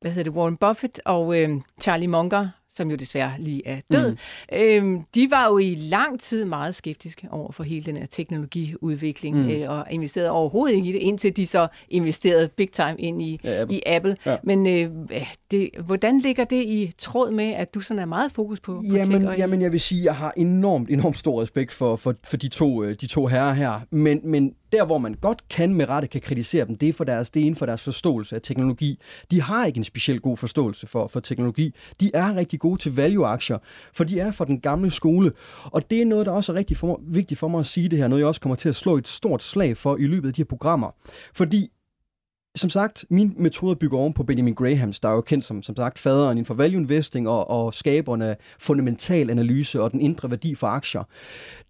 hvad 0.00 0.10
hedder 0.10 0.30
det, 0.30 0.38
Warren 0.38 0.56
Buffett 0.56 1.00
og 1.04 1.40
øh, 1.40 1.50
Charlie 1.80 2.08
Munger, 2.08 2.48
som 2.76 2.90
jo 2.90 2.96
desværre 2.96 3.32
lige 3.38 3.62
er 3.66 3.80
død, 3.92 4.10
mm. 4.10 4.96
øh, 4.96 5.00
de 5.14 5.30
var 5.30 5.48
jo 5.48 5.58
i 5.58 5.74
lang 5.74 6.20
tid 6.20 6.44
meget 6.44 6.74
skeptiske 6.74 7.28
over 7.30 7.52
for 7.52 7.62
hele 7.62 7.84
den 7.84 7.96
her 7.96 8.06
teknologiudvikling, 8.06 9.36
mm. 9.36 9.48
øh, 9.48 9.70
og 9.70 9.86
investerede 9.90 10.30
overhovedet 10.30 10.76
ikke 10.76 10.88
i 10.88 10.92
det, 10.92 10.98
indtil 10.98 11.36
de 11.36 11.46
så 11.46 11.68
investerede 11.88 12.48
big 12.48 12.72
time 12.72 12.94
ind 12.98 13.22
i, 13.22 13.40
Ja, 13.44 13.62
Apple. 13.62 13.76
i 13.76 13.82
Apple. 13.86 14.16
Ja. 14.26 14.36
Men 14.42 14.66
øh, 14.66 14.90
det, 15.50 15.70
hvordan 15.84 16.20
ligger 16.20 16.44
det 16.44 16.62
i 16.64 16.92
tråd 16.98 17.30
med, 17.30 17.44
at 17.44 17.74
du 17.74 17.80
sådan 17.80 17.98
er 17.98 18.06
meget 18.06 18.32
fokus 18.32 18.60
på, 18.60 18.74
på 18.74 18.82
tech 18.82 18.94
Jamen, 18.94 19.28
og 19.28 19.38
jamen, 19.38 19.62
jeg 19.62 19.72
vil 19.72 19.80
sige, 19.80 20.00
at 20.00 20.04
jeg 20.04 20.14
har 20.14 20.32
enormt, 20.36 20.90
enormt 20.90 21.18
stor 21.18 21.42
respekt 21.42 21.72
for, 21.72 21.96
for, 21.96 22.14
for 22.24 22.36
de, 22.36 22.48
to, 22.48 22.82
øh, 22.82 22.96
de 23.00 23.06
to 23.06 23.26
herrer 23.26 23.52
her. 23.52 23.80
Men, 23.90 24.20
men 24.24 24.54
der, 24.72 24.84
hvor 24.84 24.98
man 24.98 25.14
godt 25.14 25.48
kan 25.48 25.74
med 25.74 25.88
rette 25.88 26.08
kan 26.08 26.20
kritisere 26.20 26.66
dem, 26.66 26.76
det 26.76 26.88
er, 26.88 26.92
for 26.92 27.04
deres, 27.04 27.30
det 27.30 27.40
er 27.40 27.44
inden 27.44 27.56
for 27.56 27.66
deres 27.66 27.82
forståelse 27.82 28.36
af 28.36 28.42
teknologi. 28.42 28.98
De 29.30 29.42
har 29.42 29.66
ikke 29.66 29.78
en 29.78 29.84
specielt 29.84 30.22
god 30.22 30.36
forståelse 30.36 30.86
for, 30.86 31.06
for 31.08 31.20
teknologi. 31.20 31.74
De 32.00 32.10
er 32.14 32.36
rigtig 32.36 32.60
gode 32.60 32.80
til 32.80 32.96
value-aktier, 32.96 33.58
for 33.92 34.04
de 34.04 34.20
er 34.20 34.30
fra 34.30 34.44
den 34.44 34.60
gamle 34.60 34.90
skole. 34.90 35.32
Og 35.64 35.90
det 35.90 36.02
er 36.02 36.04
noget, 36.04 36.26
der 36.26 36.32
også 36.32 36.52
er 36.52 36.56
rigtig 36.56 36.76
for, 36.76 37.00
vigtigt 37.02 37.40
for 37.40 37.48
mig 37.48 37.60
at 37.60 37.66
sige 37.66 37.88
det 37.88 37.98
her, 37.98 38.08
noget 38.08 38.20
jeg 38.20 38.28
også 38.28 38.40
kommer 38.40 38.56
til 38.56 38.68
at 38.68 38.76
slå 38.76 38.96
et 38.96 39.08
stort 39.08 39.42
slag 39.42 39.76
for 39.76 39.96
i 39.96 40.06
løbet 40.06 40.28
af 40.28 40.34
de 40.34 40.40
her 40.40 40.46
programmer. 40.46 40.90
Fordi 41.34 41.70
som 42.56 42.70
sagt, 42.70 43.04
min 43.10 43.34
metode 43.36 43.76
bygger 43.76 43.98
oven 43.98 44.12
på 44.12 44.24
Benjamin 44.24 44.54
Grahams, 44.54 45.00
der 45.00 45.08
er 45.08 45.12
jo 45.12 45.20
kendt 45.20 45.44
som, 45.44 45.62
som 45.62 45.76
sagt, 45.76 45.98
faderen 45.98 46.32
inden 46.32 46.46
for 46.46 46.54
value 46.54 46.80
investing 46.80 47.28
og, 47.28 47.50
og 47.50 47.74
skaberne 47.74 48.26
af 48.26 48.36
fundamental 48.58 49.30
analyse 49.30 49.82
og 49.82 49.92
den 49.92 50.00
indre 50.00 50.30
værdi 50.30 50.54
for 50.54 50.66
aktier. 50.66 51.02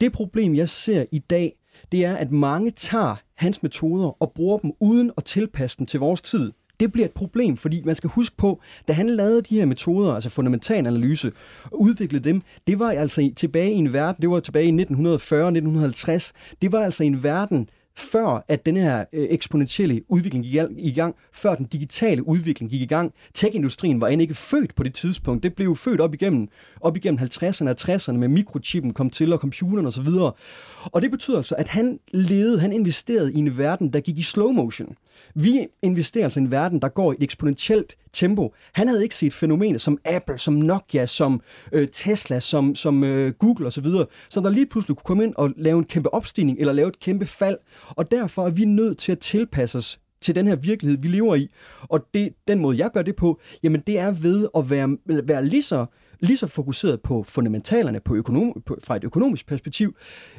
Det 0.00 0.12
problem, 0.12 0.54
jeg 0.54 0.68
ser 0.68 1.04
i 1.12 1.18
dag, 1.18 1.56
det 1.92 2.04
er, 2.04 2.16
at 2.16 2.32
mange 2.32 2.70
tager 2.70 3.16
hans 3.34 3.62
metoder 3.62 4.22
og 4.22 4.32
bruger 4.32 4.58
dem 4.58 4.72
uden 4.80 5.10
at 5.16 5.24
tilpasse 5.24 5.78
dem 5.78 5.86
til 5.86 6.00
vores 6.00 6.22
tid. 6.22 6.52
Det 6.80 6.92
bliver 6.92 7.04
et 7.04 7.12
problem, 7.12 7.56
fordi 7.56 7.82
man 7.84 7.94
skal 7.94 8.10
huske 8.10 8.36
på, 8.36 8.60
da 8.88 8.92
han 8.92 9.10
lavede 9.10 9.42
de 9.42 9.58
her 9.58 9.66
metoder, 9.66 10.14
altså 10.14 10.30
fundamental 10.30 10.86
analyse, 10.86 11.32
og 11.64 11.80
udviklede 11.80 12.24
dem, 12.24 12.42
det 12.66 12.78
var 12.78 12.90
altså 12.90 13.30
tilbage 13.36 13.72
i 13.72 13.76
en 13.76 13.92
verden, 13.92 14.22
det 14.22 14.30
var 14.30 14.40
tilbage 14.40 14.66
i 14.66 14.82
1940-1950, 14.82 16.32
det 16.62 16.72
var 16.72 16.80
altså 16.80 17.04
en 17.04 17.22
verden, 17.22 17.68
før 17.96 18.44
at 18.48 18.66
den 18.66 18.76
her 18.76 19.04
øh, 19.12 19.26
eksponentielle 19.30 20.02
udvikling 20.08 20.44
gik 20.44 20.54
i 20.78 20.92
gang, 20.92 21.14
før 21.32 21.54
den 21.54 21.66
digitale 21.66 22.28
udvikling 22.28 22.70
gik 22.70 22.80
i 22.80 22.86
gang. 22.86 23.12
Tech-industrien 23.34 24.00
var 24.00 24.08
end 24.08 24.22
ikke 24.22 24.34
født 24.34 24.74
på 24.74 24.82
det 24.82 24.94
tidspunkt. 24.94 25.42
Det 25.42 25.54
blev 25.54 25.76
født 25.76 26.00
op 26.00 26.14
igennem, 26.14 26.48
op 26.80 26.96
igennem 26.96 27.20
50'erne 27.20 27.68
og 27.68 27.76
60'erne 27.80 28.12
med 28.12 28.28
mikrochippen 28.28 28.92
kom 28.92 29.10
til 29.10 29.32
og 29.32 29.38
computeren 29.38 29.86
osv. 29.86 30.08
Og, 30.08 30.36
og 30.84 31.02
det 31.02 31.10
betyder 31.10 31.36
altså, 31.36 31.54
at 31.58 31.68
han 31.68 31.98
levede, 32.10 32.60
han 32.60 32.72
investerede 32.72 33.32
i 33.32 33.38
en 33.38 33.58
verden, 33.58 33.92
der 33.92 34.00
gik 34.00 34.18
i 34.18 34.22
slow 34.22 34.50
motion. 34.50 34.96
Vi 35.34 35.66
investerer 35.82 36.24
altså 36.24 36.40
i 36.40 36.42
en 36.42 36.50
verden, 36.50 36.80
der 36.80 36.88
går 36.88 37.12
i 37.12 37.16
et 37.18 37.22
eksponentielt 37.22 37.96
tempo. 38.12 38.54
Han 38.72 38.88
havde 38.88 39.02
ikke 39.02 39.16
set 39.16 39.32
fænomener 39.32 39.78
som 39.78 39.98
Apple, 40.04 40.38
som 40.38 40.54
Nokia, 40.54 41.06
som 41.06 41.40
øh, 41.72 41.88
Tesla, 41.92 42.40
som, 42.40 42.74
som 42.74 43.04
øh, 43.04 43.32
Google 43.32 43.66
osv., 43.66 43.86
som 44.28 44.42
der 44.42 44.50
lige 44.50 44.66
pludselig 44.66 44.96
kunne 44.96 45.04
komme 45.04 45.24
ind 45.24 45.34
og 45.36 45.52
lave 45.56 45.78
en 45.78 45.84
kæmpe 45.84 46.14
opstigning 46.14 46.58
eller 46.60 46.72
lave 46.72 46.88
et 46.88 47.00
kæmpe 47.00 47.26
fald. 47.26 47.58
Og 47.88 48.10
derfor 48.10 48.46
er 48.46 48.50
vi 48.50 48.64
nødt 48.64 48.98
til 48.98 49.12
at 49.12 49.18
tilpasse 49.18 49.78
os 49.78 50.00
til 50.20 50.34
den 50.34 50.46
her 50.46 50.56
virkelighed, 50.56 50.98
vi 50.98 51.08
lever 51.08 51.34
i. 51.34 51.50
Og 51.82 52.06
det, 52.14 52.34
den 52.48 52.60
måde, 52.60 52.78
jeg 52.78 52.90
gør 52.90 53.02
det 53.02 53.16
på, 53.16 53.40
jamen 53.62 53.82
det 53.86 53.98
er 53.98 54.10
ved 54.10 54.48
at 54.56 54.70
være, 54.70 54.96
være 55.06 55.44
lige 55.44 55.62
så 55.62 55.86
lige 56.20 56.36
så 56.36 56.46
fokuseret 56.46 57.00
på 57.00 57.22
fundamentalerne 57.22 58.00
på 58.00 58.14
økonom, 58.14 58.62
på, 58.66 58.78
fra 58.84 58.96
et 58.96 59.04
økonomisk 59.04 59.46
perspektiv, 59.46 59.96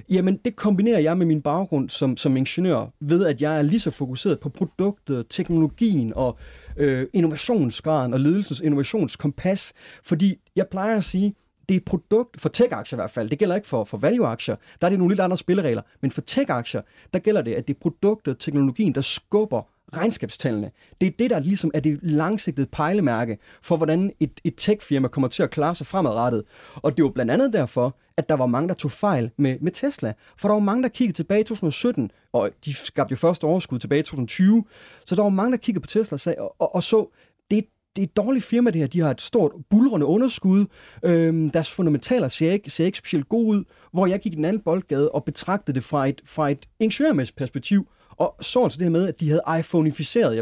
jamen 0.10 0.38
det 0.46 0.56
kombinerer 0.56 1.00
jeg 1.00 1.18
med 1.18 1.26
min 1.26 1.42
baggrund 1.42 1.90
som, 1.90 2.18
som 2.18 2.38
ingeniør 2.38 2.94
ved, 3.00 3.26
at 3.26 3.42
jeg 3.42 3.58
er 3.58 3.62
lige 3.62 3.80
så 3.80 3.92
fokuseret 3.92 4.40
på 4.40 4.50
produktet, 4.50 5.26
teknologien 5.30 6.14
og 6.16 6.38
øh, 6.78 7.08
innovationsgraden 7.14 8.14
og 8.14 8.20
ledelsens 8.20 8.62
innovationskompas, 8.62 9.74
fordi 10.04 10.36
jeg 10.56 10.68
plejer 10.68 10.98
at 10.98 11.04
sige, 11.04 11.36
det 11.70 11.76
er 11.76 11.80
et 11.80 11.86
produkt, 11.86 12.42
for 12.42 12.50
tech-aktier 12.50 12.96
i 12.96 13.00
hvert 13.00 13.12
fald, 13.12 13.30
det 13.30 13.40
gælder 13.40 13.56
ikke 13.56 13.68
for, 13.68 13.84
for 13.84 13.98
value-aktier, 13.98 14.56
der 14.82 14.88
er 14.88 14.90
det 14.90 15.00
nogle 15.00 15.12
lidt 15.12 15.22
andre 15.22 15.38
spilleregler, 15.38 15.82
men 16.02 16.12
for 16.12 16.22
tech-aktier, 16.22 16.82
der 17.14 17.20
gælder 17.20 17.42
det, 17.42 17.54
at 17.54 17.68
det 17.68 17.76
er 17.76 17.80
produktet, 17.82 18.40
teknologien, 18.40 18.96
der 18.96 19.02
skubber 19.02 19.77
regnskabstallene. 19.94 20.72
Det 21.02 21.08
er 21.08 21.12
det, 21.20 21.30
der 21.30 21.40
ligesom 21.40 21.72
er 21.74 21.80
det 21.80 22.00
langsigtede 22.02 22.68
pejlemærke 22.68 23.38
for, 23.62 23.78
hvordan 23.78 24.12
et, 24.20 24.42
et 24.44 24.54
tech-firma 24.58 25.08
kommer 25.08 25.28
til 25.28 25.44
at 25.44 25.50
klare 25.50 25.76
sig 25.76 25.88
fremadrettet. 25.88 26.44
Og 26.76 26.98
det 26.98 27.04
var 27.04 27.12
blandt 27.12 27.32
andet 27.32 27.54
derfor, 27.54 27.96
at 28.18 28.30
der 28.30 28.36
var 28.36 28.46
mange, 28.46 28.70
der 28.70 28.74
tog 28.74 28.92
fejl 28.92 29.32
med, 29.38 29.58
med 29.62 29.72
Tesla. 29.72 30.14
For 30.38 30.48
der 30.48 30.54
var 30.54 30.62
mange, 30.62 30.84
der 30.84 30.90
kiggede 30.90 31.18
tilbage 31.18 31.42
i 31.42 31.44
2017, 31.44 32.12
og 32.34 32.50
de 32.66 32.74
skabte 32.74 33.12
jo 33.12 33.18
første 33.18 33.44
overskud 33.44 33.80
tilbage 33.80 34.00
i 34.00 34.04
2020. 34.04 34.64
Så 35.06 35.16
der 35.16 35.22
var 35.22 35.30
mange, 35.30 35.52
der 35.52 35.58
kiggede 35.58 35.82
på 35.82 35.88
Tesla 35.88 36.16
og, 36.16 36.20
sagde, 36.20 36.40
og, 36.40 36.56
og, 36.60 36.76
og 36.76 36.84
så, 36.84 37.10
det, 37.52 37.66
det 37.96 38.02
er 38.02 38.08
et 38.08 38.18
dårligt 38.18 38.46
firma 38.46 38.70
det 38.70 38.82
her. 38.82 38.88
De 38.88 39.00
har 39.00 39.12
et 39.12 39.22
stort 39.22 39.52
bulrende 39.70 40.06
underskud. 40.06 40.66
Øhm, 41.04 41.50
deres 41.50 41.72
fundamentaler 41.72 42.28
ser 42.28 42.52
ikke, 42.52 42.70
ser 42.70 42.86
ikke 42.86 42.98
specielt 42.98 43.30
gode 43.30 43.48
ud. 43.48 43.64
Hvor 43.94 44.08
jeg 44.08 44.20
gik 44.20 44.34
i 44.34 44.36
den 44.36 44.46
anden 44.46 44.62
boldgade 44.62 45.12
og 45.12 45.24
betragtede 45.24 45.76
det 45.76 45.84
fra 45.84 46.08
et, 46.08 46.22
fra 46.26 46.50
et 46.50 46.68
ingeniørmæssigt 46.80 47.38
perspektiv. 47.38 47.88
Og 48.18 48.36
så 48.42 48.64
altså 48.64 48.78
det 48.78 48.86
her 48.86 48.92
med, 48.92 49.08
at 49.08 49.20
de 49.20 49.30
havde 49.30 49.42
iPhoneificeret, 49.60 50.36
ja, 50.36 50.42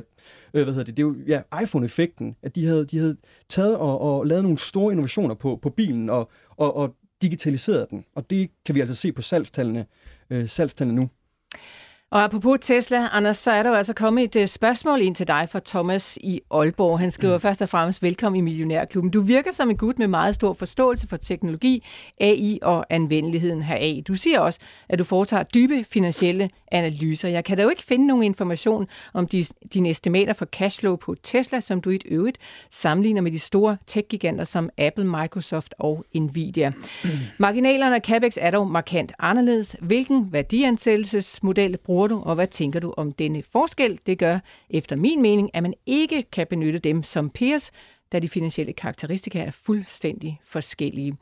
øh, 0.53 0.63
hvad 0.63 0.73
hedder 0.73 0.83
det, 0.83 0.97
det 0.97 1.03
er 1.03 1.07
jo 1.07 1.15
ja, 1.27 1.61
iPhone-effekten, 1.61 2.35
at 2.43 2.55
de 2.55 2.65
havde, 2.65 2.85
de 2.85 2.97
havde 2.97 3.17
taget 3.49 3.77
og, 3.77 4.01
og 4.01 4.25
lavet 4.25 4.43
nogle 4.43 4.57
store 4.57 4.91
innovationer 4.91 5.35
på, 5.35 5.59
på 5.61 5.69
bilen 5.69 6.09
og, 6.09 6.31
og, 6.57 6.75
og 6.77 6.95
digitaliseret 7.21 7.89
den. 7.89 8.05
Og 8.15 8.29
det 8.29 8.49
kan 8.65 8.75
vi 8.75 8.79
altså 8.79 8.95
se 8.95 9.11
på 9.11 9.21
salgstallene, 9.21 9.85
øh, 10.29 10.49
salgstallene 10.49 10.95
nu. 10.95 11.09
Og 12.11 12.23
apropos 12.23 12.57
Tesla, 12.61 13.07
Anders, 13.11 13.37
så 13.37 13.51
er 13.51 13.63
der 13.63 13.69
jo 13.69 13.75
altså 13.75 13.93
kommet 13.93 14.23
et 14.23 14.41
øh, 14.41 14.47
spørgsmål 14.47 15.01
ind 15.01 15.15
til 15.15 15.27
dig 15.27 15.47
fra 15.51 15.59
Thomas 15.65 16.17
i 16.21 16.41
Aalborg. 16.51 16.99
Han 16.99 17.11
skriver 17.11 17.33
mm. 17.33 17.41
først 17.41 17.61
og 17.61 17.69
fremmest 17.69 18.03
velkommen 18.03 18.37
i 18.37 18.41
Millionærklubben. 18.41 19.11
Du 19.11 19.21
virker 19.21 19.51
som 19.51 19.69
en 19.69 19.77
gut 19.77 19.99
med 19.99 20.07
meget 20.07 20.35
stor 20.35 20.53
forståelse 20.53 21.07
for 21.07 21.17
teknologi, 21.17 21.85
AI 22.19 22.59
og 22.61 22.85
anvendeligheden 22.89 23.61
heraf. 23.61 24.03
Du 24.07 24.15
siger 24.15 24.39
også, 24.39 24.59
at 24.89 24.99
du 24.99 25.03
foretager 25.03 25.43
dybe 25.43 25.83
finansielle 25.83 26.49
analyser. 26.75 27.29
Jeg 27.29 27.43
kan 27.43 27.57
da 27.57 27.63
jo 27.63 27.69
ikke 27.69 27.83
finde 27.83 28.07
nogen 28.07 28.23
information 28.23 28.87
om 29.13 29.27
de, 29.27 29.45
dine 29.73 29.89
estimater 29.89 30.33
for 30.33 30.45
cashflow 30.45 30.95
på 30.95 31.15
Tesla, 31.23 31.59
som 31.59 31.81
du 31.81 31.89
i 31.89 31.95
et 31.95 32.03
øvrigt 32.05 32.37
sammenligner 32.69 33.21
med 33.21 33.31
de 33.31 33.39
store 33.39 33.77
tech-giganter 33.87 34.43
som 34.43 34.69
Apple, 34.77 35.05
Microsoft 35.05 35.75
og 35.79 36.05
Nvidia. 36.15 36.73
Marginalerne 37.37 37.95
af 37.95 38.01
CapEx 38.01 38.37
er 38.41 38.51
dog 38.51 38.67
markant 38.67 39.11
anderledes. 39.19 39.75
Hvilken 39.81 40.33
værdiansættelsesmodel 40.33 41.77
bruger 41.77 42.07
du, 42.07 42.21
og 42.21 42.35
hvad 42.35 42.47
tænker 42.47 42.79
du 42.79 42.93
om 42.97 43.11
denne 43.11 43.43
forskel? 43.51 43.99
Det 44.05 44.17
gør 44.17 44.39
efter 44.69 44.95
min 44.95 45.21
mening, 45.21 45.49
at 45.53 45.63
man 45.63 45.73
ikke 45.85 46.23
kan 46.23 46.47
benytte 46.49 46.79
dem 46.79 47.03
som 47.03 47.29
peers, 47.29 47.71
da 48.11 48.19
de 48.19 48.29
finansielle 48.29 48.73
karakteristika 48.73 49.39
er 49.39 49.51
fuldstændig 49.51 50.39
forskellige. 50.45 51.17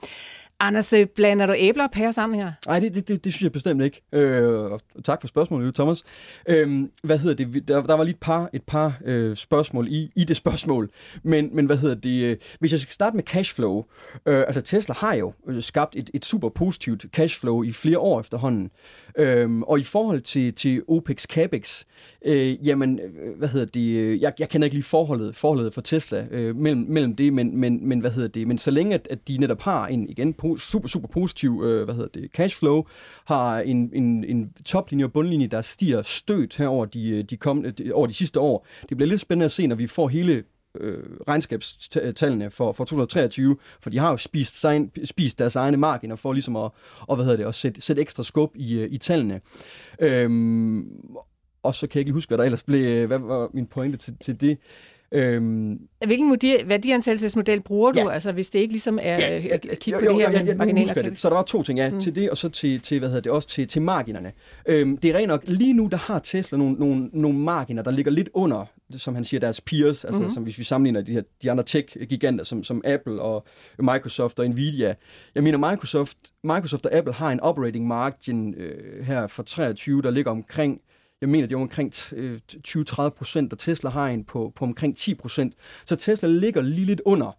Anders, 0.60 0.94
øh, 0.94 1.08
blander 1.16 1.46
du 1.46 1.54
æbler 1.58 1.84
og 1.84 1.92
pærer 1.92 2.12
sammen 2.12 2.40
her? 2.40 2.52
Nej, 2.68 2.80
det, 2.80 2.96
det, 2.96 3.08
det, 3.08 3.24
det 3.24 3.34
synes 3.34 3.44
jeg 3.44 3.52
bestemt 3.52 3.84
ikke. 3.84 4.02
Øh, 4.12 4.72
tak 5.04 5.22
for 5.22 5.28
spørgsmålet, 5.28 5.76
Thomas. 5.76 6.04
Øh, 6.50 6.84
hvad 7.04 7.18
hedder 7.18 7.46
det? 7.46 7.68
Der, 7.68 7.82
der 7.82 7.94
var 7.94 8.04
lige 8.04 8.14
et 8.14 8.20
par, 8.20 8.50
et 8.54 8.64
par 8.64 9.00
øh, 9.06 9.36
spørgsmål 9.36 9.88
i, 9.90 10.12
i 10.16 10.24
det 10.24 10.38
spørgsmål. 10.38 10.90
Men, 11.24 11.50
men 11.56 11.66
hvad 11.66 11.78
hedder 11.78 11.96
det? 11.96 12.24
Øh, 12.24 12.38
hvis 12.60 12.72
jeg 12.72 12.80
skal 12.80 12.94
starte 12.94 13.16
med 13.16 13.24
cashflow. 13.24 13.84
Øh, 14.26 14.40
altså 14.48 14.62
Tesla 14.62 14.96
har 14.98 15.14
jo 15.14 15.34
øh, 15.48 15.62
skabt 15.62 15.96
et, 15.96 16.10
et 16.14 16.26
super 16.26 16.50
positivt 16.50 17.06
cashflow 17.14 17.64
i 17.64 17.72
flere 17.72 18.00
år 18.00 18.20
efterhånden. 18.20 18.72
Øh, 19.18 19.60
og 19.60 19.80
i 19.80 19.84
forhold 19.84 20.22
til, 20.22 20.54
til 20.54 20.84
OPEX 20.88 21.24
CAPEX, 21.24 21.84
øh, 22.26 22.68
jamen, 22.68 23.00
øh, 23.00 23.38
hvad 23.38 23.48
hedder 23.48 23.66
det? 23.66 23.98
Øh, 23.98 24.22
jeg, 24.22 24.34
jeg 24.40 24.50
kender 24.50 24.66
ikke 24.66 24.76
lige 24.76 24.84
forholdet, 24.84 25.36
forholdet 25.36 25.74
for 25.74 25.82
Tesla 25.82 26.28
øh, 26.32 26.56
mellem, 26.56 26.86
mellem 26.90 27.16
det, 27.16 27.34
men, 27.34 27.58
men, 27.58 27.88
men 27.88 28.00
hvad 28.00 28.12
hedder 28.12 28.28
det? 28.28 28.48
Men 28.48 28.58
så 28.58 28.72
længe 28.72 28.94
at, 28.94 29.08
at 29.12 29.28
de 29.28 29.38
netop 29.38 29.62
har 29.62 29.88
en 29.88 30.10
igen 30.10 30.36
super, 30.58 30.88
super 30.88 31.08
positiv 31.08 31.62
øh, 31.66 31.84
hvad 31.84 31.96
hedder 31.96 32.20
det, 32.22 32.32
cashflow, 32.32 32.84
har 33.26 33.60
en, 33.60 33.92
en, 33.94 34.24
en 34.24 34.54
toplinje 34.66 35.06
og 35.06 35.14
bundlinje, 35.14 35.48
der 35.48 35.62
stiger 35.62 36.02
stødt 36.02 36.58
her 36.58 36.68
over 36.68 36.86
de, 36.86 37.10
øh, 37.10 37.24
de, 37.24 37.38
kommende, 37.38 37.72
de, 37.72 37.94
over 37.94 38.08
de 38.08 38.14
sidste 38.14 38.40
år. 38.40 38.68
Det 38.90 38.98
bliver 38.98 39.10
lidt 39.10 39.22
spændende 39.22 39.46
at 39.46 39.52
se, 39.52 39.68
når 39.68 39.76
vi 39.76 39.88
får 39.88 40.08
hele 40.08 40.44
øh, 40.80 41.04
regnskabstallene 41.28 42.52
for, 42.52 42.72
for 42.72 42.84
2023, 42.84 43.58
for 43.82 43.90
de 43.90 43.98
har 43.98 44.10
jo 44.10 44.18
spist, 44.18 44.60
sig, 44.60 44.90
spist 45.06 45.40
deres 45.40 45.56
egne 45.56 45.78
marginer 45.78 46.16
for 46.16 46.34
ligesom 46.34 46.56
at, 46.56 46.72
og, 47.00 47.16
hvad 47.16 47.26
hedder 47.26 47.38
det, 47.38 47.46
at 47.46 47.56
sætte, 47.56 47.82
sætte 47.82 48.02
ekstra 48.02 48.24
skub 48.24 48.52
i, 48.56 48.80
øh, 48.80 48.88
i 48.92 48.98
tallene. 48.98 49.42
Øhm, 50.00 50.90
og 51.64 51.76
så 51.76 51.88
kan 51.88 51.98
jeg 51.98 52.02
ikke 52.02 52.12
huske, 52.12 52.30
hvad 52.30 52.38
der 52.38 52.44
ellers 52.44 52.64
blev, 52.64 52.98
øh, 52.98 53.08
hvad 53.08 53.20
var 53.20 53.50
min 53.54 53.68
pointe 53.68 53.98
til, 53.98 54.18
til 54.22 54.42
det. 54.42 54.58
Øhm, 55.14 55.80
Hvilken 56.06 56.40
værdiansættelsesmodel 56.66 57.62
bruger 57.62 57.92
du, 57.92 58.00
ja. 58.00 58.10
altså 58.10 58.32
hvis 58.32 58.50
det 58.50 58.60
ikke 58.60 58.74
ligesom 58.74 59.00
er 59.02 59.18
ja, 59.18 59.38
ja, 59.38 59.54
at 59.54 59.80
kigge 59.80 60.00
på 60.00 60.06
det 60.06 60.16
her 60.16 60.32
med 60.32 60.46
ja, 60.46 60.56
marginaler? 60.56 61.02
Det. 61.02 61.18
Så 61.18 61.30
der 61.30 61.36
var 61.36 61.44
to 61.44 61.64
ting, 61.64 61.80
ja, 61.80 61.90
mm. 61.90 62.02
til 62.02 62.16
det, 62.16 62.30
og 62.30 62.38
så 62.38 62.50
til, 62.50 62.80
til 62.80 63.00
hvad 63.00 63.10
hedder 63.10 63.22
det, 63.22 63.32
også 63.32 63.48
til, 63.48 63.68
til 63.68 63.82
marginerne. 63.82 64.32
Øhm, 64.66 64.98
det 64.98 65.12
er 65.12 65.18
rent 65.18 65.28
nok, 65.28 65.44
lige 65.48 65.74
nu 65.74 65.88
der 65.92 65.98
har 65.98 66.20
Tesla 66.20 66.58
nogle, 66.58 66.76
nogle, 66.76 67.10
nogle 67.14 67.38
marginer, 67.38 67.84
der 67.84 67.92
ligger 67.92 68.12
lidt 68.12 68.30
under, 68.34 68.66
som 68.98 69.16
han 69.16 69.24
siger, 69.24 69.40
deres 69.40 69.62
peers, 69.62 70.06
altså 70.06 70.20
mm-hmm. 70.22 70.34
som 70.34 70.44
hvis 70.44 70.58
vi 70.58 70.64
sammenligner 70.64 71.02
de, 71.02 71.12
her, 71.12 71.22
de 71.42 71.52
andre 71.52 71.64
tech-giganter, 71.64 72.44
som, 72.44 72.64
som 72.64 72.82
Apple 72.86 73.22
og 73.22 73.46
Microsoft 73.80 74.40
og 74.40 74.50
Nvidia. 74.50 74.96
Jeg 75.36 75.44
mener, 75.44 75.72
Microsoft, 75.72 76.18
Microsoft 76.44 76.86
og 76.86 76.94
Apple 76.94 77.14
har 77.14 77.32
en 77.32 77.40
operating 77.40 77.88
margin 77.88 78.54
øh, 78.54 79.06
her 79.06 79.28
for 79.28 79.44
23, 79.44 80.02
der 80.02 80.12
ligger 80.12 80.32
omkring 80.32 80.82
jeg 81.24 81.30
mener, 81.30 81.48
det 81.48 81.56
er 81.56 81.60
omkring 81.60 81.94
øh, 82.14 82.40
20-30 82.68 83.10
procent, 83.10 83.54
og 83.54 83.60
Tesla 83.60 83.90
har 83.90 84.08
en 84.08 84.24
på, 84.24 84.54
på 84.56 84.66
omkring 84.66 84.98
10 84.98 85.16
procent. 85.16 85.54
Så 85.86 85.96
Tesla 85.96 86.30
ligger 86.30 86.62
lige 86.62 86.86
lidt 86.86 87.02
under. 87.06 87.38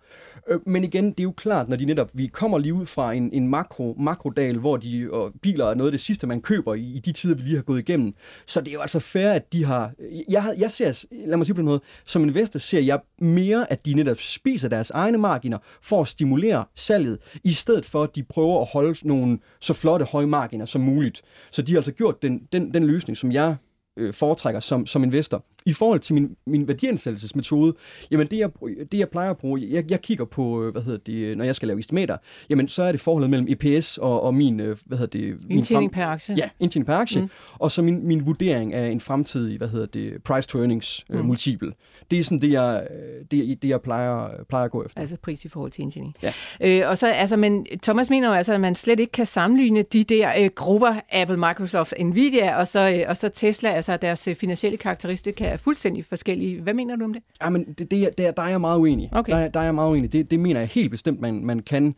Øh, 0.48 0.60
men 0.66 0.84
igen, 0.84 1.10
det 1.10 1.20
er 1.20 1.24
jo 1.24 1.32
klart, 1.32 1.68
når 1.68 1.76
de 1.76 1.84
netop, 1.84 2.10
vi 2.12 2.26
kommer 2.26 2.58
lige 2.58 2.74
ud 2.74 2.86
fra 2.86 3.12
en, 3.12 3.32
en 3.32 3.48
makro, 3.48 3.94
makrodal, 3.98 4.58
hvor 4.58 4.76
de 4.76 5.08
og 5.12 5.32
biler 5.42 5.66
er 5.66 5.74
noget 5.74 5.88
af 5.88 5.92
det 5.92 6.00
sidste, 6.00 6.26
man 6.26 6.40
køber 6.40 6.74
i, 6.74 6.82
i 6.82 6.98
de 6.98 7.12
tider, 7.12 7.34
vi 7.34 7.42
lige 7.42 7.56
har 7.56 7.62
gået 7.62 7.78
igennem. 7.78 8.14
Så 8.46 8.60
det 8.60 8.68
er 8.68 8.72
jo 8.72 8.80
altså 8.80 9.00
fair, 9.00 9.30
at 9.30 9.52
de 9.52 9.64
har, 9.64 9.92
jeg, 10.28 10.54
jeg 10.58 10.70
ser, 10.70 11.04
lad 11.26 11.36
mig 11.36 11.46
sige 11.46 11.54
på 11.54 11.58
den 11.60 11.66
måde, 11.66 11.80
som 12.04 12.24
investor 12.24 12.58
ser 12.58 12.80
jeg 12.80 13.00
mere, 13.18 13.72
at 13.72 13.86
de 13.86 13.94
netop 13.94 14.20
spiser 14.20 14.68
deres 14.68 14.90
egne 14.90 15.18
marginer 15.18 15.58
for 15.82 16.00
at 16.00 16.08
stimulere 16.08 16.64
salget, 16.74 17.18
i 17.44 17.52
stedet 17.52 17.84
for, 17.84 18.02
at 18.02 18.16
de 18.16 18.22
prøver 18.22 18.60
at 18.60 18.68
holde 18.72 19.08
nogle 19.08 19.38
så 19.60 19.74
flotte 19.74 20.04
høje 20.04 20.26
marginer 20.26 20.66
som 20.66 20.80
muligt. 20.80 21.22
Så 21.50 21.62
de 21.62 21.72
har 21.72 21.78
altså 21.78 21.92
gjort 21.92 22.22
den, 22.22 22.48
den, 22.52 22.74
den 22.74 22.86
løsning, 22.86 23.16
som 23.16 23.32
jeg 23.32 23.56
øh, 23.96 24.14
foretrækker 24.14 24.60
som, 24.60 24.86
som 24.86 25.04
investor. 25.04 25.44
I 25.66 25.72
forhold 25.72 26.00
til 26.00 26.14
min, 26.14 26.36
min 26.46 26.68
værdiansættelsesmetode, 26.68 27.74
jamen 28.10 28.26
det 28.26 28.38
jeg, 28.38 28.50
det 28.92 28.98
jeg 28.98 29.08
plejer 29.08 29.30
at 29.30 29.36
bruge, 29.36 29.68
jeg, 29.70 29.90
jeg 29.90 30.00
kigger 30.00 30.24
på, 30.24 30.62
øh, 30.62 30.72
hvad 30.72 30.82
hedder 30.82 30.98
det, 30.98 31.38
når 31.38 31.44
jeg 31.44 31.54
skal 31.54 31.68
lave 31.68 31.80
estimater, 31.80 32.16
jamen 32.50 32.68
så 32.68 32.82
er 32.82 32.92
det 32.92 33.00
forholdet 33.00 33.30
mellem 33.30 33.48
EPS 33.50 33.98
og, 33.98 34.22
og 34.22 34.34
min, 34.34 34.60
øh, 34.60 34.76
hvad 34.84 34.98
hedder 34.98 35.18
det... 35.18 35.38
Indtjening 35.50 35.92
per 35.92 36.06
aktie. 36.06 36.34
Ja, 36.34 36.48
indtjening 36.60 36.86
per 36.86 36.94
aktie, 36.94 37.20
mm. 37.20 37.28
og 37.52 37.72
så 37.72 37.82
min, 37.82 38.06
min 38.06 38.26
vurdering 38.26 38.74
af 38.74 38.88
en 38.88 39.00
fremtidig, 39.00 39.58
hvad 39.58 39.68
hedder 39.68 39.86
det, 39.86 40.22
price 40.22 40.48
to 40.48 40.58
earnings 40.58 41.04
øh, 41.10 41.20
mm. 41.20 41.26
multiple. 41.26 41.72
Det 42.10 42.18
er 42.18 42.24
sådan 42.24 42.40
det, 42.40 42.50
jeg, 42.52 42.86
det, 43.30 43.62
det 43.62 43.68
jeg 43.68 43.80
plejer, 43.80 44.28
plejer 44.48 44.64
at 44.64 44.70
gå 44.70 44.84
efter. 44.84 45.00
Altså 45.00 45.16
pris 45.16 45.44
i 45.44 45.48
forhold 45.48 45.70
til 45.70 45.82
indtjening. 45.82 46.14
Ja. 46.22 46.32
Øh, 46.60 46.90
og 46.90 46.98
så, 46.98 47.06
altså, 47.06 47.36
men 47.36 47.66
Thomas 47.82 48.10
mener 48.10 48.28
jo 48.28 48.34
altså, 48.34 48.52
at 48.52 48.60
man 48.60 48.74
slet 48.74 49.00
ikke 49.00 49.12
kan 49.12 49.26
sammenligne 49.26 49.82
de 49.82 50.04
der 50.04 50.32
øh, 50.38 50.50
grupper, 50.54 50.94
Apple, 51.12 51.36
Microsoft, 51.36 51.92
Nvidia, 52.00 52.58
og 52.58 52.68
så, 52.68 52.90
øh, 52.90 53.04
og 53.08 53.16
så 53.16 53.28
Tesla, 53.28 53.70
altså 53.70 53.96
deres 53.96 54.28
finansielle 54.40 54.76
karakteristika 54.78 55.53
er 55.54 55.58
fuldstændig 55.58 56.04
forskellige. 56.04 56.60
Hvad 56.60 56.74
mener 56.74 56.96
du 56.96 57.04
om 57.04 57.12
det? 57.12 57.22
Ja, 57.42 57.50
men 57.50 57.64
det, 57.64 57.90
det, 57.90 58.18
det, 58.18 58.36
der 58.36 58.42
er 58.42 58.48
jeg 58.48 58.60
meget 58.60 58.78
uenig. 58.78 59.08
Okay. 59.12 59.32
Der, 59.32 59.48
der 59.48 59.60
er 59.60 59.64
jeg 59.64 59.74
meget 59.74 59.90
uenig. 59.90 60.12
Det, 60.12 60.30
det 60.30 60.40
mener 60.40 60.60
jeg 60.60 60.68
helt 60.68 60.90
bestemt, 60.90 61.20
man, 61.20 61.44
man 61.44 61.60
kan. 61.60 61.94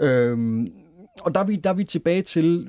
Øhm, 0.00 0.72
og 1.20 1.34
der 1.34 1.40
er, 1.40 1.44
vi, 1.44 1.56
der 1.56 1.70
er 1.70 1.74
vi 1.74 1.84
tilbage 1.84 2.22
til, 2.22 2.68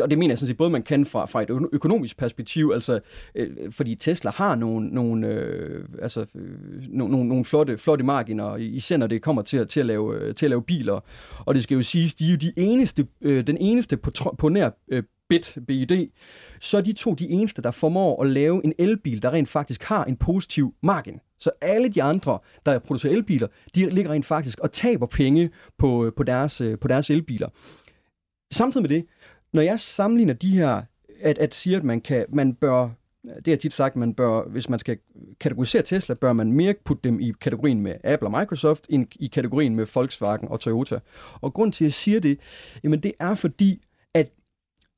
og 0.00 0.10
det 0.10 0.18
mener 0.18 0.32
jeg 0.32 0.38
sådan 0.38 0.48
set 0.48 0.56
både, 0.56 0.70
man 0.70 0.82
kan 0.82 1.06
fra, 1.06 1.26
fra 1.26 1.42
et 1.42 1.50
økonomisk 1.72 2.16
perspektiv, 2.16 2.70
altså 2.74 3.00
øh, 3.34 3.48
fordi 3.70 3.94
Tesla 3.94 4.30
har 4.30 4.54
nogle, 4.54 4.88
nogle, 4.88 5.26
øh, 5.26 5.84
altså, 6.02 6.26
øh, 6.34 6.50
nogle, 6.88 7.28
nogle 7.28 7.44
flotte, 7.44 7.78
flotte 7.78 8.04
marginer, 8.04 8.56
især 8.56 8.96
når 8.96 9.06
det 9.06 9.22
kommer 9.22 9.42
til, 9.42 9.66
til, 9.66 9.80
at 9.80 9.86
lave, 9.86 10.32
til 10.32 10.46
at 10.46 10.50
lave 10.50 10.62
biler. 10.62 11.00
Og 11.38 11.54
det 11.54 11.62
skal 11.62 11.74
jo 11.74 11.82
siges, 11.82 12.14
de 12.14 12.26
er 12.26 12.30
jo 12.30 12.36
de 12.36 12.52
eneste, 12.56 13.06
øh, 13.20 13.46
den 13.46 13.56
eneste 13.56 13.96
på, 13.96 14.10
på 14.38 14.48
nær 14.48 14.70
øh, 14.88 15.02
BIT, 15.32 15.58
BID, 15.66 16.08
så 16.60 16.76
er 16.76 16.80
de 16.80 16.92
to 16.92 17.14
de 17.14 17.30
eneste, 17.30 17.62
der 17.62 17.70
formår 17.70 18.22
at 18.22 18.28
lave 18.28 18.64
en 18.64 18.72
elbil, 18.78 19.22
der 19.22 19.32
rent 19.32 19.48
faktisk 19.48 19.82
har 19.82 20.04
en 20.04 20.16
positiv 20.16 20.74
margin. 20.82 21.20
Så 21.38 21.50
alle 21.60 21.88
de 21.88 22.02
andre, 22.02 22.38
der 22.66 22.78
producerer 22.78 23.12
elbiler, 23.12 23.46
de 23.74 23.90
ligger 23.90 24.10
rent 24.10 24.26
faktisk 24.26 24.60
og 24.60 24.72
taber 24.72 25.06
penge 25.06 25.50
på, 25.78 26.12
på, 26.16 26.22
deres, 26.22 26.60
øh, 26.60 26.78
på 26.78 26.88
deres 26.88 27.10
elbiler. 27.10 27.48
Samtidig 28.50 28.82
med 28.82 28.88
det, 28.88 29.06
når 29.52 29.62
jeg 29.62 29.80
sammenligner 29.80 30.34
de 30.34 30.50
her, 30.50 30.82
at, 31.20 31.38
at 31.38 31.54
sige, 31.54 31.76
at 31.76 31.84
man, 31.84 32.00
kan, 32.00 32.26
man 32.28 32.54
bør, 32.54 32.88
det 33.44 33.46
har 33.46 33.56
tit 33.56 33.72
sagt, 33.72 33.96
man 33.96 34.14
bør, 34.14 34.48
hvis 34.48 34.68
man 34.68 34.78
skal 34.78 34.98
kategorisere 35.40 35.82
Tesla, 35.82 36.14
bør 36.14 36.32
man 36.32 36.52
mere 36.52 36.74
putte 36.84 37.08
dem 37.08 37.20
i 37.20 37.32
kategorien 37.40 37.80
med 37.80 37.94
Apple 38.04 38.28
og 38.28 38.40
Microsoft, 38.40 38.86
end 38.88 39.06
i 39.16 39.26
kategorien 39.26 39.76
med 39.76 39.86
Volkswagen 39.94 40.48
og 40.48 40.60
Toyota. 40.60 40.98
Og 41.40 41.54
grund 41.54 41.72
til, 41.72 41.84
at 41.84 41.86
jeg 41.86 41.92
siger 41.92 42.20
det, 42.20 42.38
jamen 42.84 43.00
det 43.00 43.12
er 43.20 43.34
fordi, 43.34 43.80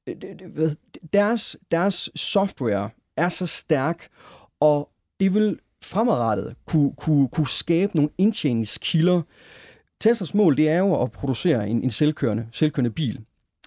Øh, 0.07 0.17
deres, 1.13 1.57
deres 1.71 2.11
software 2.17 2.91
er 3.17 3.29
så 3.29 3.47
stærk, 3.47 4.09
og 4.61 4.91
det 5.21 5.35
vil 5.35 5.59
fremadrettet 5.83 6.55
kunne, 6.67 6.93
kunne, 6.97 7.29
kunne 7.29 7.49
skabe 7.49 7.97
nogle 7.97 8.11
indtjeningskilder. 8.19 9.23
Teslas 10.01 10.35
mål, 10.35 10.57
det 10.57 10.69
er 10.69 10.79
jo 10.79 11.03
at 11.03 11.13
producere 11.13 11.69
en, 11.69 11.83
en 11.83 11.91
selvkørende, 11.91 12.47
selvkørende 12.53 12.91
bil. 12.91 13.21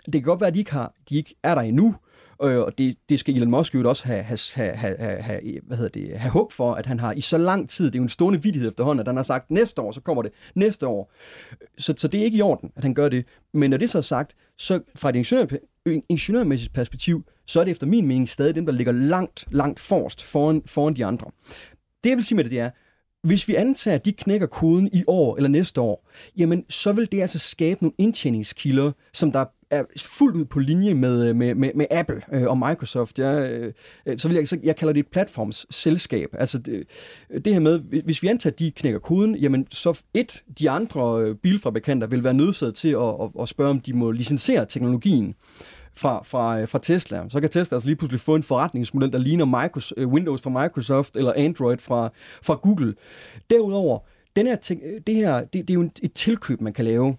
Det 0.05 0.13
kan 0.13 0.21
godt 0.21 0.41
være, 0.41 0.47
at 0.47 0.53
de 0.53 0.59
ikke, 0.59 0.71
har, 0.71 0.93
de 1.09 1.15
ikke 1.15 1.35
er 1.43 1.55
der 1.55 1.61
endnu, 1.61 1.95
øh, 2.43 2.59
og 2.59 2.77
det, 2.77 2.97
det 3.09 3.19
skal 3.19 3.35
Elon 3.35 3.51
Musk 3.51 3.75
jo 3.75 3.89
også 3.89 4.05
have, 4.05 4.23
have, 4.23 4.37
have, 4.53 4.97
have, 4.97 5.21
have, 5.21 5.59
hvad 5.63 5.77
hedder 5.77 6.01
det, 6.01 6.19
have 6.19 6.31
håb 6.31 6.51
for, 6.51 6.73
at 6.73 6.85
han 6.85 6.99
har 6.99 7.13
i 7.13 7.21
så 7.21 7.37
lang 7.37 7.69
tid, 7.69 7.85
det 7.85 7.95
er 7.95 7.99
jo 7.99 8.03
en 8.03 8.09
stående 8.09 8.43
vidighed 8.43 8.69
efterhånden, 8.69 8.99
at 8.99 9.07
han 9.07 9.15
har 9.15 9.23
sagt, 9.23 9.51
næste 9.51 9.81
år, 9.81 9.91
så 9.91 10.01
kommer 10.01 10.23
det, 10.23 10.31
næste 10.55 10.87
år. 10.87 11.11
Så, 11.77 11.93
så 11.97 12.07
det 12.07 12.19
er 12.19 12.25
ikke 12.25 12.37
i 12.37 12.41
orden, 12.41 12.71
at 12.75 12.83
han 12.83 12.93
gør 12.93 13.09
det. 13.09 13.25
Men 13.53 13.69
når 13.69 13.77
det 13.77 13.89
så 13.89 13.97
er 13.97 14.01
sagt, 14.01 14.35
så 14.57 14.81
fra 14.95 15.09
et 15.09 15.15
ingeniør, 15.15 15.45
ingeniørmæssigt 16.09 16.73
perspektiv, 16.73 17.23
så 17.45 17.59
er 17.59 17.63
det 17.63 17.71
efter 17.71 17.87
min 17.87 18.07
mening 18.07 18.29
stadig 18.29 18.55
dem, 18.55 18.65
der 18.65 18.73
ligger 18.73 18.91
langt, 18.91 19.45
langt 19.51 19.79
forrest 19.79 20.23
foran, 20.23 20.61
foran 20.65 20.95
de 20.95 21.05
andre. 21.05 21.31
Det 22.03 22.09
jeg 22.09 22.17
vil 22.17 22.25
sige 22.25 22.35
med 22.35 22.43
det, 22.43 22.51
det 22.51 22.59
er, 22.59 22.69
hvis 23.23 23.47
vi 23.47 23.55
antager, 23.55 23.95
at 23.95 24.05
de 24.05 24.13
knækker 24.13 24.47
koden 24.47 24.89
i 24.93 25.03
år 25.07 25.35
eller 25.35 25.49
næste 25.49 25.81
år, 25.81 26.09
jamen 26.37 26.65
så 26.69 26.91
vil 26.91 27.11
det 27.11 27.21
altså 27.21 27.39
skabe 27.39 27.83
nogle 27.83 27.93
indtjeningskilder, 27.97 28.91
som 29.13 29.31
der 29.31 29.45
er 29.71 29.83
fuldt 29.97 30.35
ud 30.35 30.45
på 30.45 30.59
linje 30.59 30.93
med, 30.93 31.29
øh, 31.29 31.35
med, 31.35 31.55
med, 31.55 31.71
med 31.75 31.85
Apple 31.91 32.21
øh, 32.31 32.47
og 32.47 32.57
Microsoft. 32.57 33.19
Jeg, 33.19 33.51
øh, 33.51 33.73
øh, 34.05 34.17
så 34.17 34.27
vil 34.27 34.35
jeg, 34.35 34.47
så 34.47 34.57
jeg 34.63 34.75
kalder 34.75 34.93
det 34.93 34.99
et 34.99 35.07
platformsselskab. 35.07 36.29
Altså 36.33 36.57
det, 36.57 36.83
det 37.45 37.53
her 37.53 37.59
med, 37.59 37.79
hvis 37.79 38.23
vi 38.23 38.27
antager, 38.27 38.53
at 38.53 38.59
de 38.59 38.71
knækker 38.71 38.99
koden, 38.99 39.35
jamen 39.35 39.67
så 39.71 40.01
et, 40.13 40.43
de 40.59 40.69
andre 40.69 41.21
øh, 41.21 41.35
bilfabrikanter 41.35 42.07
vil 42.07 42.23
være 42.23 42.33
nødsaget 42.33 42.75
til 42.75 42.89
at, 42.89 43.15
at, 43.21 43.29
at 43.41 43.49
spørge, 43.49 43.69
om 43.69 43.79
de 43.79 43.93
må 43.93 44.11
licensere 44.11 44.65
teknologien 44.65 45.35
fra, 45.97 46.23
fra, 46.23 46.59
øh, 46.59 46.67
fra 46.67 46.79
Tesla. 46.79 47.23
Så 47.29 47.41
kan 47.41 47.49
Tesla 47.49 47.75
altså 47.75 47.87
lige 47.87 47.95
pludselig 47.95 48.21
få 48.21 48.35
en 48.35 48.43
forretningsmodel, 48.43 49.11
der 49.11 49.17
ligner 49.17 49.45
Microsoft, 49.45 49.93
øh, 49.97 50.07
Windows 50.07 50.41
fra 50.41 50.63
Microsoft 50.63 51.15
eller 51.15 51.33
Android 51.35 51.77
fra, 51.77 52.09
fra 52.43 52.53
Google. 52.53 52.93
Derudover, 53.49 53.99
den 54.35 54.47
her, 54.47 54.57
øh, 54.83 55.01
det 55.07 55.15
her 55.15 55.39
det, 55.39 55.53
det 55.53 55.69
er 55.69 55.73
jo 55.73 55.89
et 56.03 56.13
tilkøb, 56.13 56.61
man 56.61 56.73
kan 56.73 56.85
lave. 56.85 57.15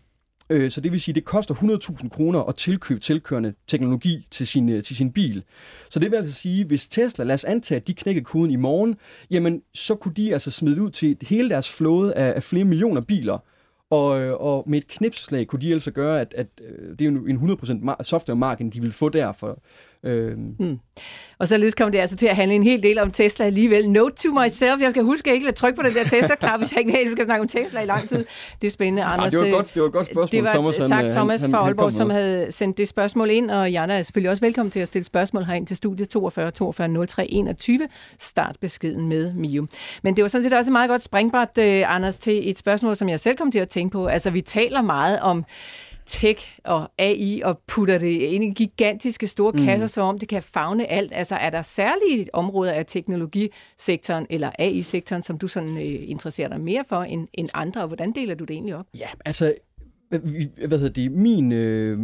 Øh, 0.51 0.71
så 0.71 0.81
det 0.81 0.93
vil 0.93 1.01
sige, 1.01 1.15
det 1.15 1.25
koster 1.25 1.55
100.000 1.55 2.09
kroner 2.09 2.41
at 2.41 2.55
tilkøbe 2.55 3.01
tilkørende 3.01 3.55
teknologi 3.67 4.27
til 4.31 4.47
sin, 4.47 4.83
til 4.83 4.97
sin 4.97 5.13
bil. 5.13 5.43
Så 5.91 6.01
det 6.01 6.11
vil 6.11 6.17
altså 6.17 6.35
sige, 6.35 6.65
hvis 6.65 6.89
Tesla, 6.89 7.25
lad 7.25 7.35
os 7.35 7.45
antage, 7.45 7.81
at 7.81 7.87
de 7.87 7.95
knækkede 7.95 8.25
koden 8.25 8.51
i 8.51 8.57
morgen, 8.57 8.97
jamen 9.31 9.63
så 9.75 9.95
kunne 9.95 10.15
de 10.15 10.33
altså 10.33 10.51
smide 10.51 10.83
ud 10.83 10.91
til 10.91 11.17
hele 11.23 11.49
deres 11.49 11.71
flåde 11.71 12.15
af, 12.15 12.33
af 12.37 12.43
flere 12.43 12.65
millioner 12.65 13.01
biler, 13.01 13.39
og, 13.91 14.21
øh, 14.21 14.35
og 14.41 14.65
med 14.67 14.79
et 14.79 14.87
knipslag 14.87 15.47
kunne 15.47 15.63
de 15.63 15.73
altså 15.73 15.91
gøre, 15.91 16.21
at, 16.21 16.35
at 16.37 16.47
øh, 16.61 16.91
det 16.91 17.01
er 17.01 17.11
jo 17.11 17.27
en 17.27 17.51
100% 17.51 18.03
software 18.03 18.37
margin, 18.37 18.71
de 18.71 18.81
vil 18.81 18.93
få 18.93 19.09
der 19.09 19.33
for, 19.33 19.63
Øhm. 20.05 20.55
Mm. 20.59 20.79
Og 21.39 21.49
således 21.49 21.75
kommer 21.75 21.93
det 21.93 21.99
altså 21.99 22.17
til 22.17 22.27
at 22.27 22.37
handle 22.37 22.55
en 22.55 22.63
hel 22.63 22.83
del 22.83 22.99
om 22.99 23.11
Tesla 23.11 23.47
alligevel. 23.47 23.91
Note 23.91 24.15
to 24.17 24.33
myself. 24.33 24.81
Jeg 24.81 24.91
skal 24.91 25.03
huske 25.03 25.33
ikke 25.33 25.49
at 25.49 25.55
trykke 25.55 25.77
på 25.77 25.83
den 25.83 25.95
der 25.95 26.05
Tesla-knap, 26.05 26.59
hvis 26.61 26.73
jeg 26.73 26.81
ikke 26.81 27.05
vi 27.05 27.13
skal 27.13 27.25
snakke 27.25 27.43
om 27.43 27.49
Tesla 27.49 27.81
i 27.81 27.87
lang 27.87 28.09
tid. 28.09 28.25
Det 28.61 28.67
er 28.67 28.71
spændende, 28.71 29.05
Anders. 29.05 29.35
Ah, 29.35 29.41
det, 29.41 29.51
var 29.51 29.57
godt, 29.57 29.75
det 29.75 29.83
var 29.83 29.87
et 29.87 29.93
godt 29.93 30.07
spørgsmål, 30.07 30.29
det 30.33 30.45
var, 30.45 30.53
Thomas. 30.53 30.77
Tak, 30.77 31.05
Thomas 31.13 31.41
han, 31.41 31.51
fra 31.51 31.59
Aalborg, 31.59 31.93
som 31.93 32.11
havde 32.11 32.53
sendt 32.53 32.79
det 32.79 32.89
spørgsmål 32.89 33.31
ind. 33.31 33.51
Og 33.51 33.73
Jana 33.73 33.99
er 33.99 34.03
selvfølgelig 34.03 34.31
også 34.31 34.41
velkommen 34.41 34.71
til 34.71 34.81
at 34.81 34.89
stille 34.89 35.05
spørgsmål 35.05 35.45
herind 35.45 35.67
til 35.67 35.77
studiet 35.77 36.09
42 36.09 36.51
42 36.51 37.07
03 37.07 37.27
21. 37.27 37.89
Start 38.19 38.57
beskeden 38.61 39.09
med 39.09 39.33
Mio. 39.33 39.67
Men 40.03 40.17
det 40.17 40.23
var 40.23 40.29
sådan 40.29 40.43
set 40.43 40.53
også 40.53 40.69
et 40.69 40.73
meget 40.73 40.91
godt 40.91 41.03
springbræt, 41.03 41.59
uh, 41.59 41.95
Anders, 41.95 42.17
til 42.17 42.51
et 42.51 42.59
spørgsmål, 42.59 42.97
som 42.97 43.09
jeg 43.09 43.21
selv 43.21 43.37
kom 43.37 43.53
til 43.53 43.59
at 43.59 43.69
tænke 43.69 43.93
på. 43.93 44.07
Altså, 44.07 44.31
vi 44.31 44.41
taler 44.41 44.83
meget 44.83 45.21
om 45.21 45.45
tech 46.09 46.59
og 46.65 46.91
AI 46.99 47.43
og 47.45 47.59
putter 47.67 47.99
det 47.99 48.13
ind 48.13 48.45
i 48.45 48.51
gigantiske 48.51 49.27
store 49.27 49.53
mm. 49.53 49.65
kasser, 49.65 49.87
som 49.87 50.07
om 50.07 50.19
det 50.19 50.29
kan 50.29 50.43
fagne 50.43 50.87
alt. 50.87 51.13
Altså 51.15 51.35
er 51.35 51.51
der 51.51 51.63
særlige 51.63 52.35
områder 52.35 52.73
af 52.73 52.87
teknologisektoren 52.87 54.27
eller 54.31 54.51
AI-sektoren, 54.59 55.23
som 55.23 55.39
du 55.39 55.49
sådan 55.49 55.77
øh, 55.79 56.11
interesserer 56.11 56.49
dig 56.49 56.61
mere 56.61 56.85
for 56.89 57.03
end, 57.03 57.29
end 57.35 57.49
andre, 57.55 57.81
og 57.81 57.87
hvordan 57.87 58.13
deler 58.13 58.35
du 58.35 58.45
det 58.45 58.55
egentlig 58.55 58.77
op? 58.77 58.87
Ja, 58.95 59.09
altså 59.25 59.55
hvad 60.11 60.79
hedder 60.79 60.89
det, 60.89 61.13
min, 61.13 61.53
øh, 61.53 61.99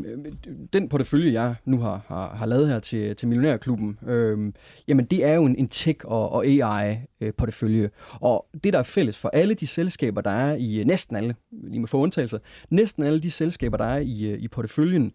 den 0.72 0.88
portefølje, 0.88 1.32
jeg 1.32 1.54
nu 1.64 1.78
har, 1.78 2.00
har, 2.06 2.34
har 2.34 2.46
lavet 2.46 2.68
her 2.68 2.78
til, 2.78 3.16
til 3.16 3.28
Millionærklubben, 3.28 3.98
øh, 4.06 4.52
jamen 4.88 5.04
det 5.04 5.24
er 5.24 5.32
jo 5.32 5.44
en, 5.44 5.56
en 5.56 5.68
tech- 5.74 6.04
og, 6.04 6.32
og 6.32 6.46
AI-portefølje. 6.46 7.82
Øh, 7.82 7.90
og 8.20 8.46
det, 8.64 8.72
der 8.72 8.78
er 8.78 8.82
fælles 8.82 9.18
for 9.18 9.28
alle 9.28 9.54
de 9.54 9.66
selskaber, 9.66 10.20
der 10.20 10.30
er 10.30 10.54
i, 10.54 10.80
øh, 10.80 10.86
næsten 10.86 11.16
alle, 11.16 11.34
lige 11.50 11.80
med 11.80 11.88
få 11.88 11.98
undtagelser, 11.98 12.38
næsten 12.70 13.02
alle 13.02 13.20
de 13.20 13.30
selskaber, 13.30 13.76
der 13.76 13.84
er 13.84 13.98
i, 13.98 14.24
øh, 14.30 14.38
i 14.38 14.48
porteføljen, 14.48 15.12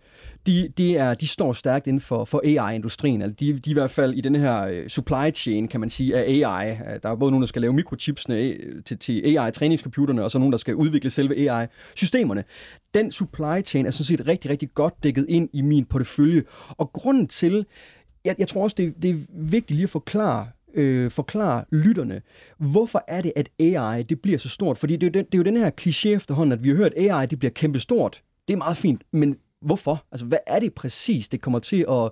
de, 0.48 0.70
de, 0.78 0.98
er, 0.98 1.14
de 1.14 1.28
står 1.28 1.54
stærkt 1.54 1.88
inden 1.88 2.02
for, 2.02 2.26
for 2.26 2.42
AI-industrien. 2.46 3.22
Altså 3.22 3.36
de, 3.40 3.46
de 3.46 3.70
er 3.70 3.72
i 3.72 3.74
hvert 3.74 3.92
fald 3.92 4.14
i 4.14 4.22
den 4.22 4.36
her 4.36 4.88
supply 4.88 5.32
chain, 5.34 5.68
kan 5.68 5.80
man 5.80 5.90
sige, 5.90 6.16
af 6.18 6.22
AI. 6.22 6.78
Der 7.04 7.10
er 7.10 7.16
både 7.16 7.32
nogen, 7.32 7.42
der 7.42 7.48
skal 7.48 7.62
lave 7.62 7.74
mikrochipsene 7.74 8.56
til, 8.82 8.98
til 8.98 9.38
AI-træningscomputerne, 9.38 10.24
og 10.24 10.32
så 10.32 10.40
nogen, 10.40 10.52
der 10.52 10.58
skal 10.58 10.76
udvikle 10.76 11.10
selve 11.10 11.50
AI-systemerne 11.50 12.44
den 12.94 13.12
supply 13.12 13.62
chain 13.66 13.86
er 13.86 13.92
sådan 13.92 14.06
set 14.06 14.28
rigtig, 14.28 14.52
rigtig 14.52 14.74
godt 14.74 15.04
dækket 15.04 15.26
ind 15.30 15.50
i 15.54 15.62
min 15.62 15.86
portefølje. 15.86 16.44
Og 16.70 16.94
grunden 16.94 17.28
til, 17.28 17.66
jeg, 18.26 18.36
jeg 18.40 18.48
tror 18.48 18.64
også, 18.64 18.76
det, 18.78 18.94
det 19.02 19.10
er 19.10 19.16
vigtigt 19.30 19.76
lige 19.76 19.84
at 19.84 19.90
forklare, 19.90 20.48
øh, 20.74 21.12
forklare 21.12 21.66
lytterne, 21.72 22.22
hvorfor 22.58 23.04
er 23.08 23.22
det, 23.22 23.34
at 23.36 23.50
AI 23.60 24.04
det 24.04 24.22
bliver 24.22 24.38
så 24.38 24.50
stort? 24.50 24.78
Fordi 24.78 24.96
det 24.96 25.08
er, 25.08 25.12
den, 25.12 25.26
det 25.26 25.34
er 25.34 25.38
jo 25.38 25.44
den 25.44 25.58
her 25.58 25.72
kliché 25.82 26.08
efterhånden, 26.08 26.54
at 26.54 26.64
vi 26.64 26.70
har 26.70 26.76
hørt, 26.76 26.94
at 26.94 27.12
AI 27.12 27.26
det 27.26 27.40
bliver 27.40 27.52
kæmpe 27.52 27.80
stort. 27.80 28.24
Det 28.48 28.54
er 28.54 28.58
meget 28.58 28.78
fint, 28.78 29.02
men 29.12 29.38
hvorfor? 29.62 30.06
Altså, 30.12 30.26
hvad 30.26 30.38
er 30.48 30.60
det 30.60 30.74
præcis, 30.74 31.30
det 31.30 31.42
kommer 31.42 31.60
til 31.60 31.86
at, 31.90 32.10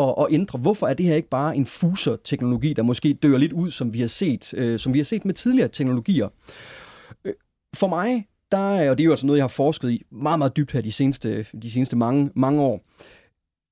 at, 0.00 0.14
at 0.18 0.26
ændre? 0.30 0.58
Hvorfor 0.58 0.86
er 0.86 0.94
det 0.94 1.06
her 1.06 1.14
ikke 1.14 1.28
bare 1.28 1.56
en 1.56 1.66
fuser-teknologi, 1.66 2.72
der 2.72 2.82
måske 2.82 3.12
dør 3.12 3.38
lidt 3.38 3.52
ud, 3.52 3.70
som 3.70 3.94
vi 3.94 4.00
har 4.00 4.06
set, 4.06 4.54
øh, 4.56 4.78
som 4.78 4.94
vi 4.94 4.98
har 4.98 5.04
set 5.04 5.24
med 5.24 5.34
tidligere 5.34 5.68
teknologier? 5.68 6.28
Øh, 7.24 7.32
for 7.76 7.86
mig 7.86 8.26
der, 8.56 8.90
og 8.90 8.98
det 8.98 9.04
er 9.04 9.06
jo 9.06 9.10
altså 9.10 9.26
noget, 9.26 9.36
jeg 9.36 9.42
har 9.42 9.48
forsket 9.48 9.90
i 9.90 10.02
meget, 10.10 10.38
meget 10.38 10.56
dybt 10.56 10.72
her 10.72 10.80
de 10.80 10.92
seneste, 10.92 11.46
de 11.62 11.70
seneste 11.70 11.96
mange, 11.96 12.30
mange 12.34 12.62
år. 12.62 12.80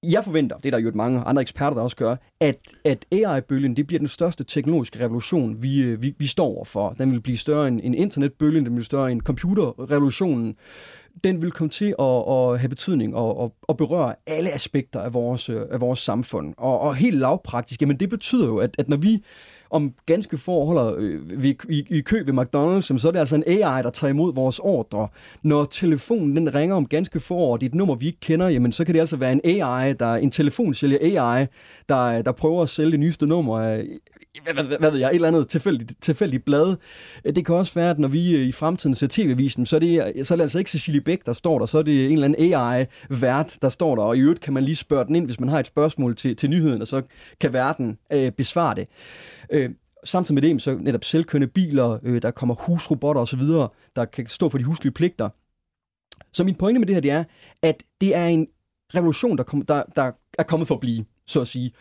Jeg 0.03 0.25
forventer, 0.25 0.57
det 0.57 0.67
er 0.67 0.71
der 0.71 0.85
jo 0.85 0.93
mange 0.95 1.21
andre 1.21 1.43
eksperter, 1.43 1.75
der 1.75 1.83
også 1.83 1.97
gør, 1.97 2.17
at, 2.41 2.59
at 2.85 3.07
AI-bølgen 3.13 3.77
det 3.77 3.87
bliver 3.87 3.99
den 3.99 4.09
største 4.09 4.45
teknologiske 4.45 5.01
revolution, 5.01 5.63
vi, 5.63 5.83
øh, 5.83 6.03
vi, 6.03 6.15
vi 6.19 6.27
står 6.27 6.47
overfor. 6.47 6.91
Den 6.99 7.13
vil 7.13 7.21
blive 7.21 7.37
større 7.37 7.69
end, 7.69 7.81
end 7.83 7.95
internetbølgen, 7.95 8.65
den 8.65 8.73
vil 8.73 8.77
blive 8.77 8.85
større 8.85 9.13
end 9.13 9.21
computerrevolutionen. 9.21 10.57
Den 11.25 11.43
vil 11.43 11.51
komme 11.51 11.71
til 11.71 11.95
at, 11.99 12.25
at 12.29 12.61
have 12.61 12.69
betydning 12.69 13.17
og, 13.17 13.39
og, 13.39 13.55
og 13.63 13.77
berøre 13.77 14.15
alle 14.27 14.53
aspekter 14.53 15.01
af 15.01 15.15
vores, 15.15 15.49
øh, 15.49 15.61
af 15.71 15.81
vores 15.81 15.99
samfund. 15.99 16.55
Og, 16.57 16.81
og 16.81 16.97
helt 16.97 17.17
lavpraktisk, 17.17 17.81
jamen 17.81 17.97
det 17.97 18.09
betyder 18.09 18.47
jo, 18.47 18.57
at, 18.57 18.75
at 18.79 18.89
når 18.89 18.97
vi 18.97 19.23
om 19.73 19.95
ganske 20.07 20.39
få 20.39 20.65
holder 20.65 20.95
øh, 20.99 21.43
vi, 21.43 21.59
i, 21.69 21.85
i 21.91 22.01
kø 22.01 22.23
ved 22.27 22.35
McDonald's, 22.35 22.99
så 22.99 23.09
er 23.09 23.13
det 23.13 23.19
altså 23.19 23.37
en 23.37 23.45
AI, 23.47 23.83
der 23.83 23.91
tager 23.91 24.11
imod 24.11 24.35
vores 24.35 24.59
ordre. 24.59 25.09
Når 25.43 25.65
telefonen 25.65 26.37
den 26.37 26.55
ringer 26.55 26.77
om 26.77 26.87
ganske 26.87 27.21
få 27.21 27.35
år, 27.35 27.57
det 27.57 27.67
er 27.67 27.71
et 27.71 27.75
nummer, 27.75 27.95
vi 27.95 28.07
ikke 28.07 28.21
kender, 28.21 28.49
jamen 28.49 28.73
så 28.73 28.85
kan 28.85 28.95
det 28.95 29.01
altså 29.01 29.17
være 29.17 29.33
en 29.33 29.41
AI, 29.45 29.93
der 29.93 30.15
en 30.15 30.31
telefonsælger 30.31 30.99
AI, 31.01 31.47
der, 31.89 32.23
der 32.23 32.33
prøver 32.33 32.63
at 32.63 32.69
sælge 32.69 32.91
det 32.91 33.01
nyeste 33.01 33.27
nummer 33.27 33.61
af 33.61 33.85
hvad, 34.43 34.55
hvad, 34.55 34.79
hvad 34.79 34.91
ved 34.91 34.99
jeg, 34.99 35.09
et 35.09 35.15
eller 35.15 35.29
andet 35.29 35.49
tilfældigt, 35.49 35.93
tilfældigt 36.01 36.45
blad. 36.45 36.77
Det 37.25 37.47
kan 37.47 37.55
også 37.55 37.75
være, 37.75 37.91
at 37.91 37.99
når 37.99 38.09
vi 38.09 38.37
øh, 38.37 38.47
i 38.47 38.53
fremtiden 38.53 38.95
ser 38.95 39.07
tv-avisen, 39.11 39.67
så 39.67 39.77
er, 39.77 39.81
det, 39.81 40.27
så 40.27 40.35
er 40.35 40.37
det 40.37 40.43
altså 40.43 40.59
ikke 40.59 40.71
Cecilie 40.71 41.01
Bæk, 41.01 41.27
der 41.27 41.33
står 41.33 41.59
der, 41.59 41.67
så 41.67 41.79
er 41.79 41.83
det 41.83 42.07
en 42.07 42.13
eller 42.13 42.25
anden 42.25 42.55
AI-vært, 42.55 43.59
der 43.63 43.69
står 43.69 43.97
der, 43.97 44.03
og 44.03 44.17
i 44.17 44.21
øvrigt 44.21 44.41
kan 44.41 44.53
man 44.53 44.65
lige 44.65 44.77
spørge 44.77 45.05
den 45.05 45.15
ind, 45.15 45.25
hvis 45.25 45.41
man 45.41 45.49
har 45.49 45.61
et 45.61 45.67
spørgsmål 45.67 46.17
til, 46.17 46.37
til 46.37 46.51
nyheden, 46.51 46.81
og 46.81 46.87
så 46.87 47.03
kan 47.41 47.53
verden 47.53 47.99
øh, 48.13 48.31
besvare 48.31 48.75
det. 48.75 48.89
Øh, 49.53 49.71
samtidig 50.05 50.35
med 50.35 50.43
det, 50.43 50.63
så 50.63 50.79
netop 50.81 51.05
selvkørende 51.05 51.47
biler, 51.47 51.99
øh, 52.03 52.23
der 52.23 52.31
kommer 52.31 52.55
husrobotter 52.55 53.23
osv., 53.23 53.41
der 53.97 54.05
kan 54.05 54.27
stå 54.27 54.49
for 54.49 54.59
de 54.59 54.65
huslige 54.65 54.93
pligter. 54.93 55.29
Så 56.33 56.45
min 56.45 56.55
pointe 56.55 56.79
med 56.79 56.87
det 56.87 56.95
her, 56.95 57.01
det 57.01 57.11
er, 57.11 57.25
at 57.63 57.83
det 58.01 58.17
er 58.17 58.27
en 58.27 58.49
revolution, 58.95 59.39
der, 59.39 59.45
kom, 59.45 59.63
der, 59.63 59.83
der 59.97 60.13
er 60.39 60.43
kommet 60.43 60.69
for 60.69 60.75
at 60.75 60.81
blive, 60.81 61.05
så 61.27 61.41
at 61.41 61.49
sige. 61.49 61.73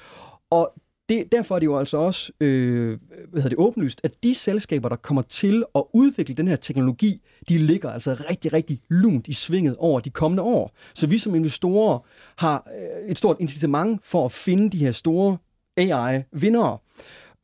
Og 0.49 0.73
det, 1.09 1.31
derfor 1.31 1.55
er 1.55 1.59
det 1.59 1.65
jo 1.65 1.77
altså 1.77 1.97
også 1.97 2.31
øh, 2.39 2.99
hvad 3.29 3.41
hedder 3.41 3.49
det, 3.49 3.57
åbenlyst, 3.57 4.01
at 4.03 4.23
de 4.23 4.35
selskaber, 4.35 4.89
der 4.89 4.95
kommer 4.95 5.21
til 5.21 5.63
at 5.75 5.83
udvikle 5.93 6.35
den 6.35 6.47
her 6.47 6.55
teknologi, 6.55 7.21
de 7.49 7.57
ligger 7.57 7.91
altså 7.91 8.25
rigtig, 8.29 8.53
rigtig 8.53 8.81
lunt 8.89 9.27
i 9.27 9.33
svinget 9.33 9.75
over 9.77 9.99
de 9.99 10.09
kommende 10.09 10.43
år. 10.43 10.75
Så 10.93 11.07
vi 11.07 11.17
som 11.17 11.35
investorer 11.35 11.99
har 12.35 12.67
øh, 12.79 13.09
et 13.11 13.17
stort 13.17 13.37
incitament 13.39 14.01
for 14.03 14.25
at 14.25 14.31
finde 14.31 14.69
de 14.69 14.77
her 14.77 14.91
store 14.91 15.37
AI-vindere. 15.77 16.77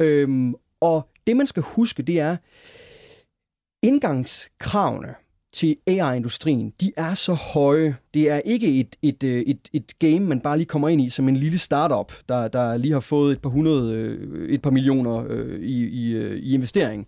Øhm, 0.01 0.55
og 0.81 1.09
det, 1.27 1.37
man 1.37 1.47
skal 1.47 1.63
huske, 1.63 2.03
det 2.03 2.19
er, 2.19 2.37
indgangskravene 3.83 5.15
til 5.53 5.77
AI-industrien, 5.87 6.73
de 6.81 6.91
er 6.97 7.13
så 7.13 7.33
høje. 7.33 7.95
Det 8.13 8.29
er 8.29 8.39
ikke 8.39 8.79
et, 8.79 8.95
et, 9.01 9.23
øh, 9.23 9.41
et, 9.41 9.69
et 9.73 9.99
game, 9.99 10.19
man 10.19 10.41
bare 10.41 10.57
lige 10.57 10.67
kommer 10.67 10.89
ind 10.89 11.01
i 11.01 11.09
som 11.09 11.29
en 11.29 11.37
lille 11.37 11.57
startup, 11.57 12.13
der, 12.29 12.47
der 12.47 12.77
lige 12.77 12.93
har 12.93 12.99
fået 12.99 13.31
et 13.31 13.41
par 13.41 13.49
hundrede, 13.49 13.93
øh, 13.93 14.49
et 14.49 14.61
par 14.61 14.69
millioner 14.69 15.25
øh, 15.29 15.59
i, 15.59 15.87
i, 15.87 16.11
øh, 16.15 16.37
i 16.37 16.53
investering. 16.53 17.07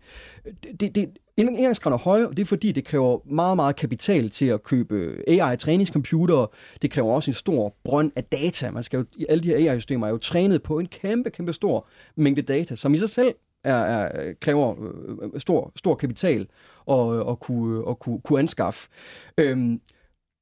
Det, 0.79 0.95
det, 0.95 1.09
Indgangskravene 1.39 1.95
er 1.95 1.99
høje, 1.99 2.27
og 2.27 2.37
det 2.37 2.41
er 2.41 2.45
fordi, 2.45 2.71
det 2.71 2.85
kræver 2.85 3.19
meget, 3.25 3.55
meget 3.55 3.75
kapital 3.75 4.29
til 4.29 4.45
at 4.45 4.63
købe 4.63 5.23
AI-træningscomputere. 5.27 6.47
Det 6.81 6.91
kræver 6.91 7.13
også 7.13 7.31
en 7.31 7.35
stor 7.35 7.75
brønd 7.83 8.11
af 8.15 8.23
data. 8.23 8.71
Man 8.71 8.83
skal 8.83 8.97
jo, 8.97 9.25
alle 9.29 9.43
de 9.43 9.47
her 9.47 9.71
AI-systemer 9.71 10.07
er 10.07 10.11
jo 10.11 10.17
trænet 10.17 10.63
på 10.63 10.79
en 10.79 10.87
kæmpe, 10.87 11.29
kæmpe 11.29 11.53
stor 11.53 11.87
mængde 12.15 12.41
data, 12.41 12.75
som 12.75 12.93
i 12.93 12.97
sig 12.97 13.09
selv 13.09 13.35
er, 13.63 13.75
er, 13.75 14.33
kræver 14.41 14.75
øh, 14.83 15.17
øh, 15.33 15.39
stor, 15.39 15.71
stor 15.75 15.95
kapital 15.95 16.47
at, 16.91 17.29
at, 17.29 17.39
kunne, 17.39 17.89
at 17.89 17.99
kunne, 17.99 18.21
kunne 18.21 18.39
anskaffe. 18.39 18.89
Øhm, 19.37 19.81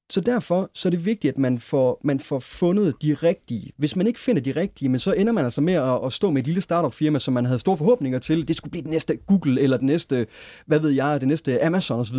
så 0.09 0.21
derfor 0.21 0.69
så 0.73 0.87
er 0.87 0.89
det 0.89 1.05
vigtigt, 1.05 1.31
at 1.31 1.37
man 1.37 1.59
får, 1.59 2.01
man 2.03 2.19
får 2.19 2.39
fundet 2.39 2.95
de 3.01 3.13
rigtige. 3.13 3.71
Hvis 3.77 3.95
man 3.95 4.07
ikke 4.07 4.19
finder 4.19 4.41
de 4.41 4.51
rigtige, 4.51 4.89
men 4.89 4.99
så 4.99 5.13
ender 5.13 5.33
man 5.33 5.45
altså 5.45 5.61
med 5.61 5.73
at, 5.73 6.05
at 6.05 6.13
stå 6.13 6.31
med 6.31 6.41
et 6.41 6.45
lille 6.45 6.61
startup-firma, 6.61 7.19
som 7.19 7.33
man 7.33 7.45
havde 7.45 7.59
store 7.59 7.77
forhåbninger 7.77 8.19
til. 8.19 8.47
Det 8.47 8.55
skulle 8.55 8.71
blive 8.71 8.81
det 8.81 8.91
næste 8.91 9.15
Google, 9.15 9.61
eller 9.61 9.77
det 9.77 9.85
næste, 9.85 10.27
hvad 10.65 10.79
ved 10.79 10.89
jeg, 10.89 11.19
det 11.19 11.27
næste 11.27 11.65
Amazon 11.65 11.99
osv. 11.99 12.17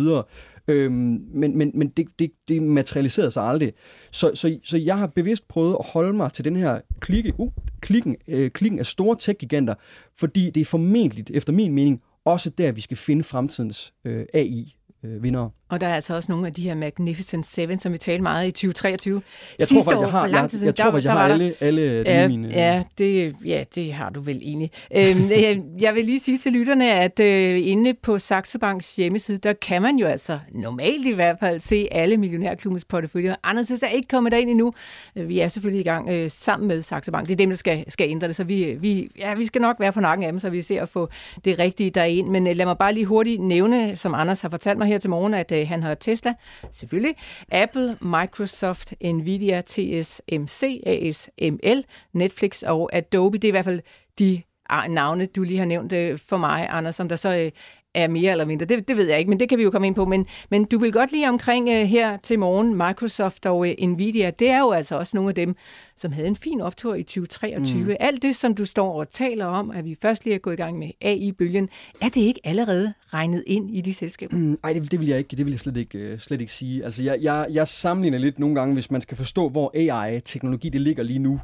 Øhm, 0.67 1.25
men 1.33 1.57
men, 1.57 1.71
men 1.73 1.87
det, 1.87 2.07
det, 2.19 2.31
det 2.47 2.61
materialiserede 2.61 3.31
sig 3.31 3.43
aldrig. 3.43 3.73
Så, 4.11 4.31
så, 4.33 4.59
så 4.63 4.77
jeg 4.77 4.97
har 4.97 5.07
bevidst 5.07 5.47
prøvet 5.47 5.77
at 5.79 5.85
holde 5.85 6.13
mig 6.13 6.33
til 6.33 6.45
den 6.45 6.55
her 6.55 6.81
klikke, 6.99 7.33
uh, 7.37 7.51
klikken, 7.81 8.15
øh, 8.27 8.51
klikken 8.51 8.79
af 8.79 8.85
store 8.85 9.17
tech-giganter, 9.19 9.73
fordi 10.17 10.49
det 10.49 10.61
er 10.61 10.65
formentlig, 10.65 11.25
efter 11.29 11.53
min 11.53 11.73
mening, 11.73 12.01
også 12.25 12.49
der, 12.49 12.71
vi 12.71 12.81
skal 12.81 12.97
finde 12.97 13.23
fremtidens 13.23 13.93
øh, 14.05 14.25
AI-vindere. 14.33 15.45
Øh, 15.45 15.58
og 15.69 15.81
der 15.81 15.87
er 15.87 15.95
altså 15.95 16.15
også 16.15 16.31
nogle 16.31 16.47
af 16.47 16.53
de 16.53 16.61
her 16.61 16.75
Magnificent 16.75 17.47
Seven, 17.47 17.79
som 17.79 17.93
vi 17.93 17.97
talte 17.97 18.23
meget 18.23 18.47
i 18.47 18.51
2023. 18.51 19.21
Jeg 19.59 19.67
Sidste 19.67 19.75
tror 19.75 19.91
faktisk, 19.91 20.01
jeg 20.01 20.11
har, 20.11 20.27
jeg, 20.27 20.49
jeg, 20.53 20.65
jeg, 20.65 20.75
tror, 20.75 20.85
faktisk, 20.85 21.05
jeg 21.05 21.13
har 21.13 21.27
alle, 21.27 21.53
alle 21.59 22.03
ja, 22.05 22.27
mine... 22.27 22.47
Ja 22.47 22.83
det, 22.97 23.35
ja, 23.45 23.63
det 23.75 23.93
har 23.93 24.09
du 24.09 24.21
vel 24.21 24.37
egentlig. 24.41 24.71
øhm, 24.95 25.29
jeg, 25.29 25.61
jeg 25.85 25.95
vil 25.95 26.05
lige 26.05 26.19
sige 26.19 26.37
til 26.37 26.51
lytterne, 26.51 26.91
at 26.91 27.19
øh, 27.19 27.67
inde 27.67 27.93
på 27.93 28.19
Saxo 28.19 28.59
Banks 28.59 28.95
hjemmeside, 28.95 29.37
der 29.37 29.53
kan 29.53 29.81
man 29.81 29.95
jo 29.95 30.07
altså 30.07 30.39
normalt 30.51 31.07
i 31.07 31.11
hvert 31.11 31.35
fald 31.39 31.59
se 31.59 31.87
alle 31.91 32.17
millionærklubbens 32.17 32.85
porteføljer. 32.85 33.35
Anders 33.43 33.71
er 33.71 33.87
ikke 33.87 34.07
kommet 34.07 34.31
derind 34.31 34.49
endnu. 34.49 34.73
Vi 35.15 35.39
er 35.39 35.47
selvfølgelig 35.47 35.81
i 35.81 35.89
gang 35.89 36.09
øh, 36.09 36.29
sammen 36.31 36.67
med 36.67 36.81
Saxo 36.81 37.11
Bank. 37.11 37.27
Det 37.27 37.33
er 37.33 37.37
dem, 37.37 37.49
der 37.49 37.57
skal, 37.57 37.85
skal 37.87 38.09
ændre 38.09 38.27
det, 38.27 38.35
så 38.35 38.43
vi, 38.43 38.77
vi, 38.79 39.09
ja, 39.17 39.33
vi 39.33 39.45
skal 39.45 39.61
nok 39.61 39.79
være 39.79 39.91
på 39.91 39.99
nakken 39.99 40.25
af 40.25 40.31
dem, 40.31 40.39
så 40.39 40.49
vi 40.49 40.61
ser 40.61 40.81
at 40.81 40.89
få 40.89 41.09
det 41.45 41.59
rigtige 41.59 41.89
derind. 41.89 42.29
Men 42.29 42.47
øh, 42.47 42.55
lad 42.55 42.65
mig 42.65 42.77
bare 42.77 42.93
lige 42.93 43.05
hurtigt 43.05 43.41
nævne, 43.41 43.97
som 43.97 44.13
Anders 44.13 44.41
har 44.41 44.49
fortalt 44.49 44.77
mig 44.77 44.87
her 44.87 44.97
til 44.97 45.09
morgen, 45.09 45.33
at 45.33 45.51
øh, 45.51 45.58
Øh, 45.61 45.67
han 45.67 45.83
har 45.83 45.95
Tesla, 45.95 46.33
selvfølgelig, 46.71 47.15
Apple, 47.51 47.97
Microsoft, 48.01 48.93
Nvidia, 49.03 49.61
TSMC, 49.61 50.81
ASML, 50.85 51.85
Netflix 52.13 52.63
og 52.63 52.89
Adobe. 52.93 53.37
Det 53.37 53.43
er 53.47 53.49
i 53.49 53.51
hvert 53.51 53.65
fald 53.65 53.81
de 54.19 54.41
ah, 54.69 54.89
navne, 54.91 55.25
du 55.25 55.43
lige 55.43 55.57
har 55.57 55.65
nævnt 55.65 55.93
øh, 55.93 56.19
for 56.19 56.37
mig, 56.37 56.67
Anders, 56.69 56.95
som 56.95 57.09
der 57.09 57.15
så 57.15 57.37
øh, 57.37 57.51
er 57.93 58.07
mere 58.07 58.31
eller 58.31 58.45
mindre. 58.45 58.65
Det, 58.65 58.87
det 58.87 58.97
ved 58.97 59.09
jeg 59.09 59.19
ikke, 59.19 59.29
men 59.29 59.39
det 59.39 59.49
kan 59.49 59.57
vi 59.57 59.63
jo 59.63 59.71
komme 59.71 59.87
ind 59.87 59.95
på. 59.95 60.05
Men, 60.05 60.25
men 60.49 60.65
du 60.65 60.79
vil 60.79 60.91
godt 60.91 61.11
lige 61.11 61.29
omkring 61.29 61.67
uh, 61.67 61.73
her 61.73 62.17
til 62.17 62.39
morgen, 62.39 62.75
Microsoft 62.75 63.45
og 63.45 63.57
uh, 63.57 63.67
Nvidia, 63.87 64.31
det 64.39 64.49
er 64.49 64.59
jo 64.59 64.71
altså 64.71 64.97
også 64.97 65.17
nogle 65.17 65.29
af 65.29 65.35
dem, 65.35 65.55
som 65.97 66.11
havde 66.11 66.27
en 66.27 66.35
fin 66.35 66.61
optur 66.61 66.95
i 66.95 67.03
2023. 67.03 67.83
Mm. 67.83 67.95
Alt 67.99 68.21
det, 68.21 68.35
som 68.35 68.55
du 68.55 68.65
står 68.65 68.99
og 68.99 69.09
taler 69.09 69.45
om, 69.45 69.71
at 69.71 69.85
vi 69.85 69.97
først 70.01 70.25
lige 70.25 70.33
er 70.33 70.39
gået 70.39 70.53
i 70.53 70.57
gang 70.57 70.79
med 70.79 70.89
AI-bølgen, 71.01 71.69
er 72.01 72.09
det 72.09 72.21
ikke 72.21 72.41
allerede 72.43 72.93
regnet 73.13 73.43
ind 73.47 73.75
i 73.75 73.81
de 73.81 73.93
selskaber? 73.93 74.37
Nej, 74.37 74.73
mm, 74.73 74.81
det, 74.81 74.91
det 74.91 74.99
vil 74.99 75.07
jeg 75.07 75.17
ikke. 75.17 75.35
Det 75.35 75.45
vil 75.45 75.51
jeg 75.51 75.59
slet 75.59 75.77
ikke, 75.77 76.13
uh, 76.13 76.19
slet 76.19 76.41
ikke 76.41 76.53
sige. 76.53 76.85
Altså, 76.85 77.03
jeg, 77.03 77.17
jeg, 77.21 77.47
jeg 77.51 77.67
sammenligner 77.67 78.17
lidt 78.17 78.39
nogle 78.39 78.55
gange, 78.55 78.73
hvis 78.73 78.91
man 78.91 79.01
skal 79.01 79.17
forstå, 79.17 79.49
hvor 79.49 79.71
AI-teknologi 79.75 80.69
det 80.69 80.81
ligger 80.81 81.03
lige 81.03 81.19
nu, 81.19 81.39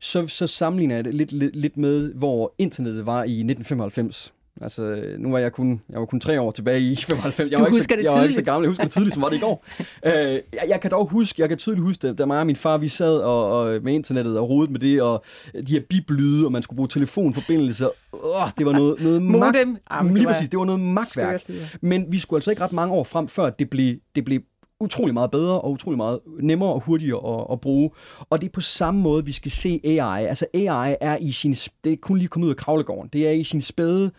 så, 0.00 0.26
så 0.26 0.46
sammenligner 0.46 0.94
jeg 0.94 1.04
det 1.04 1.14
lidt, 1.14 1.32
lidt, 1.32 1.56
lidt 1.56 1.76
med, 1.76 2.14
hvor 2.14 2.54
internettet 2.58 3.06
var 3.06 3.18
i 3.18 3.40
1995. 3.40 4.32
Altså, 4.62 5.04
nu 5.18 5.30
var 5.30 5.38
jeg 5.38 5.52
kun, 5.52 5.80
jeg 5.90 6.00
var 6.00 6.06
kun 6.06 6.20
tre 6.20 6.40
år 6.40 6.50
tilbage 6.50 6.80
i 6.80 6.96
95. 7.08 7.38
Jeg 7.38 7.58
du 7.58 7.62
var 7.62 7.66
ikke 7.66 7.78
husker 7.78 7.94
så, 7.94 7.96
det 7.96 8.04
jeg 8.04 8.12
var 8.12 8.22
ikke 8.22 8.34
så 8.34 8.42
gammel. 8.42 8.64
Jeg 8.64 8.70
husker 8.70 8.84
det 8.84 8.92
tydeligt, 8.92 9.14
som 9.14 9.22
var 9.22 9.28
det 9.28 9.36
i 9.36 9.40
går. 9.40 9.64
uh, 9.78 9.84
jeg, 10.12 10.40
jeg, 10.68 10.80
kan 10.80 10.90
dog 10.90 11.06
huske, 11.08 11.42
jeg 11.42 11.48
kan 11.48 11.58
tydeligt 11.58 11.84
huske 11.84 12.08
det, 12.08 12.18
da 12.18 12.26
mig 12.26 12.40
og 12.40 12.46
min 12.46 12.56
far, 12.56 12.78
vi 12.78 12.88
sad 12.88 13.18
og, 13.18 13.60
og 13.60 13.82
med 13.82 13.94
internettet 13.94 14.38
og 14.38 14.48
rodet 14.48 14.70
med 14.70 14.80
det, 14.80 15.02
og 15.02 15.24
de 15.66 15.72
her 15.72 15.82
biblyde, 15.90 16.46
og 16.46 16.52
man 16.52 16.62
skulle 16.62 16.76
bruge 16.76 16.88
telefonforbindelse. 16.88 17.84
Uh, 18.12 18.20
det 18.58 18.66
var 18.66 18.72
noget, 18.72 19.00
noget 19.00 19.22
Modem. 19.22 19.68
Mak- 19.68 19.78
ah, 19.90 20.14
lige 20.14 20.26
præcis, 20.26 20.48
det 20.48 20.58
var 20.58 20.64
noget 20.64 20.80
magtværk. 20.80 21.42
Men 21.80 22.06
vi 22.08 22.18
skulle 22.18 22.38
altså 22.38 22.50
ikke 22.50 22.62
ret 22.62 22.72
mange 22.72 22.94
år 22.94 23.04
frem, 23.04 23.28
før 23.28 23.50
det 23.50 23.70
blev, 23.70 23.96
det 24.14 24.24
blev 24.24 24.40
utrolig 24.80 25.14
meget 25.14 25.30
bedre 25.30 25.60
og 25.60 25.70
utrolig 25.70 25.96
meget 25.96 26.18
nemmere 26.40 26.72
og 26.72 26.80
hurtigere 26.80 27.40
at, 27.40 27.46
at 27.52 27.60
bruge. 27.60 27.90
Og 28.30 28.40
det 28.40 28.46
er 28.46 28.52
på 28.52 28.60
samme 28.60 29.00
måde, 29.00 29.24
vi 29.24 29.32
skal 29.32 29.50
se 29.50 29.80
AI. 29.84 30.26
Altså 30.26 30.46
AI 30.54 30.96
er 31.00 31.16
i 31.16 31.32
sin, 31.32 31.54
det 31.84 31.92
er 31.92 31.96
kun 31.96 32.18
lige 32.18 32.28
kommet 32.28 32.46
ud 32.46 32.50
af 32.52 32.56
kravlegården. 32.56 33.10
Det 33.12 33.26
er 33.28 33.30
i 33.30 33.44
sin 33.44 33.60
spæde, 33.60 34.10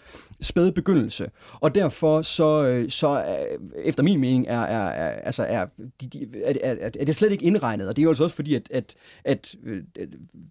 spæde 0.43 0.71
begyndelse. 0.71 1.29
Og 1.59 1.75
derfor 1.75 2.21
så, 2.21 2.65
øh, 2.65 2.89
så 2.89 3.23
øh, 3.23 3.59
efter 3.83 4.03
min 4.03 4.19
mening 4.19 4.47
er, 4.47 4.61
er, 4.61 4.87
er, 4.87 5.09
altså 5.09 5.43
er, 5.43 5.65
de, 6.01 6.07
de, 6.07 6.27
er, 6.43 6.53
er, 6.63 6.89
er 6.99 7.05
det 7.05 7.15
slet 7.15 7.31
ikke 7.31 7.45
indregnet. 7.45 7.87
Og 7.87 7.95
det 7.95 8.01
er 8.01 8.03
jo 8.03 8.09
altså 8.09 8.23
også 8.23 8.35
fordi, 8.35 8.55
at, 8.55 8.67
at, 8.71 8.95
at 9.23 9.55
øh, 9.63 9.83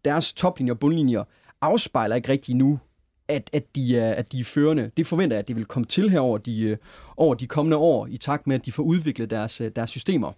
deres 0.05 0.33
toplinjer 0.33 0.75
og 0.75 0.79
bundlinjer 0.79 1.25
afspejler 1.61 2.17
ikke 2.17 2.29
rigtig 2.29 2.57
nu 2.57 2.79
at, 3.29 3.51
at, 3.53 3.77
de 3.77 3.99
er, 3.99 4.15
at 4.15 4.33
de 4.33 4.41
er 4.41 4.45
førende. 4.45 4.91
Det 4.97 5.07
forventer 5.07 5.37
jeg, 5.37 5.43
at 5.43 5.49
de 5.49 5.55
vil 5.55 5.65
komme 5.65 5.87
til 5.87 6.11
her 6.11 6.21
over 6.21 6.39
de, 6.39 6.77
over 7.17 7.35
de 7.35 7.47
kommende 7.47 7.77
år, 7.77 8.07
i 8.07 8.17
takt 8.17 8.47
med, 8.47 8.55
at 8.55 8.67
de 8.67 8.73
får 8.73 8.83
udviklet 8.83 9.31
deres, 9.31 9.63
deres 9.77 9.91
systemer. 9.91 10.33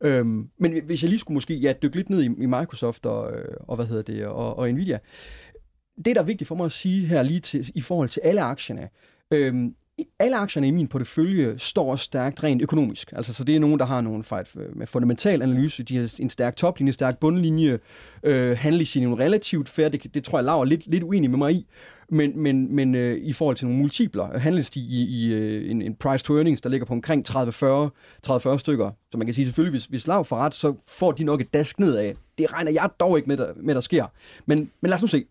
Øhm, 0.00 0.48
men 0.58 0.84
hvis 0.84 1.02
jeg 1.02 1.08
lige 1.08 1.18
skulle 1.18 1.34
måske 1.34 1.54
ja, 1.54 1.72
dykke 1.82 1.96
lidt 1.96 2.10
ned 2.10 2.22
i, 2.22 2.24
i 2.26 2.46
Microsoft 2.46 3.06
og, 3.06 3.32
og, 3.60 3.76
hvad 3.76 3.86
hedder 3.86 4.02
det, 4.02 4.26
og, 4.26 4.58
og 4.58 4.72
Nvidia. 4.72 4.98
Det, 5.96 6.16
der 6.16 6.22
er 6.22 6.26
vigtigt 6.26 6.48
for 6.48 6.54
mig 6.54 6.64
at 6.64 6.72
sige 6.72 7.06
her 7.06 7.22
lige 7.22 7.40
til, 7.40 7.70
i 7.74 7.80
forhold 7.80 8.08
til 8.08 8.20
alle 8.24 8.40
aktierne, 8.40 8.88
øhm, 9.30 9.74
alle 10.18 10.36
aktierne 10.36 10.68
i 10.68 10.70
min 10.70 10.88
portefølje 10.88 11.58
står 11.58 11.96
stærkt 11.96 12.44
rent 12.44 12.62
økonomisk. 12.62 13.12
Altså, 13.12 13.34
så 13.34 13.44
det 13.44 13.56
er 13.56 13.60
nogen, 13.60 13.78
der 13.78 13.86
har 13.86 14.00
nogle 14.00 14.24
fight 14.24 14.56
øh, 14.56 14.76
med 14.76 14.86
fundamental 14.86 15.42
analyse, 15.42 15.82
de 15.82 15.96
har 15.96 16.14
en 16.18 16.30
stærk 16.30 16.56
toplinje, 16.56 16.92
stærk 16.92 17.18
bundlinje, 17.18 17.78
øh, 18.22 18.56
handler 18.58 18.96
i 18.96 19.00
nogle 19.00 19.24
relativt 19.24 19.68
færre, 19.68 19.88
det, 19.88 20.14
det 20.14 20.24
tror 20.24 20.38
jeg, 20.38 20.44
Laura 20.44 20.60
er 20.60 20.64
lidt, 20.64 20.86
lidt 20.86 21.02
uenig 21.02 21.30
med 21.30 21.38
mig 21.38 21.52
i. 21.52 21.66
Men, 22.08 22.38
men, 22.38 22.74
men 22.74 22.94
øh, 22.94 23.18
i 23.18 23.32
forhold 23.32 23.56
til 23.56 23.66
nogle 23.66 23.80
multipler, 23.80 24.38
handles 24.38 24.70
de 24.70 24.80
i, 24.80 25.02
i 25.02 25.32
øh, 25.32 25.70
en, 25.70 25.82
en 25.82 25.94
price 25.94 26.24
to 26.24 26.36
earnings, 26.36 26.60
der 26.60 26.70
ligger 26.70 26.86
på 26.86 26.92
omkring 26.92 27.28
30-40 27.28 27.90
30 28.22 28.58
stykker. 28.58 28.90
Så 29.12 29.18
man 29.18 29.26
kan 29.26 29.34
sige 29.34 29.44
selvfølgelig, 29.44 29.70
hvis, 29.70 29.86
hvis 29.86 30.06
Lav 30.06 30.24
får 30.24 30.36
ret, 30.36 30.54
så 30.54 30.74
får 30.88 31.12
de 31.12 31.24
nok 31.24 31.40
et 31.40 31.54
dask 31.54 31.78
nedad. 31.78 32.14
Det 32.38 32.52
regner 32.52 32.72
jeg 32.72 32.88
dog 33.00 33.16
ikke 33.16 33.28
med, 33.28 33.36
der, 33.36 33.52
med 33.56 33.74
der 33.74 33.80
sker. 33.80 34.06
Men, 34.46 34.70
men 34.80 34.88
lad 34.88 34.94
os 34.94 35.02
nu 35.02 35.08
se. 35.08 35.24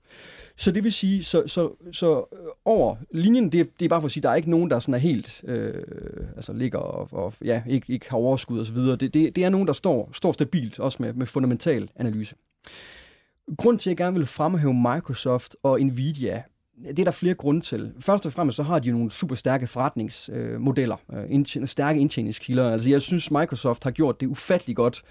Så 0.55 0.71
det 0.71 0.83
vil 0.83 0.93
sige, 0.93 1.23
så, 1.23 1.43
så, 1.47 1.71
så 1.91 2.17
øh, 2.17 2.47
over 2.65 2.95
linjen, 3.11 3.51
det, 3.51 3.79
det 3.79 3.85
er 3.85 3.89
bare 3.89 4.01
for 4.01 4.05
at 4.05 4.11
sige, 4.11 4.23
der 4.23 4.29
er 4.29 4.35
ikke 4.35 4.49
nogen, 4.49 4.69
der 4.69 4.79
sådan 4.79 4.93
er 4.93 4.97
helt, 4.97 5.43
øh, 5.47 5.83
altså 6.35 6.53
ligger 6.53 6.79
og, 6.79 7.07
og 7.11 7.33
ja, 7.45 7.63
ikke, 7.69 7.93
ikke 7.93 8.09
har 8.09 8.17
overskud 8.17 8.59
osv. 8.59 8.77
Det, 8.77 8.99
det, 9.13 9.35
det 9.35 9.37
er 9.43 9.49
nogen, 9.49 9.67
der 9.67 9.73
står, 9.73 10.09
står 10.13 10.31
stabilt, 10.31 10.79
også 10.79 10.97
med, 11.01 11.13
med 11.13 11.25
fundamental 11.25 11.89
analyse. 11.95 12.35
Grund 13.57 13.79
til, 13.79 13.89
at 13.89 13.91
jeg 13.91 13.97
gerne 13.97 14.17
vil 14.17 14.27
fremhæve 14.27 14.73
Microsoft 14.73 15.55
og 15.63 15.81
Nvidia, 15.81 16.43
det 16.82 16.99
er 16.99 17.03
der 17.03 17.11
flere 17.11 17.34
grunde 17.34 17.61
til. 17.61 17.91
Først 17.99 18.26
og 18.26 18.34
fremmest 18.34 18.55
så 18.55 18.63
har 18.63 18.80
de 18.80 18.91
nogle 18.91 19.11
super 19.11 19.36
stærke 19.36 19.67
forretningsmodeller, 19.67 20.95
øh, 21.13 21.24
indtjen, 21.30 21.67
stærke 21.67 21.99
indtjeningskilder. 21.99 22.71
Altså 22.71 22.89
jeg 22.89 23.01
synes 23.01 23.32
Microsoft 23.32 23.84
har 23.84 23.91
gjort 23.91 24.21
det 24.21 24.28
ufattelig 24.28 24.76
godt, 24.76 25.03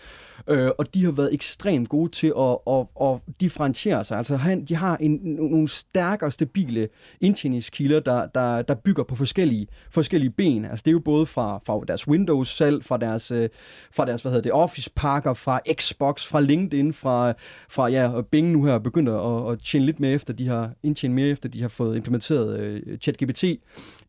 øh, 0.49 0.71
og 0.79 0.95
de 0.95 1.05
har 1.05 1.13
været 1.13 1.35
ekstremt 1.35 1.89
gode 1.89 2.11
til 2.11 2.33
at, 2.39 2.59
at, 2.71 2.87
at 3.03 3.41
differentiere 3.41 4.05
sig. 4.05 4.19
Altså 4.19 4.37
han, 4.37 4.65
de 4.65 4.77
har 4.77 4.97
en, 4.97 5.21
nogle 5.23 5.69
stærke 5.69 6.25
og 6.25 6.33
stabile 6.33 6.89
indtjeningskilder, 7.21 8.01
der, 8.01 8.27
der, 8.27 8.63
der 8.63 8.75
bygger 8.75 9.03
på 9.03 9.17
forskellige, 9.17 9.67
forskellige 9.91 10.31
ben. 10.31 10.65
Altså 10.65 10.83
det 10.85 10.91
er 10.91 10.93
jo 10.93 11.01
både 11.01 11.27
fra, 11.27 11.61
fra 11.67 11.81
deres 11.89 12.09
Windows-salg, 12.09 12.85
fra 12.85 12.97
deres, 12.97 13.31
øh, 13.31 13.49
fra 13.93 14.05
deres 14.05 14.23
hvad 14.23 14.33
hedder 14.33 14.43
det, 14.43 14.53
Office-pakker, 14.53 15.35
fra 15.35 15.61
Xbox, 15.73 16.27
fra 16.27 16.41
LinkedIn, 16.41 16.93
fra, 16.93 17.33
fra 17.69 17.89
ja, 17.89 18.21
Bing 18.31 18.51
nu 18.51 18.65
her 18.65 18.79
begynder 18.79 19.19
at, 19.19 19.53
at 19.53 19.59
tjene 19.59 19.87
lidt 19.87 20.01
mere 20.01 20.13
efter, 20.13 20.33
de 20.33 20.49
har 20.49 20.71
indtjent 20.83 21.15
mere 21.15 21.29
efter, 21.29 21.49
de 21.53 21.63
har 21.63 21.69
fået 21.69 21.97
implementeret 21.97 22.61
øh, 22.61 22.99
ChatGPT 22.99 23.43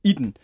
i 0.03 0.13
den. 0.17 0.37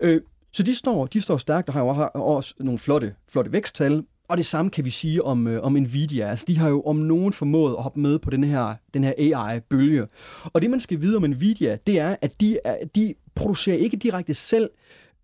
Øh, 0.00 0.20
Så 0.52 0.62
de 0.62 0.74
står, 0.74 1.06
de 1.06 1.20
står 1.20 1.36
stærkt 1.36 1.68
og 1.68 1.74
har 1.74 2.10
jo 2.14 2.22
også 2.24 2.54
nogle 2.60 2.78
flotte, 2.78 3.14
flotte 3.28 3.52
væksttal. 3.52 4.04
Og 4.28 4.36
det 4.36 4.46
samme 4.46 4.70
kan 4.70 4.84
vi 4.84 4.90
sige 4.90 5.24
om, 5.24 5.46
øh, 5.46 5.62
om 5.62 5.72
Nvidia. 5.72 6.30
Altså, 6.30 6.44
de 6.48 6.58
har 6.58 6.68
jo 6.68 6.82
om 6.82 6.96
nogen 6.96 7.32
formået 7.32 7.76
at 7.76 7.82
hoppe 7.82 8.00
med 8.00 8.18
på 8.18 8.30
den 8.30 8.44
her, 8.44 8.74
den 8.94 9.04
her 9.04 9.12
AI-bølge. 9.18 10.06
Og 10.44 10.62
det, 10.62 10.70
man 10.70 10.80
skal 10.80 11.00
vide 11.00 11.16
om 11.16 11.22
Nvidia, 11.22 11.78
det 11.86 11.98
er, 11.98 12.16
at 12.20 12.40
de, 12.40 12.58
er, 12.64 12.76
de 12.94 13.14
producerer 13.34 13.76
ikke 13.76 13.96
direkte 13.96 14.34
selv 14.34 14.70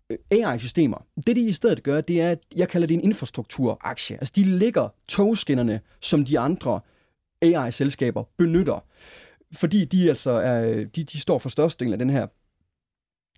øh, 0.09 0.17
AI-systemer. 0.31 1.05
Det, 1.27 1.35
de 1.35 1.41
i 1.41 1.53
stedet 1.53 1.83
gør, 1.83 2.01
det 2.01 2.21
er, 2.21 2.31
at 2.31 2.39
jeg 2.55 2.69
kalder 2.69 2.87
det 2.87 2.93
en 2.93 3.03
infrastrukturaktie. 3.03 4.17
Altså, 4.17 4.33
de 4.35 4.43
lægger 4.43 4.89
togskinnerne, 5.07 5.79
som 6.01 6.25
de 6.25 6.39
andre 6.39 6.79
AI-selskaber 7.41 8.23
benytter. 8.37 8.83
Fordi 9.53 9.85
de 9.85 10.09
altså 10.09 10.31
er, 10.31 10.85
de, 10.85 11.03
de 11.03 11.19
står 11.19 11.37
for 11.37 11.49
størstedelen 11.49 11.93
af 11.93 11.99
den 11.99 12.09
her 12.09 12.27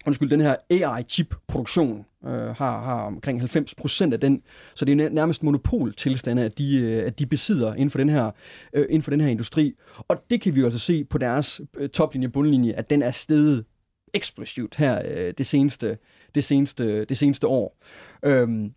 undskyld, 0.05 0.30
den 0.30 0.41
her 0.41 0.55
AI-chip-produktion 0.70 2.05
øh, 2.26 2.32
har, 2.32 2.82
har 2.82 3.01
omkring 3.01 3.39
90 3.39 3.76
procent 3.76 4.14
af 4.14 4.20
den, 4.20 4.43
så 4.76 4.86
det 4.86 5.01
er 5.01 5.10
nærmest 5.10 5.43
monopoltilstande, 5.43 6.43
at 6.43 6.57
de, 6.57 6.80
øh, 6.80 7.05
at 7.05 7.20
de 7.20 7.26
besidder 7.26 7.74
inden 7.74 7.89
for, 7.89 7.97
den 7.97 8.10
her, 8.10 8.32
øh, 8.74 8.86
inden 8.89 9.01
for 9.01 9.12
den 9.12 9.22
her 9.22 9.28
industri. 9.28 9.76
Og 9.97 10.24
det 10.30 10.41
kan 10.41 10.55
vi 10.55 10.60
jo 10.60 10.66
altså 10.66 10.80
se 10.80 11.03
på 11.03 11.18
deres 11.18 11.62
øh, 11.78 11.89
toplinje 11.89 12.30
bundlinje, 12.30 12.74
at 12.74 12.89
den 12.89 13.01
er 13.01 13.12
steget 13.12 13.66
eksplosivt 14.14 14.76
her 14.76 15.01
øh, 15.05 15.34
det, 15.38 15.45
seneste, 15.45 15.97
det, 16.36 16.43
seneste, 16.43 17.05
det 17.05 17.18
seneste 17.18 17.47
år. 17.47 17.78
Øhm, 18.26 18.74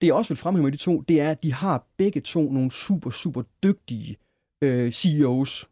det 0.00 0.06
jeg 0.06 0.14
også 0.14 0.28
vil 0.28 0.38
fremhæve 0.38 0.64
med 0.64 0.72
de 0.72 0.76
to, 0.76 1.00
det 1.00 1.20
er, 1.20 1.30
at 1.30 1.42
de 1.42 1.52
har 1.52 1.86
begge 1.96 2.20
to 2.20 2.52
nogle 2.52 2.70
super, 2.70 3.10
super 3.10 3.42
dygtige 3.62 4.16
øh, 4.62 4.92
CEOs, 4.92 5.68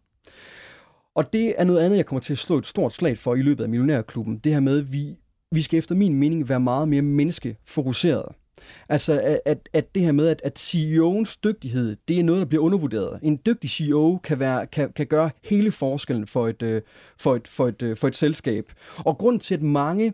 og 1.15 1.33
det 1.33 1.55
er 1.61 1.65
noget 1.65 1.81
andet, 1.81 1.97
jeg 1.97 2.07
kommer 2.07 2.21
til 2.21 2.33
at 2.33 2.39
slå 2.39 2.59
et 2.59 2.67
stort 2.67 2.93
slag 2.93 3.19
for 3.19 3.35
i 3.35 3.43
løbet 3.43 3.65
af 3.65 3.71
Millionærklubben. 3.71 4.39
Det 4.39 4.53
her 4.53 4.61
med, 4.61 4.79
at 4.79 4.93
vi, 4.93 5.17
vi 5.53 5.63
skal 5.63 5.79
efter 5.79 5.95
min 5.95 6.15
mening 6.15 6.49
være 6.49 6.61
meget 6.61 6.89
mere 6.89 7.03
menneskefokuseret. 7.03 8.33
Altså, 8.89 9.41
at, 9.45 9.69
at 9.73 9.95
det 9.95 10.03
her 10.03 10.13
med, 10.13 10.29
at, 10.29 10.43
at 10.45 10.59
CEO'ens 10.59 11.39
dygtighed, 11.45 11.97
det 12.09 12.21
er 12.21 12.25
noget, 12.25 12.39
der 12.39 12.47
bliver 12.47 12.65
undervurderet. 12.65 13.21
En 13.23 13.41
dygtig 13.47 13.71
CEO 13.71 14.19
kan, 14.25 14.39
være, 14.39 14.67
kan, 14.67 14.93
kan 14.93 15.07
gøre 15.07 15.31
hele 15.45 15.71
forskellen 15.71 16.27
for 16.27 16.49
et, 16.49 16.63
øh, 16.63 16.83
for, 17.19 17.37
et, 17.37 17.49
for, 17.49 17.69
et, 17.69 17.83
øh, 17.83 17.97
for 17.97 18.09
et 18.09 18.17
selskab. 18.17 18.73
Og 18.99 19.19
grund 19.19 19.41
til, 19.41 19.55
at 19.55 19.63
mange, 19.63 20.13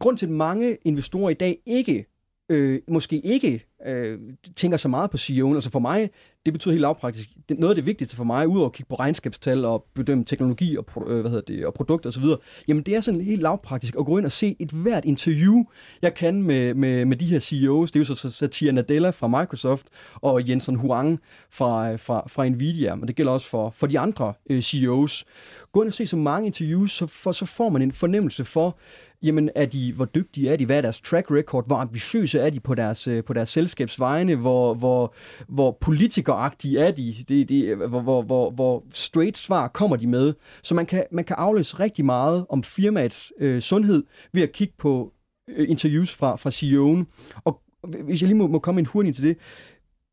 grund 0.00 0.18
til, 0.18 0.26
at 0.26 0.32
mange 0.32 0.78
investorer 0.84 1.30
i 1.30 1.34
dag 1.34 1.58
ikke 1.66 2.06
øh, 2.48 2.80
måske 2.88 3.20
ikke 3.20 3.66
øh, 3.86 4.18
tænker 4.56 4.76
så 4.76 4.88
meget 4.88 5.10
på 5.10 5.16
CEO'en. 5.16 5.54
Altså 5.54 5.70
for 5.70 5.78
mig, 5.78 6.10
det 6.46 6.54
betyder 6.54 6.72
helt 6.72 6.80
lavpraktisk. 6.80 7.28
Det, 7.48 7.58
noget 7.58 7.70
af 7.70 7.74
det 7.74 7.86
vigtigste 7.86 8.16
for 8.16 8.24
mig, 8.24 8.48
udover 8.48 8.66
at 8.66 8.72
kigge 8.72 8.88
på 8.88 8.94
regnskabstal 8.94 9.64
og 9.64 9.86
bedømme 9.94 10.24
teknologi 10.24 10.76
og, 10.76 10.86
øh, 11.06 11.20
hvad 11.20 11.30
hedder 11.30 11.54
det, 11.54 11.66
og 11.66 11.74
produkter 11.74 12.10
osv., 12.10 12.24
jamen 12.68 12.82
det 12.82 12.96
er 12.96 13.00
sådan 13.00 13.20
helt 13.20 13.42
lavpraktisk 13.42 13.96
at 13.98 14.06
gå 14.06 14.18
ind 14.18 14.26
og 14.26 14.32
se 14.32 14.56
et 14.58 14.70
hvert 14.70 15.04
interview, 15.04 15.64
jeg 16.02 16.14
kan 16.14 16.42
med, 16.42 16.74
med, 16.74 17.04
med 17.04 17.16
de 17.16 17.26
her 17.26 17.38
CEOs. 17.38 17.90
Det 17.90 18.00
er 18.00 18.04
jo 18.08 18.14
så 18.14 18.30
Satya 18.30 18.72
Nadella 18.72 19.10
fra 19.10 19.28
Microsoft 19.28 19.86
og 20.14 20.48
Jensen 20.48 20.74
Huang 20.74 21.20
fra, 21.50 21.92
øh, 21.92 21.98
fra, 21.98 22.24
fra 22.28 22.48
Nvidia, 22.48 22.94
men 22.94 23.08
det 23.08 23.16
gælder 23.16 23.32
også 23.32 23.48
for, 23.48 23.70
for 23.70 23.86
de 23.86 23.98
andre 23.98 24.34
øh, 24.50 24.62
CEOs. 24.62 25.24
Gå 25.72 25.82
ind 25.82 25.88
og 25.88 25.94
se 25.94 26.06
så 26.06 26.16
mange 26.16 26.46
interviews, 26.46 26.92
så, 26.92 27.06
for, 27.06 27.32
så 27.32 27.46
får 27.46 27.68
man 27.68 27.82
en 27.82 27.92
fornemmelse 27.92 28.44
for, 28.44 28.78
jamen 29.22 29.50
er 29.54 29.66
de, 29.66 29.92
hvor 29.92 30.04
dygtige 30.04 30.50
er 30.50 30.56
de, 30.56 30.66
hvad 30.66 30.76
er 30.76 30.80
deres 30.80 31.00
track 31.00 31.30
record, 31.30 31.66
hvor 31.66 31.76
ambitiøse 31.76 32.40
er 32.40 32.50
de 32.50 32.60
på 32.60 32.74
deres, 32.74 33.08
øh, 33.08 33.24
på 33.24 33.32
deres 33.32 33.48
selskabsvejene, 33.48 34.36
hvor, 34.36 34.74
hvor, 34.74 35.14
hvor 35.48 35.78
politikeragtige 35.80 36.80
er 36.80 36.90
de, 36.90 37.14
det, 37.28 37.48
det, 37.48 37.76
hvor, 37.76 38.00
hvor, 38.00 38.22
hvor, 38.22 38.50
hvor 38.50 38.84
straight 38.92 39.38
svar 39.38 39.68
kommer 39.68 39.96
de 39.96 40.06
med. 40.06 40.34
Så 40.62 40.74
man 40.74 40.86
kan, 40.86 41.04
man 41.10 41.24
kan 41.24 41.36
aflæse 41.38 41.80
rigtig 41.80 42.04
meget 42.04 42.46
om 42.48 42.62
firmaets 42.62 43.32
øh, 43.38 43.60
sundhed 43.60 44.04
ved 44.32 44.42
at 44.42 44.52
kigge 44.52 44.74
på 44.78 45.12
øh, 45.48 45.70
interviews 45.70 46.14
fra, 46.14 46.36
fra 46.36 46.50
CEO'en. 46.50 47.04
Og 47.44 47.60
hvis 48.04 48.22
jeg 48.22 48.28
lige 48.28 48.38
må, 48.38 48.46
må 48.46 48.58
komme 48.58 48.78
en 48.80 48.86
hurtig 48.86 49.14
til 49.14 49.24
det, 49.24 49.36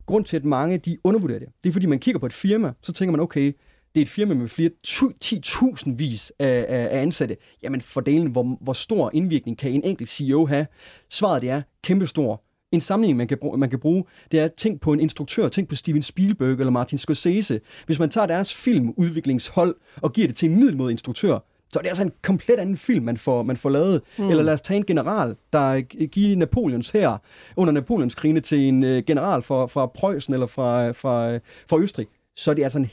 grund 0.05 0.25
til, 0.25 0.37
at 0.37 0.45
mange 0.45 0.77
de 0.77 0.97
undervurderer 1.03 1.39
det, 1.39 1.47
det 1.63 1.69
er, 1.69 1.73
fordi 1.73 1.85
man 1.85 1.99
kigger 1.99 2.19
på 2.19 2.25
et 2.25 2.33
firma, 2.33 2.73
så 2.81 2.93
tænker 2.93 3.11
man, 3.11 3.19
okay, 3.19 3.53
det 3.95 4.01
er 4.01 4.05
et 4.05 4.09
firma 4.09 4.33
med 4.33 4.47
flere 4.47 4.69
10.000 4.87 5.95
vis 5.95 6.31
af, 6.39 6.65
af, 6.69 6.87
af 6.91 7.01
ansatte. 7.01 7.37
Jamen 7.63 7.81
fordelen, 7.81 8.27
hvor, 8.27 8.57
hvor 8.61 8.73
stor 8.73 9.09
indvirkning 9.13 9.57
kan 9.57 9.71
en 9.71 9.83
enkelt 9.83 10.09
CEO 10.09 10.45
have? 10.45 10.67
Svaret 11.09 11.41
det 11.41 11.49
er 11.49 11.61
kæmpestor. 11.83 12.43
En 12.71 12.81
sammenligning, 12.81 13.17
man 13.17 13.27
kan, 13.27 13.37
bruge, 13.37 13.57
man 13.57 13.69
kan 13.69 13.79
bruge, 13.79 14.03
det 14.31 14.39
er 14.39 14.47
tænk 14.47 14.81
på 14.81 14.93
en 14.93 14.99
instruktør, 14.99 15.47
tænk 15.47 15.69
på 15.69 15.75
Steven 15.75 16.01
Spielberg 16.01 16.59
eller 16.59 16.69
Martin 16.69 16.97
Scorsese. 16.97 17.61
Hvis 17.85 17.99
man 17.99 18.09
tager 18.09 18.27
deres 18.27 18.53
filmudviklingshold 18.53 19.75
og 20.01 20.13
giver 20.13 20.27
det 20.27 20.35
til 20.35 20.49
en 20.49 20.59
middelmåde 20.59 20.91
instruktør, 20.91 21.39
så 21.73 21.79
er 21.79 21.81
det 21.81 21.89
altså 21.89 22.03
en 22.03 22.11
komplet 22.21 22.59
anden 22.59 22.77
film, 22.77 23.05
man 23.05 23.17
får, 23.17 23.43
man 23.43 23.57
får 23.57 23.69
lavet. 23.69 24.01
Mm. 24.17 24.29
Eller 24.29 24.43
lad 24.43 24.53
os 24.53 24.61
tage 24.61 24.77
en 24.77 24.85
general, 24.85 25.35
der 25.53 25.81
giver 26.05 26.37
Napoleons 26.37 26.89
her 26.89 27.17
under 27.55 27.73
Napoleons 27.73 28.15
krigene 28.15 28.39
til 28.39 28.59
en 28.59 28.83
uh, 28.83 28.89
general 28.89 29.41
fra, 29.41 29.65
fra 29.65 29.85
Preussen 29.85 30.33
eller 30.33 30.47
fra, 30.47 30.91
fra, 30.91 31.37
fra 31.69 31.79
Østrig. 31.79 32.07
Så 32.35 32.51
er 32.51 32.55
det 32.55 32.63
altså 32.63 32.79
en 32.79 32.89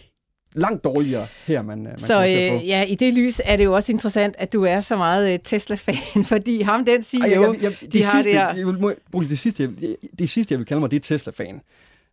langt 0.55 0.85
dårligere 0.85 1.27
her, 1.47 1.63
man, 1.63 1.83
man 1.83 1.99
Så 1.99 2.23
øh, 2.23 2.69
ja, 2.69 2.83
i 2.83 2.95
det 2.95 3.15
lys 3.15 3.41
er 3.45 3.57
det 3.57 3.65
jo 3.65 3.75
også 3.75 3.93
interessant, 3.93 4.35
at 4.39 4.53
du 4.53 4.65
er 4.65 4.81
så 4.81 4.97
meget 4.97 5.35
uh, 5.35 5.41
Tesla-fan, 5.45 6.25
fordi 6.33 6.63
ham, 6.63 6.85
den 6.85 7.03
CEO, 7.03 7.23
Ej, 7.23 7.31
jeg, 7.31 7.41
jeg, 7.41 7.63
jeg, 7.63 7.73
de 7.81 7.87
det 7.87 8.05
har 8.05 8.23
sidste, 8.23 8.39
der... 8.39 8.55
Jeg 8.55 8.67
vil, 8.67 9.29
det, 9.29 9.39
sidste, 9.39 9.63
jeg, 9.81 9.97
det 10.19 10.31
sidste, 10.31 10.53
jeg 10.53 10.59
vil 10.59 10.67
kalde 10.67 10.81
mig, 10.81 10.91
det 10.91 10.97
er 10.97 11.01
Tesla-fan. 11.01 11.61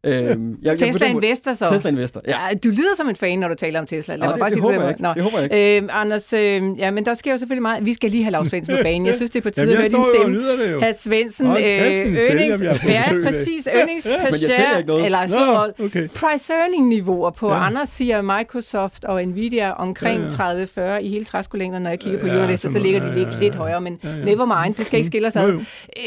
Øhm, 0.04 0.58
jeg, 0.62 0.80
Tesla 0.80 1.06
jeg, 1.06 1.16
Investor 1.16 1.54
så? 1.54 1.68
Tesla 1.72 1.90
Investor, 1.90 2.22
ja. 2.28 2.48
ja. 2.48 2.54
Du 2.64 2.70
lyder 2.70 2.96
som 2.98 3.10
en 3.10 3.16
fan, 3.16 3.40
når 3.40 3.48
du 3.48 3.56
taler 3.56 3.80
om 3.80 3.86
Tesla. 3.86 4.16
Lad 4.16 4.28
ja, 4.28 4.28
mig 4.28 4.34
det, 4.34 4.40
bare 4.40 4.50
det, 4.50 4.54
sige, 4.54 4.62
håber 4.62 4.82
jeg 4.82 4.90
ikke. 4.90 5.04
det 5.16 5.24
håber 5.24 5.40
jeg 5.40 5.54
ikke. 5.54 5.78
Øhm, 5.78 5.90
Anders, 5.92 6.34
øh, 6.34 6.80
ja, 6.80 6.92
men 6.92 7.06
der 7.06 7.14
sker 7.14 7.32
jo 7.32 7.38
selvfølgelig 7.38 7.62
meget. 7.62 7.86
Vi 7.86 7.94
skal 7.94 8.12
lige 8.12 8.24
have 8.24 8.32
Lars 8.32 8.48
Svendsen 8.48 8.76
på 8.76 8.84
banen. 8.90 9.06
Jeg 9.08 9.16
synes, 9.16 9.32
det 9.32 9.40
er 9.40 9.44
på 9.44 9.50
tide 9.50 9.72
at 9.72 9.78
høre 9.78 9.90
din 9.90 10.06
stemme. 10.16 10.80
Hr. 10.80 10.94
Svendsen, 10.94 11.48
øh, 11.48 11.54
earnings, 11.58 12.64
ja, 12.88 13.04
præcis, 13.24 13.68
earnings 13.68 14.08
per 14.08 14.38
share, 14.38 15.06
eller 15.06 15.28
så, 15.28 15.72
okay. 15.80 16.08
price 16.08 16.54
earning 16.54 16.88
niveauer 16.88 17.30
på 17.30 17.50
ja. 17.50 17.66
Anders 17.66 17.90
siger 17.90 18.22
Microsoft 18.22 19.04
og 19.04 19.28
Nvidia 19.28 19.72
omkring 19.72 20.22
ja, 20.40 20.54
ja. 20.54 20.98
30-40 20.98 21.00
i 21.00 21.10
hele 21.10 21.26
træskolængden. 21.26 21.82
Når 21.82 21.90
jeg 21.90 22.00
kigger 22.00 22.20
på 22.20 22.28
ja, 22.28 22.34
Eurolista, 22.34 22.70
så 22.70 22.80
ligger 22.80 23.00
de 23.02 23.16
lidt, 23.16 23.40
lidt 23.40 23.56
højere, 23.56 23.82
men 23.82 24.00
ja, 24.04 24.10
ja. 24.10 24.26
never 24.26 24.64
mind, 24.64 24.76
det 24.76 24.86
skal 24.86 24.98
ikke 24.98 25.08
skille 25.08 25.28
os 25.28 25.36
ad. 25.36 25.54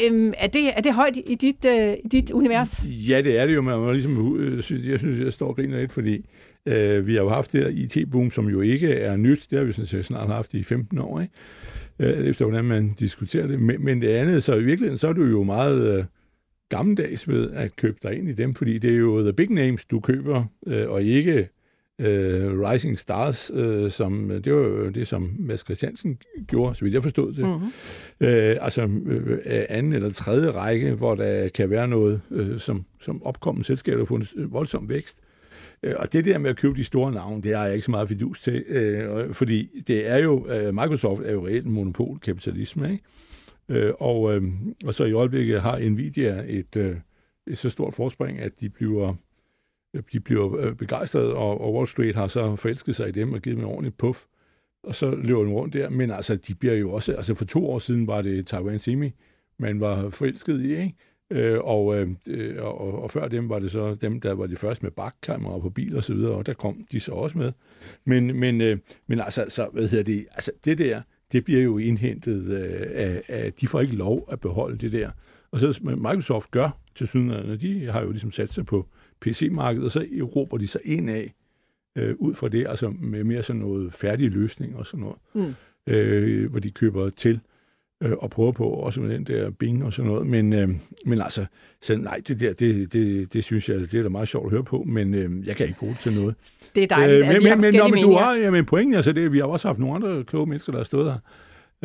Øhm, 0.03 0.33
er, 0.37 0.47
det, 0.47 0.77
er 0.77 0.81
det 0.81 0.93
højt 0.93 1.17
i 1.27 1.35
dit, 1.35 1.65
uh, 1.65 2.11
dit 2.11 2.31
univers? 2.31 2.83
Ja, 2.85 3.21
det 3.21 3.39
er 3.39 3.45
det 3.45 3.55
jo. 3.55 3.61
Man 3.61 3.82
må 3.83 3.91
ligesom 3.91 4.37
øh, 4.39 4.55
jeg 4.89 4.99
synes, 4.99 5.19
jeg 5.19 5.33
står 5.33 5.47
og 5.47 5.55
griner 5.55 5.79
lidt, 5.79 5.91
fordi 5.91 6.25
øh, 6.65 7.07
vi 7.07 7.15
har 7.15 7.21
jo 7.21 7.29
haft 7.29 7.51
det 7.51 7.61
her 7.61 7.69
IT-boom, 7.69 8.31
som 8.31 8.49
jo 8.49 8.61
ikke 8.61 8.93
er 8.93 9.15
nyt. 9.15 9.47
Det 9.49 9.57
har 9.57 9.65
vi 9.65 9.73
sådan 9.73 9.87
set 9.87 10.05
snart 10.05 10.27
haft 10.27 10.53
i 10.53 10.63
15 10.63 10.97
år, 10.97 11.21
ikke? 11.21 11.33
Øh, 11.99 12.27
efter 12.27 12.45
hvordan 12.45 12.65
man 12.65 12.93
diskuterer 12.99 13.47
det. 13.47 13.59
Men, 13.59 13.85
men 13.85 14.01
det 14.01 14.07
andet, 14.07 14.43
så 14.43 14.55
i 14.55 14.63
virkeligheden, 14.63 14.97
så 14.97 15.07
er 15.07 15.13
du 15.13 15.23
jo 15.23 15.43
meget 15.43 15.97
øh, 15.97 16.05
gammeldags 16.69 17.27
ved 17.27 17.51
at 17.51 17.75
købe 17.75 17.97
dig 18.03 18.17
ind 18.17 18.29
i 18.29 18.33
dem, 18.33 18.53
fordi 18.53 18.77
det 18.77 18.91
er 18.91 18.97
jo 18.97 19.21
the 19.21 19.33
big 19.33 19.51
names, 19.51 19.85
du 19.85 19.99
køber, 19.99 20.45
øh, 20.67 20.89
og 20.89 21.03
ikke 21.03 21.49
øh, 22.03 22.59
Rising 22.59 22.99
Stars, 22.99 23.51
øh, 23.53 23.91
som 23.91 24.41
det 24.43 24.53
var 24.53 24.59
jo 24.59 24.89
det, 24.89 25.07
som 25.07 25.35
Mads 25.39 25.61
Christiansen 25.61 26.17
gjorde, 26.47 26.75
så 26.75 26.85
vidt 26.85 26.93
jeg 26.93 27.03
forstod 27.03 27.33
det. 27.33 27.45
Mm-hmm. 27.45 28.27
Øh, 28.27 28.57
altså 28.61 28.89
øh, 29.05 29.65
anden 29.69 29.93
eller 29.93 30.11
tredje 30.11 30.51
række, 30.51 30.93
hvor 30.93 31.15
der 31.15 31.49
kan 31.49 31.69
være 31.69 31.87
noget, 31.87 32.21
øh, 32.31 32.59
som, 32.59 32.85
som 33.01 33.23
opkommende 33.23 33.65
selskab 33.65 33.97
har 33.97 34.05
fundet 34.05 34.33
voldsom 34.35 34.89
vækst. 34.89 35.17
Øh, 35.83 35.93
og 35.97 36.13
det 36.13 36.25
der 36.25 36.37
med 36.37 36.49
at 36.49 36.57
købe 36.57 36.75
de 36.77 36.83
store 36.83 37.11
navne, 37.11 37.41
det 37.41 37.57
har 37.57 37.65
jeg 37.65 37.73
ikke 37.73 37.85
så 37.85 37.91
meget 37.91 38.09
fidus 38.09 38.41
til, 38.41 38.63
øh, 38.67 39.33
fordi 39.33 39.83
det 39.87 40.09
er 40.09 40.17
jo, 40.17 40.47
øh, 40.47 40.73
Microsoft 40.73 41.21
er 41.25 41.31
jo 41.31 41.47
reelt 41.47 41.65
monopolkapitalisme, 41.65 42.91
ikke? 42.91 43.03
Øh, 43.69 43.93
og, 43.99 44.35
øh, 44.35 44.43
og 44.85 44.93
så 44.93 45.03
i 45.03 45.11
øjeblikket 45.11 45.61
har 45.61 45.89
Nvidia 45.89 46.43
et, 46.47 46.75
øh, 46.77 46.95
et 47.47 47.57
så 47.57 47.69
stort 47.69 47.93
forspring, 47.93 48.39
at 48.39 48.61
de 48.61 48.69
bliver 48.69 49.15
de 50.13 50.19
bliver 50.19 50.57
øh, 50.59 50.75
begejstrede, 50.75 51.33
og, 51.33 51.73
Wall 51.73 51.87
Street 51.87 52.15
har 52.15 52.27
så 52.27 52.55
forelsket 52.55 52.95
sig 52.95 53.09
i 53.09 53.11
dem 53.11 53.33
og 53.33 53.41
givet 53.41 53.57
dem 53.57 53.65
en 53.65 53.71
ordentligt 53.71 53.97
puff. 53.97 54.23
Og 54.83 54.95
så 54.95 55.11
løber 55.11 55.43
de 55.43 55.49
rundt 55.49 55.73
der. 55.73 55.89
Men 55.89 56.11
altså, 56.11 56.35
de 56.35 56.55
bliver 56.55 56.73
jo 56.73 56.91
også... 56.91 57.13
Altså, 57.13 57.35
for 57.35 57.45
to 57.45 57.69
år 57.69 57.79
siden 57.79 58.07
var 58.07 58.21
det 58.21 58.47
Taiwan 58.47 58.79
Semi, 58.79 59.11
man 59.57 59.79
var 59.79 60.09
forelsket 60.09 60.61
i, 60.61 60.75
ikke? 60.75 60.93
Øh, 61.31 61.59
og, 61.63 61.97
øh, 61.97 62.09
og, 62.59 63.03
og 63.03 63.11
før 63.11 63.27
dem 63.27 63.49
var 63.49 63.59
det 63.59 63.71
så 63.71 63.95
dem, 63.95 64.21
der 64.21 64.33
var 64.33 64.47
de 64.47 64.55
første 64.55 64.85
med 64.85 64.91
bakkameraer 64.91 65.59
på 65.59 65.69
bil 65.69 65.95
og 65.95 66.03
så 66.03 66.13
videre, 66.13 66.31
og 66.31 66.45
der 66.45 66.53
kom 66.53 66.85
de 66.91 66.99
så 66.99 67.11
også 67.11 67.37
med. 67.37 67.51
Men, 68.05 68.39
men, 68.39 68.61
øh, 68.61 68.77
men 69.07 69.19
altså, 69.19 69.45
så, 69.49 69.69
hvad 69.73 69.87
hedder 69.87 70.03
det, 70.03 70.25
altså 70.31 70.51
det 70.65 70.77
der, 70.77 71.01
det 71.31 71.45
bliver 71.45 71.61
jo 71.61 71.77
indhentet 71.77 72.45
øh, 72.49 72.87
af, 72.93 73.23
af, 73.27 73.53
de 73.53 73.67
får 73.67 73.81
ikke 73.81 73.95
lov 73.95 74.27
at 74.31 74.39
beholde 74.39 74.77
det 74.77 74.91
der. 74.91 75.11
Og 75.51 75.59
så 75.59 75.79
Microsoft 75.83 76.51
gør 76.51 76.79
til 76.95 77.07
sydenlandene, 77.07 77.57
de 77.57 77.91
har 77.91 78.01
jo 78.01 78.11
ligesom 78.11 78.31
sat 78.31 78.53
sig 78.53 78.65
på 78.65 78.87
PC-markedet, 79.25 79.85
og 79.85 79.91
så 79.91 80.05
råber 80.35 80.57
de 80.57 80.67
sig 80.67 80.81
ind 80.83 81.09
af, 81.09 81.33
øh, 81.95 82.15
ud 82.19 82.33
fra 82.33 82.49
det, 82.49 82.67
altså 82.69 82.93
med 82.99 83.23
mere 83.23 83.43
sådan 83.43 83.61
noget 83.61 83.93
færdige 83.93 84.29
løsning 84.29 84.75
og 84.75 84.85
sådan 84.85 84.99
noget, 84.99 85.17
mm. 85.33 85.93
øh, 85.93 86.51
hvor 86.51 86.59
de 86.59 86.71
køber 86.71 87.09
til 87.09 87.39
øh, 88.03 88.11
og 88.11 88.29
prøver 88.29 88.51
på, 88.51 88.69
også 88.69 89.01
med 89.01 89.09
den 89.09 89.23
der 89.23 89.49
Bing 89.49 89.85
og 89.85 89.93
sådan 89.93 90.11
noget. 90.11 90.27
Men, 90.27 90.53
øh, 90.53 90.69
men 91.05 91.21
altså, 91.21 91.45
så 91.81 91.97
nej, 91.97 92.21
det 92.27 92.39
der, 92.39 92.53
det, 92.53 92.93
det, 92.93 93.33
det 93.33 93.43
synes 93.43 93.69
jeg, 93.69 93.79
det 93.79 93.93
er 93.93 94.03
da 94.03 94.09
meget 94.09 94.27
sjovt 94.27 94.45
at 94.45 94.51
høre 94.51 94.63
på, 94.63 94.83
men 94.87 95.13
øh, 95.13 95.47
jeg 95.47 95.55
kan 95.55 95.65
ikke 95.67 95.79
bruge 95.79 95.93
det 95.93 96.01
til 96.01 96.13
noget. 96.13 96.35
Det 96.75 96.83
er 96.83 96.87
dejligt, 96.87 97.19
øh, 97.19 97.27
men, 97.27 97.35
at 97.35 97.35
vi 97.35 97.43
men, 97.43 97.49
har 97.49 97.87
men, 97.87 97.93
men, 97.93 98.03
du 98.03 98.13
har, 98.13 98.35
ja, 98.35 98.51
men 98.51 98.65
pointen 98.65 98.93
er 98.93 99.01
så 99.01 99.11
det, 99.11 99.33
vi 99.33 99.37
har 99.37 99.45
også 99.45 99.67
haft 99.67 99.79
nogle 99.79 99.95
andre 99.95 100.23
kloge 100.23 100.45
mennesker, 100.45 100.71
der 100.71 100.79
har 100.79 100.83
stået 100.83 101.11
her, 101.11 101.19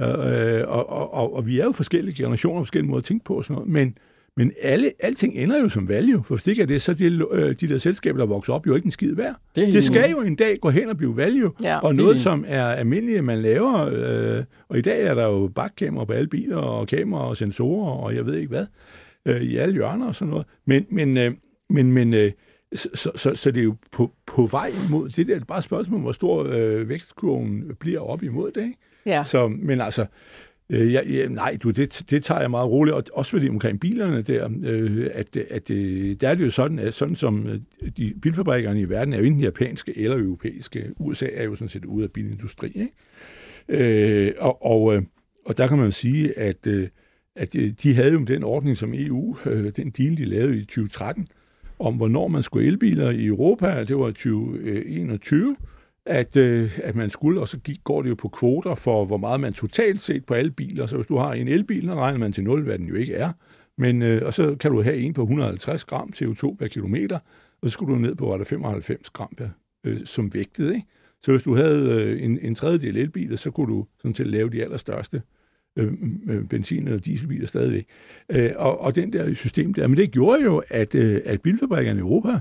Øh, 0.00 0.68
og, 0.68 0.90
og, 0.90 1.14
og, 1.14 1.34
og 1.36 1.46
vi 1.46 1.60
er 1.60 1.64
jo 1.64 1.72
forskellige 1.72 2.14
generationer, 2.14 2.60
forskellige 2.60 2.90
måder 2.90 2.98
at 2.98 3.04
tænke 3.04 3.24
på 3.24 3.34
og 3.34 3.44
sådan 3.44 3.54
noget, 3.54 3.68
men, 3.68 3.98
men 4.38 4.52
alle, 4.62 4.92
alting 5.00 5.34
ender 5.34 5.60
jo 5.60 5.68
som 5.68 5.88
value, 5.88 6.24
for 6.24 6.34
hvis 6.34 6.42
det 6.44 6.50
ikke 6.52 6.62
er 6.62 6.66
det, 6.66 6.82
så 6.82 6.94
de, 6.94 7.04
øh, 7.32 7.54
de 7.60 7.68
der 7.68 7.78
selskaber, 7.78 8.18
der 8.18 8.26
vokser 8.26 8.52
op, 8.52 8.66
jo 8.66 8.74
ikke 8.74 8.86
en 8.86 8.90
skid 8.90 9.14
værd. 9.14 9.34
Det, 9.56 9.72
det 9.72 9.84
skal 9.84 10.10
jo 10.10 10.20
en 10.20 10.36
dag 10.36 10.58
gå 10.60 10.70
hen 10.70 10.88
og 10.88 10.96
blive 10.96 11.16
value, 11.16 11.52
Ja. 11.64 11.78
og 11.78 11.94
noget, 11.94 12.20
som 12.20 12.44
er 12.48 12.64
almindeligt, 12.66 13.24
man 13.24 13.42
laver, 13.42 13.90
øh, 14.38 14.44
og 14.68 14.78
i 14.78 14.80
dag 14.80 15.02
er 15.02 15.14
der 15.14 15.24
jo 15.24 15.50
bakkameraer 15.54 16.04
på 16.06 16.12
alle 16.12 16.28
biler, 16.28 16.56
og 16.56 16.88
kameraer 16.88 17.24
og 17.24 17.36
sensorer, 17.36 17.90
og 17.92 18.14
jeg 18.14 18.26
ved 18.26 18.34
ikke 18.36 18.48
hvad, 18.48 18.66
øh, 19.26 19.40
i 19.42 19.56
alle 19.56 19.74
hjørner 19.74 20.06
og 20.06 20.14
sådan 20.14 20.30
noget. 20.30 20.46
Men, 20.66 20.86
men, 20.90 21.16
øh, 21.18 21.30
men, 21.70 21.92
men 21.92 22.14
øh, 22.14 22.32
så, 22.74 22.88
så, 22.94 23.10
så, 23.16 23.34
så 23.34 23.50
det 23.50 23.60
er 23.60 23.64
jo 23.64 23.74
på, 23.92 24.12
på 24.26 24.46
vej 24.46 24.70
imod 24.88 25.08
det 25.08 25.26
der. 25.26 25.34
Det 25.34 25.40
er 25.40 25.44
bare 25.46 25.58
et 25.58 25.64
spørgsmål, 25.64 26.00
hvor 26.00 26.12
stor 26.12 26.46
øh, 26.50 26.88
vækstkurven 26.88 27.64
bliver 27.80 28.00
op 28.00 28.22
imod 28.22 28.50
det, 28.50 28.62
ikke? 28.62 28.76
Ja. 29.06 29.22
Så, 29.24 29.48
men 29.48 29.80
altså, 29.80 30.06
øh, 30.70 30.92
ja, 30.92 31.00
ja, 31.08 31.28
nej, 31.28 31.58
du, 31.62 31.70
det, 31.70 32.04
det 32.10 32.24
tager 32.24 32.40
jeg 32.40 32.50
meget 32.50 32.70
roligt, 32.70 32.94
og 32.94 33.04
også 33.12 33.30
fordi 33.30 33.48
omkring 33.48 33.80
bilerne 33.80 34.22
der, 34.22 34.48
øh, 34.62 35.10
at, 35.14 35.36
at 35.36 35.70
øh, 35.70 36.14
der 36.20 36.28
er 36.28 36.34
det 36.34 36.44
jo 36.44 36.50
sådan, 36.50 36.78
at 36.78 36.94
sådan 36.94 37.16
som 37.16 37.46
øh, 37.46 37.90
de 37.96 38.14
bilfabrikkerne 38.22 38.80
i 38.80 38.88
verden 38.88 39.14
er 39.14 39.18
jo 39.18 39.24
enten 39.24 39.42
japanske 39.42 39.98
eller 39.98 40.18
europæiske. 40.18 40.90
USA 40.96 41.26
er 41.32 41.44
jo 41.44 41.54
sådan 41.54 41.68
set 41.68 41.84
ude 41.84 42.04
af 42.04 42.10
bilindustri, 42.10 42.68
ikke? 42.68 42.92
Øh, 43.68 44.32
og, 44.38 44.66
og, 44.66 44.94
øh, 44.94 45.02
og 45.46 45.56
der 45.56 45.66
kan 45.66 45.76
man 45.76 45.86
jo 45.86 45.92
sige, 45.92 46.38
at, 46.38 46.66
øh, 46.66 46.88
at 47.36 47.52
de 47.82 47.94
havde 47.94 48.12
jo 48.12 48.18
den 48.18 48.44
ordning 48.44 48.76
som 48.76 48.94
EU, 48.94 49.36
øh, 49.46 49.72
den 49.76 49.90
deal, 49.90 50.16
de 50.16 50.24
lavede 50.24 50.58
i 50.58 50.64
2013, 50.64 51.28
om 51.78 51.94
hvornår 51.94 52.28
man 52.28 52.42
skulle 52.42 52.66
elbiler 52.66 53.10
i 53.10 53.26
Europa, 53.26 53.84
det 53.84 53.98
var 53.98 54.06
2021, 54.06 55.56
at, 56.08 56.36
øh, 56.36 56.78
at 56.82 56.96
man 56.96 57.10
skulle, 57.10 57.40
og 57.40 57.48
så 57.48 57.58
gik, 57.58 57.84
går 57.84 58.02
det 58.02 58.10
jo 58.10 58.14
på 58.14 58.28
kvoter 58.28 58.74
for, 58.74 59.04
hvor 59.04 59.16
meget 59.16 59.40
man 59.40 59.52
totalt 59.52 60.00
set 60.00 60.24
på 60.24 60.34
alle 60.34 60.50
biler. 60.50 60.86
Så 60.86 60.96
hvis 60.96 61.06
du 61.06 61.16
har 61.16 61.32
en 61.32 61.48
elbil, 61.48 61.82
så 61.82 61.94
regner 61.94 62.18
man 62.18 62.32
til 62.32 62.44
0, 62.44 62.62
hvad 62.62 62.78
den 62.78 62.86
jo 62.86 62.94
ikke 62.94 63.14
er. 63.14 63.32
Men, 63.78 64.02
øh, 64.02 64.22
og 64.26 64.34
så 64.34 64.56
kan 64.60 64.70
du 64.70 64.82
have 64.82 64.96
en 64.96 65.12
på 65.12 65.22
150 65.22 65.84
gram 65.84 66.12
CO2 66.16 66.56
per 66.56 66.68
kilometer, 66.68 67.18
og 67.62 67.68
så 67.68 67.72
skulle 67.72 67.94
du 67.94 67.98
ned 67.98 68.14
på, 68.14 68.26
var 68.26 68.36
der 68.36 68.44
95 68.44 69.10
gram 69.10 69.34
per, 69.36 69.48
øh, 69.84 70.00
som 70.04 70.34
vægtet. 70.34 70.74
Ikke? 70.74 70.86
Så 71.22 71.30
hvis 71.30 71.42
du 71.42 71.54
havde 71.54 71.88
øh, 71.90 72.24
en, 72.24 72.38
en 72.42 72.54
tredjedel 72.54 72.96
elbiler, 72.96 73.36
så 73.36 73.50
kunne 73.50 73.74
du 73.74 73.86
sådan 73.98 74.14
set 74.14 74.26
lave 74.26 74.50
de 74.50 74.62
allerstørste 74.62 75.22
øh, 75.76 75.92
øh, 76.28 76.44
benzin- 76.44 76.84
eller 76.84 76.98
dieselbiler 76.98 77.46
stadigvæk. 77.46 77.86
Øh, 78.28 78.50
og, 78.56 78.80
og 78.80 78.94
den 78.96 79.12
der 79.12 79.34
system 79.34 79.74
der, 79.74 79.86
men 79.86 79.96
det 79.96 80.10
gjorde 80.10 80.42
jo, 80.42 80.62
at, 80.68 80.94
øh, 80.94 81.20
at 81.24 81.42
bilfabrikkerne 81.42 81.98
i 81.98 82.00
Europa 82.00 82.40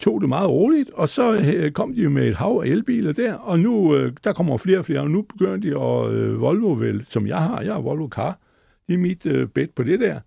tog 0.00 0.20
det 0.20 0.28
meget 0.28 0.50
roligt, 0.50 0.90
og 0.90 1.08
så 1.08 1.32
øh, 1.56 1.72
kom 1.72 1.94
de 1.94 2.02
jo 2.02 2.10
med 2.10 2.28
et 2.28 2.36
hav 2.36 2.62
af 2.64 2.68
elbiler 2.68 3.12
der, 3.12 3.34
og 3.34 3.58
nu, 3.58 3.96
øh, 3.96 4.12
der 4.24 4.32
kommer 4.32 4.56
flere 4.56 4.78
og 4.78 4.84
flere, 4.84 5.00
og 5.00 5.10
nu 5.10 5.22
begynder 5.22 5.56
de 5.56 5.68
at 5.68 6.12
øh, 6.12 6.40
Volvo 6.40 6.72
vel, 6.72 7.04
som 7.08 7.26
jeg 7.26 7.38
har, 7.38 7.60
jeg 7.60 7.72
har 7.72 7.80
Volvo 7.80 8.08
Car, 8.08 8.38
det 8.88 8.94
er 8.94 8.98
mit 8.98 9.26
øh, 9.26 9.48
bet 9.48 9.70
på 9.70 9.82
det 9.82 10.00
der, 10.00 10.20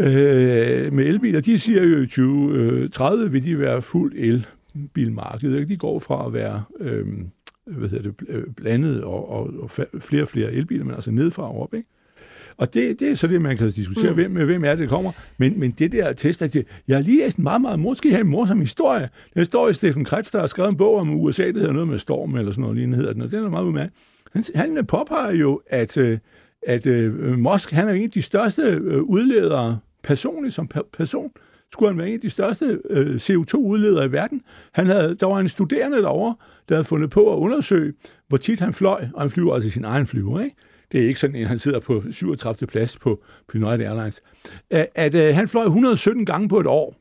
øh, 0.00 0.92
med 0.92 1.06
elbiler, 1.06 1.40
de 1.40 1.58
siger 1.58 1.84
jo 1.84 2.02
i 2.02 2.06
2030 2.06 3.24
øh, 3.24 3.32
vil 3.32 3.44
de 3.44 3.58
være 3.58 3.82
fuld 3.82 4.12
elbilmarked, 4.16 5.54
ikke? 5.54 5.68
de 5.68 5.76
går 5.76 5.98
fra 5.98 6.26
at 6.26 6.32
være 6.32 6.64
øh, 6.80 7.06
hvad 7.66 7.88
hedder 7.88 8.10
det, 8.10 8.56
blandet 8.56 9.04
og, 9.04 9.30
og, 9.30 9.50
og 9.58 9.70
flere 10.00 10.22
og 10.22 10.28
flere 10.28 10.52
elbiler, 10.52 10.84
men 10.84 10.94
altså 10.94 11.10
nedfra 11.10 11.42
og 11.42 11.62
op, 11.62 11.74
ikke? 11.74 11.88
Og 12.58 12.74
det, 12.74 13.00
det 13.00 13.10
er 13.10 13.14
så 13.14 13.26
det, 13.26 13.40
man 13.40 13.56
kan 13.56 13.70
diskutere, 13.70 14.10
mm. 14.10 14.14
hvem, 14.14 14.30
med 14.30 14.44
hvem 14.44 14.64
er 14.64 14.70
det, 14.70 14.78
der 14.78 14.86
kommer. 14.86 15.12
Men, 15.38 15.60
men 15.60 15.70
det 15.70 15.92
der 15.92 16.12
test, 16.12 16.42
at 16.42 16.54
det, 16.54 16.66
jeg 16.88 16.96
har 16.96 17.02
lige 17.02 17.18
læst 17.18 17.36
en 17.36 17.44
meget, 17.44 17.60
meget, 17.60 17.80
måske 17.80 18.10
have 18.10 18.20
en 18.20 18.28
morsom 18.28 18.60
historie. 18.60 19.08
Der 19.34 19.44
står 19.44 19.68
i 19.68 19.74
Steffen 19.74 20.04
Kretz, 20.04 20.30
der 20.30 20.40
har 20.40 20.46
skrevet 20.46 20.70
en 20.70 20.76
bog 20.76 20.96
om 20.96 21.20
USA, 21.20 21.46
det 21.46 21.54
hedder 21.54 21.72
noget 21.72 21.88
med 21.88 21.98
storm, 21.98 22.36
eller 22.36 22.52
sådan 22.52 22.62
noget 22.62 22.76
lignende 22.76 22.96
hedder 22.98 23.12
den, 23.12 23.22
og 23.22 23.30
den 23.30 23.44
er 23.44 23.48
meget 23.48 23.64
udmærket. 23.64 23.92
Han, 24.32 24.44
han 24.54 24.86
påpeger 24.86 25.32
jo, 25.32 25.60
at, 25.66 25.96
øh, 25.96 26.18
at 26.66 26.86
uh, 26.86 27.38
Musk, 27.38 27.70
han 27.70 27.88
er 27.88 27.92
en 27.92 28.02
af 28.02 28.10
de 28.10 28.22
største 28.22 28.62
øh, 28.62 29.02
udledere 29.02 29.78
personligt 30.02 30.54
som 30.54 30.68
per- 30.68 30.88
person, 30.92 31.30
skulle 31.72 31.90
han 31.90 31.98
være 31.98 32.08
en 32.08 32.14
af 32.14 32.20
de 32.20 32.30
største 32.30 32.78
øh, 32.90 33.14
CO2-udledere 33.14 34.04
i 34.04 34.12
verden. 34.12 34.42
Han 34.72 34.86
havde, 34.86 35.16
der 35.20 35.26
var 35.26 35.38
en 35.40 35.48
studerende 35.48 35.98
derovre, 35.98 36.34
der 36.68 36.74
havde 36.74 36.84
fundet 36.84 37.10
på 37.10 37.32
at 37.32 37.36
undersøge, 37.36 37.92
hvor 38.28 38.36
tit 38.36 38.60
han 38.60 38.72
fløj, 38.72 39.06
og 39.14 39.20
han 39.20 39.30
flyver 39.30 39.54
altså 39.54 39.70
sin 39.70 39.84
egen 39.84 40.06
flyver, 40.06 40.40
ikke? 40.40 40.56
Det 40.92 41.02
er 41.02 41.08
ikke 41.08 41.20
sådan, 41.20 41.36
at 41.36 41.46
han 41.48 41.58
sidder 41.58 41.80
på 41.80 42.02
37. 42.10 42.66
plads 42.66 42.96
på, 42.96 43.20
på 43.48 43.58
United 43.58 43.86
Airlines. 43.86 44.22
At, 44.70 44.86
at 44.94 45.14
øh, 45.14 45.34
han 45.34 45.48
fløj 45.48 45.64
117 45.64 46.24
gange 46.26 46.48
på 46.48 46.60
et 46.60 46.66
år. 46.66 46.94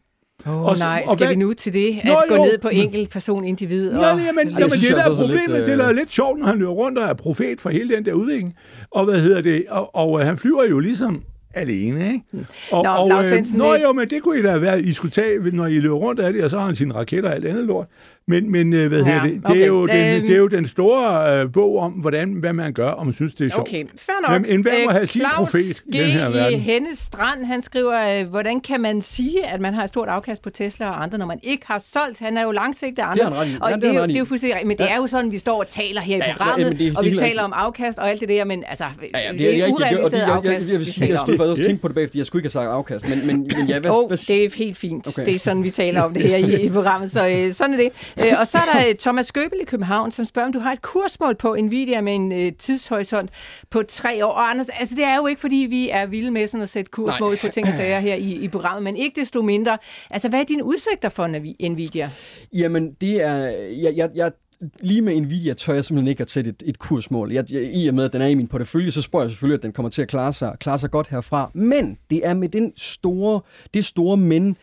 Åh 0.48 0.54
Og 0.54 0.66
oh, 0.66 0.78
nej, 0.78 1.04
og 1.08 1.14
skal 1.14 1.26
hvad- 1.28 1.36
vi 1.36 1.40
nu 1.42 1.54
til 1.54 1.74
det? 1.74 1.98
At 2.00 2.06
Nå, 2.06 2.14
gå 2.30 2.36
jo, 2.36 2.44
ned 2.44 2.58
på 2.58 2.68
men- 2.68 2.78
enkelt 2.82 3.10
person, 3.10 3.44
individ? 3.46 3.92
Nå, 3.94 4.00
og- 4.00 4.04
jamen, 4.04 4.48
det 4.48 4.54
jamen, 4.60 4.72
synes 4.72 4.84
det 4.84 4.90
jeg 4.90 4.98
der 4.98 5.04
er 5.04 5.06
er 5.06 5.10
lidt, 5.10 5.20
problemet, 5.20 5.66
det 5.66 5.74
er 5.74 5.80
øh, 5.80 5.86
da 5.86 5.92
lidt 5.92 6.12
sjovt, 6.12 6.40
når 6.40 6.46
han 6.46 6.58
løber 6.58 6.72
rundt 6.72 6.98
og 6.98 7.06
er 7.06 7.14
profet 7.14 7.62
for 7.62 7.70
hele 7.70 7.96
den 7.96 8.06
der 8.06 8.14
udvikling. 8.14 8.56
Og 8.92 9.06
hvad 9.06 9.20
hedder 9.22 9.42
det? 9.42 9.66
Og, 9.70 9.96
og 9.96 10.20
øh, 10.20 10.26
han 10.26 10.38
flyver 10.38 10.64
jo 10.64 10.80
ligesom 10.80 11.24
alene, 11.54 12.14
ikke? 12.14 12.48
Og, 12.72 12.84
Nå, 12.84 12.90
og, 12.90 13.10
Lars 13.10 13.26
øh, 13.26 13.58
nå 13.58 13.74
det- 13.74 13.84
jo, 13.84 13.94
men 13.94 14.10
det 14.10 14.24
kunne 14.24 14.40
I 14.40 14.42
da 14.42 14.58
være, 14.58 14.82
I 14.82 14.94
skulle 14.94 15.12
tage, 15.12 15.40
når 15.52 15.66
I 15.68 15.80
løber 15.80 15.96
rundt 15.96 16.20
af 16.20 16.34
det, 16.34 16.44
og 16.44 16.50
så 16.50 16.58
har 16.60 16.66
han 16.66 16.76
sine 16.76 16.94
raketter 16.94 17.30
og 17.30 17.36
alt 17.36 17.46
andet 17.46 17.66
lort. 17.66 17.88
Men, 18.30 18.52
men 18.52 18.74
øh, 18.74 18.88
hvad 18.88 19.00
Ja, 19.00 19.06
hedder 19.06 19.22
det? 19.22 19.32
Det, 19.34 19.46
okay. 19.50 19.62
er 19.62 19.66
jo 19.66 19.86
den, 19.88 20.16
Øhm. 20.16 20.26
det 20.26 20.34
er 20.34 20.38
jo 20.38 20.48
den 20.48 20.66
store 20.68 21.40
øh, 21.42 21.52
bog 21.52 21.78
om, 21.80 21.92
hvordan, 21.92 22.32
hvad 22.34 22.54
man 22.54 22.74
gør, 22.74 22.90
og 22.90 23.06
man 23.06 23.14
synes, 23.16 23.34
det 23.36 23.46
er 23.46 23.50
sjovt. 23.50 23.70
Okay, 23.70 23.84
fair 23.98 24.16
nok. 24.28 24.34
Jamen, 24.34 24.50
enhver 24.52 24.74
må 24.86 24.90
Øh, 24.90 24.96
have 24.96 25.08
sin 25.08 25.22
Claus 25.22 25.36
profet 25.38 25.60
i 25.86 25.90
G. 25.90 25.94
den 25.94 26.12
her 26.12 26.30
verden. 26.30 26.60
Hennes 26.60 27.00
Strand, 27.00 27.46
han 27.46 27.62
skriver, 27.62 28.20
øh, 28.22 28.28
hvordan 28.30 28.60
kan 28.62 28.82
man 28.82 29.02
sige, 29.02 29.46
at 29.46 29.62
man 29.62 29.74
har 29.74 29.84
et 29.84 29.90
stort 29.90 30.08
afkast 30.08 30.42
på 30.42 30.50
Tesla 30.50 30.90
og 30.90 31.04
andre, 31.04 31.18
når 31.18 31.26
man 31.26 31.40
ikke 31.44 31.64
har 31.68 31.84
solgt? 31.94 32.20
Han 32.20 32.38
er 32.38 32.44
jo 32.44 32.52
langsigtet 32.52 33.04
andre. 33.04 33.26
Det 33.26 33.34
har 33.34 33.44
han 33.44 33.52
i. 33.54 33.58
Og 33.62 33.70
Ja, 33.70 33.76
det, 33.76 33.82
det 33.84 33.90
har 33.92 33.96
er 33.98 34.00
jo, 34.00 34.04
i. 34.06 34.08
det 34.08 34.16
er 34.16 34.20
jo 34.20 34.26
fuldstændig. 34.26 34.68
Men 34.68 34.78
det 34.78 34.84
Ja. 34.84 34.90
er 34.92 34.96
jo 34.98 35.08
sådan, 35.08 35.32
vi 35.32 35.38
står 35.38 35.60
og 35.60 35.68
taler 35.70 36.02
her 36.02 36.16
i 36.16 36.20
Ja, 36.20 36.28
ja, 36.28 36.38
programmet, 36.38 36.66
men 36.68 36.72
det- 36.72 36.80
det 36.80 36.94
er 36.94 36.98
og 36.98 37.06
vi 37.06 37.10
taler 37.10 37.24
rigtigt. 37.24 37.42
om 37.42 37.54
afkast 37.56 37.98
og 37.98 38.10
alt 38.10 38.20
det 38.22 38.30
der, 38.30 38.46
men 38.46 38.64
altså, 38.68 38.84
Ja, 38.84 39.20
ja, 39.20 39.32
det, 39.32 39.40
det 39.40 39.60
er, 39.60 39.64
er 39.64 39.68
og 39.68 39.72
urealiseret 39.74 40.12
det, 40.12 40.18
jeg, 40.18 40.28
jeg, 40.28 40.36
afkast, 40.36 40.68
jeg, 40.70 40.86
stod 40.86 41.08
om. 41.12 41.20
faktisk 41.20 41.42
også 41.42 41.62
Ja. 41.62 41.68
tænke 41.68 41.82
på 41.82 41.88
det 41.88 41.96
bagefter, 41.96 42.20
jeg 42.20 42.26
skulle 42.26 42.40
ikke 42.42 42.56
have 42.58 42.64
sagt 42.66 42.74
afkast, 42.74 43.10
men, 43.10 43.28
men, 43.28 43.52
men 43.58 43.68
ja, 43.68 43.80
hvad, 43.80 44.18
det 44.28 44.46
er 44.46 44.50
helt 44.56 44.78
fint. 44.78 45.06
Det 45.16 45.36
er 45.36 45.40
sådan, 45.40 45.64
vi 45.64 45.70
taler 45.70 46.02
om 46.02 46.14
det 46.14 46.24
her 46.24 46.38
i, 46.38 46.62
i 46.66 46.70
programmet, 46.70 47.12
så 47.12 47.28
øh, 47.28 47.54
sådan 47.54 47.74
er 47.74 47.78
det. 47.78 47.90
Øh, 48.20 48.40
og 48.40 48.48
så 48.48 48.58
er 48.58 48.80
der 48.80 48.90
øh, 48.90 48.96
Thomas 48.96 49.32
Gøbel 49.32 49.60
i 49.62 49.66
København, 49.66 50.12
som 50.12 50.26
spørger, 50.26 50.46
om 50.46 50.54
du 50.54 50.60
har 50.60 50.72
et 50.72 50.82
kursmål 50.82 51.36
på 51.36 51.56
Nvidia 51.60 52.02
med 52.02 52.16
en 52.16 52.32
øh, 52.32 52.52
tidshorisont 52.54 53.30
på 53.70 53.84
tre 53.84 54.26
år. 54.26 54.32
Og 54.32 54.50
Anders, 54.50 54.70
altså 54.70 54.96
det 54.96 55.04
er 55.04 55.16
jo 55.16 55.28
ikke, 55.28 55.42
fordi 55.42 55.68
vi 55.70 55.90
er 55.90 56.06
vilde 56.06 56.32
med 56.32 56.48
sådan 56.48 56.64
at 56.64 56.70
sætte 56.70 56.92
kursmål 56.92 57.32
Nej. 57.32 57.40
på 57.42 57.48
ting 57.48 57.68
og 57.68 57.74
sager 57.74 58.00
her 58.00 58.16
i, 58.16 58.32
i 58.32 58.48
programmet, 58.48 58.84
men 58.84 58.96
ikke 58.96 59.22
desto 59.22 59.42
mindre. 59.42 59.78
Altså, 60.10 60.30
hvad 60.30 60.40
er 60.40 60.44
dine 60.44 60.64
udsigter 60.64 61.10
for 61.10 61.28
Nvidia? 61.70 62.10
Jamen, 62.54 62.94
det 63.02 63.22
er... 63.22 63.36
Jeg, 63.82 63.94
jeg, 63.96 64.10
jeg, 64.16 64.32
lige 64.80 65.02
med 65.02 65.22
Nvidia 65.22 65.54
tør 65.54 65.74
jeg 65.74 65.86
simpelthen 65.86 66.08
ikke 66.08 66.22
at 66.22 66.30
sætte 66.30 66.50
et, 66.50 66.64
et 66.66 66.80
kursmål. 66.80 67.32
Jeg, 67.32 67.52
jeg, 67.52 67.76
I 67.76 67.88
og 67.88 67.94
med, 67.94 68.06
at 68.06 68.14
den 68.14 68.22
er 68.22 68.28
i 68.28 68.34
min 68.34 68.48
portefølje, 68.48 68.92
så 68.92 69.02
spørger 69.02 69.26
jeg 69.26 69.32
selvfølgelig, 69.32 69.58
at 69.58 69.64
den 69.64 69.72
kommer 69.72 69.90
til 69.90 70.02
at 70.02 70.08
klare 70.08 70.34
sig, 70.34 70.56
klare 70.60 70.80
sig 70.80 70.92
godt 70.92 71.08
herfra. 71.08 71.52
Men 71.54 71.98
det 72.10 72.28
er 72.28 72.34
med 72.34 72.50
den 72.50 72.74
store, 72.76 73.42
det 73.74 73.86
store 73.86 74.18
men, 74.18 74.58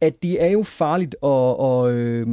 at 0.00 0.22
det 0.22 0.42
er 0.42 0.48
jo 0.48 0.62
farligt 0.62 1.16
at, 1.22 1.56
at, 1.60 1.90
øh, 1.90 2.26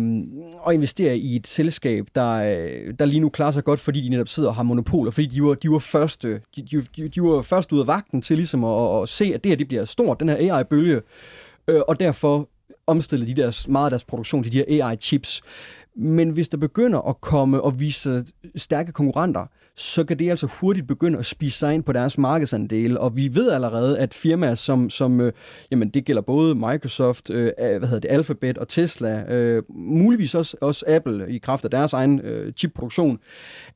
at 0.67 0.73
investere 0.73 1.17
i 1.17 1.35
et 1.35 1.47
selskab, 1.47 2.07
der, 2.15 2.31
øh, 2.31 2.93
der 2.99 3.05
lige 3.05 3.19
nu 3.19 3.29
klarer 3.29 3.51
sig 3.51 3.63
godt, 3.63 3.79
fordi 3.79 4.01
de 4.01 4.09
netop 4.09 4.27
sidder 4.27 4.49
og 4.49 4.55
har 4.55 4.63
monopoler, 4.63 5.11
fordi 5.11 5.27
de 5.27 5.43
var, 5.43 5.53
de 5.53 5.69
var, 5.69 5.79
første, 5.79 6.41
de, 6.55 6.85
de, 6.95 7.07
de 7.07 7.21
var 7.21 7.41
først 7.41 7.71
ud 7.71 7.79
af 7.79 7.87
vagten 7.87 8.21
til 8.21 8.37
ligesom 8.37 8.63
at, 8.63 9.01
at 9.01 9.09
se, 9.09 9.31
at 9.33 9.43
det 9.43 9.49
her 9.49 9.55
det 9.55 9.67
bliver 9.67 9.85
stort, 9.85 10.19
den 10.19 10.29
her 10.29 10.57
AI-bølge, 10.57 11.01
øh, 11.67 11.81
og 11.87 11.99
derfor 11.99 12.49
omstille 12.87 13.27
de 13.27 13.33
deres, 13.33 13.67
meget 13.67 13.85
af 13.85 13.91
deres 13.91 14.03
produktion 14.03 14.43
til 14.43 14.51
de 14.51 14.57
her 14.57 14.85
AI-chips. 14.87 15.41
Men 15.97 16.29
hvis 16.29 16.49
der 16.49 16.57
begynder 16.57 16.99
at 16.99 17.21
komme 17.21 17.61
og 17.61 17.79
vise 17.79 18.25
stærke 18.55 18.91
konkurrenter, 18.91 19.45
så 19.75 20.03
kan 20.03 20.19
det 20.19 20.29
altså 20.29 20.47
hurtigt 20.47 20.87
begynde 20.87 21.19
at 21.19 21.25
spise 21.25 21.59
sig 21.59 21.73
ind 21.73 21.83
på 21.83 21.93
deres 21.93 22.17
markedsandel. 22.17 22.97
Og 22.97 23.15
vi 23.15 23.35
ved 23.35 23.51
allerede, 23.51 23.99
at 23.99 24.13
firmaer 24.13 24.55
som, 24.55 24.89
som 24.89 25.21
øh, 25.21 25.33
jamen 25.71 25.89
det 25.89 26.05
gælder 26.05 26.21
både 26.21 26.55
Microsoft, 26.55 27.29
øh, 27.29 27.51
øh, 27.59 27.77
hvad 27.77 27.87
hedder 27.87 27.99
det, 27.99 28.11
Alphabet 28.11 28.57
og 28.57 28.67
Tesla, 28.67 29.33
øh, 29.33 29.63
muligvis 29.69 30.35
også, 30.35 30.57
også 30.61 30.85
Apple 30.87 31.29
i 31.29 31.37
kraft 31.37 31.65
af 31.65 31.71
deres 31.71 31.93
egen 31.93 32.19
øh, 32.19 32.53
chipproduktion, 32.53 33.19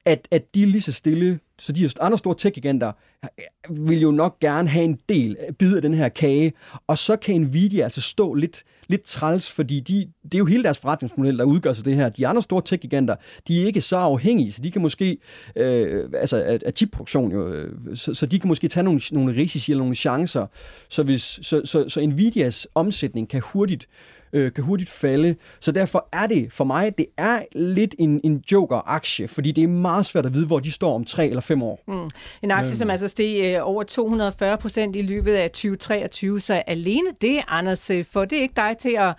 at, 0.06 0.28
at 0.32 0.56
de 0.56 0.66
lige 0.66 0.82
så 0.82 0.92
stille, 0.92 1.40
så 1.60 1.72
de 1.72 1.90
andre 2.02 2.18
store 2.18 2.36
tech-giganter 2.38 2.92
øh, 3.24 3.88
vil 3.88 4.02
jo 4.02 4.12
nok 4.12 4.40
gerne 4.40 4.70
have 4.70 4.86
en 4.86 5.00
del 5.10 5.38
øh, 5.48 5.54
bid 5.54 5.76
af 5.76 5.82
den 5.82 5.94
her 5.94 6.10
kage, 6.10 6.54
og 6.88 6.98
så 6.98 7.16
kan 7.16 7.42
Nvidia 7.42 7.84
altså 7.84 8.02
stå 8.02 8.34
lidt, 8.34 8.64
lidt 8.88 9.04
træls, 9.04 9.52
fordi 9.52 9.80
de, 9.80 10.08
det 10.24 10.34
er 10.34 10.40
jo 10.40 10.46
hele 10.46 10.64
deres 10.64 10.80
forretningsmodel, 10.80 11.38
der 11.38 11.44
udgør 11.44 11.74
sig 11.74 11.86
det 11.86 11.96
her. 11.96 12.09
De 12.10 12.28
andre 12.28 12.42
store 12.42 12.62
tech-giganter, 12.66 13.16
de 13.48 13.62
er 13.62 13.66
ikke 13.66 13.82
så 13.82 13.98
afhængige, 13.98 14.52
så 14.52 14.62
de 14.62 14.72
kan 14.72 14.82
måske, 14.82 15.18
øh, 15.56 16.10
altså 16.14 16.44
af, 16.44 16.60
af 16.66 16.74
chipproduktion 16.76 17.32
jo, 17.32 17.54
øh, 17.54 17.74
så, 17.96 18.14
så 18.14 18.26
de 18.26 18.40
kan 18.40 18.48
måske 18.48 18.68
tage 18.68 18.84
nogle, 18.84 19.02
nogle 19.12 19.36
risici 19.36 19.72
eller 19.72 19.84
nogle 19.84 19.96
chancer, 19.96 20.46
så, 20.90 21.04
hvis, 21.04 21.40
så, 21.42 21.62
så, 21.66 21.90
så 21.90 22.02
Nvidias 22.02 22.68
omsætning 22.76 23.30
kan 23.30 23.42
hurtigt 23.46 23.88
øh, 24.34 24.52
kan 24.54 24.64
hurtigt 24.64 24.90
falde. 24.90 25.36
Så 25.60 25.72
derfor 25.72 26.10
er 26.12 26.28
det 26.28 26.54
for 26.54 26.64
mig, 26.64 26.98
det 26.98 27.06
er 27.18 27.42
lidt 27.56 27.96
en, 28.00 28.22
en 28.24 28.44
joker-aktie, 28.52 29.28
fordi 29.28 29.52
det 29.52 29.64
er 29.64 29.68
meget 29.68 30.06
svært 30.06 30.26
at 30.26 30.34
vide, 30.34 30.48
hvor 30.48 30.60
de 30.60 30.72
står 30.72 30.96
om 30.96 31.06
tre 31.06 31.28
eller 31.28 31.42
fem 31.42 31.64
år. 31.64 31.84
Mm. 31.88 32.10
En 32.44 32.52
aktie, 32.52 32.76
som 32.76 32.90
altså 32.90 33.08
steg 33.08 33.42
øh, 33.46 33.68
over 33.68 33.84
240 33.84 34.58
procent 34.58 34.96
i 34.96 35.02
løbet 35.02 35.34
af 35.34 35.52
2023, 35.52 36.40
så 36.40 36.54
alene 36.54 37.10
det, 37.22 37.40
Anders, 37.48 37.90
øh, 37.90 38.06
får 38.06 38.26
det 38.26 38.38
ikke 38.38 38.54
dig 38.56 38.76
til 38.80 38.96
at 39.00 39.14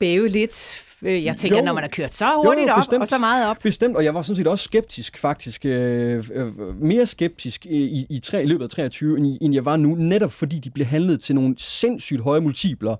bæve 0.00 0.28
lidt? 0.28 0.84
Øh, 1.02 1.24
Jeg 1.24 1.36
tænker, 1.36 1.58
Jo. 1.58 1.64
når 1.64 1.72
man 1.72 1.82
har 1.82 1.88
kørt 1.88 2.14
så 2.14 2.40
hurtigt 2.44 2.68
jo, 2.68 2.72
op 2.72 2.78
bestemt. 2.78 3.02
og 3.02 3.08
så 3.08 3.18
meget 3.18 3.46
op. 3.46 3.56
Bestemt, 3.62 3.96
og 3.96 4.04
jeg 4.04 4.14
var 4.14 4.22
sådan 4.22 4.36
set 4.36 4.46
også 4.46 4.64
skeptisk 4.64 5.18
faktisk, 5.18 5.64
øh, 5.64 6.24
øh, 6.34 6.82
mere 6.82 7.06
skeptisk 7.06 7.66
i, 7.66 7.76
i, 7.84 8.06
i, 8.10 8.18
tre, 8.20 8.42
i 8.42 8.46
løbet 8.46 8.64
af 8.64 8.70
23, 8.70 9.18
end, 9.18 9.26
i- 9.26 9.38
end 9.40 9.54
jeg 9.54 9.64
var 9.64 9.76
nu, 9.76 9.94
netop 9.94 10.32
fordi 10.32 10.58
de 10.58 10.70
blev 10.70 10.86
handlet 10.86 11.22
til 11.22 11.34
nogle 11.34 11.54
sindssygt 11.58 12.20
høje 12.20 12.40
multipler. 12.40 12.96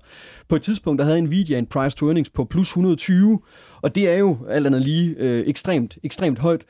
På 0.49 0.55
et 0.55 0.61
tidspunkt, 0.61 0.99
der 0.99 1.05
havde 1.05 1.21
Nvidia 1.21 1.57
en 1.57 1.65
price 1.65 1.97
to 1.97 2.05
earnings 2.05 2.29
på 2.29 2.43
plus 2.45 2.67
120, 2.67 3.39
og 3.81 3.95
det 3.95 4.09
er 4.09 4.17
jo 4.17 4.37
alt 4.49 4.67
andet 4.67 4.81
lige 4.81 5.15
øh, 5.17 5.43
ekstremt, 5.47 5.97
ekstremt 6.03 6.39
højt. 6.39 6.61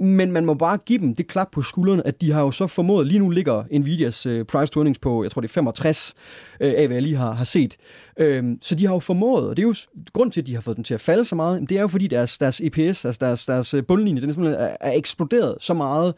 Men 0.00 0.32
man 0.32 0.44
må 0.44 0.54
bare 0.54 0.76
give 0.76 0.98
dem 0.98 1.14
det 1.14 1.26
klap 1.26 1.48
på 1.52 1.62
skuldrene, 1.62 2.06
at 2.06 2.20
de 2.20 2.32
har 2.32 2.40
jo 2.40 2.50
så 2.50 2.66
formået, 2.66 3.06
lige 3.06 3.18
nu 3.18 3.30
ligger 3.30 3.64
Nvidias 3.78 4.26
øh, 4.26 4.44
price 4.44 4.72
to 4.72 4.80
earnings 4.80 4.98
på, 4.98 5.22
jeg 5.22 5.30
tror 5.30 5.40
det 5.40 5.48
er 5.48 5.52
65, 5.52 6.14
øh, 6.60 6.74
af 6.76 6.86
hvad 6.86 6.96
jeg 6.96 7.02
lige 7.02 7.16
har, 7.16 7.32
har 7.32 7.44
set. 7.44 7.76
Øhm, 8.18 8.58
så 8.62 8.74
de 8.74 8.86
har 8.86 8.94
jo 8.94 8.98
formået, 8.98 9.48
og 9.48 9.56
det 9.56 9.62
er 9.62 9.66
jo 9.66 9.74
grund 10.12 10.32
til, 10.32 10.40
at 10.40 10.46
de 10.46 10.54
har 10.54 10.60
fået 10.60 10.76
den 10.76 10.84
til 10.84 10.94
at 10.94 11.00
falde 11.00 11.24
så 11.24 11.34
meget, 11.34 11.68
det 11.68 11.76
er 11.76 11.80
jo 11.80 11.88
fordi 11.88 12.06
deres, 12.06 12.38
deres 12.38 12.60
EPS, 12.60 13.04
altså 13.04 13.18
deres, 13.20 13.44
deres 13.44 13.74
øh, 13.74 13.84
bundlinje, 13.86 14.20
den 14.20 14.28
er, 14.28 14.32
simpelthen 14.32 14.60
er, 14.60 14.76
er 14.80 14.92
eksploderet 14.92 15.56
så 15.60 15.74
meget. 15.74 16.14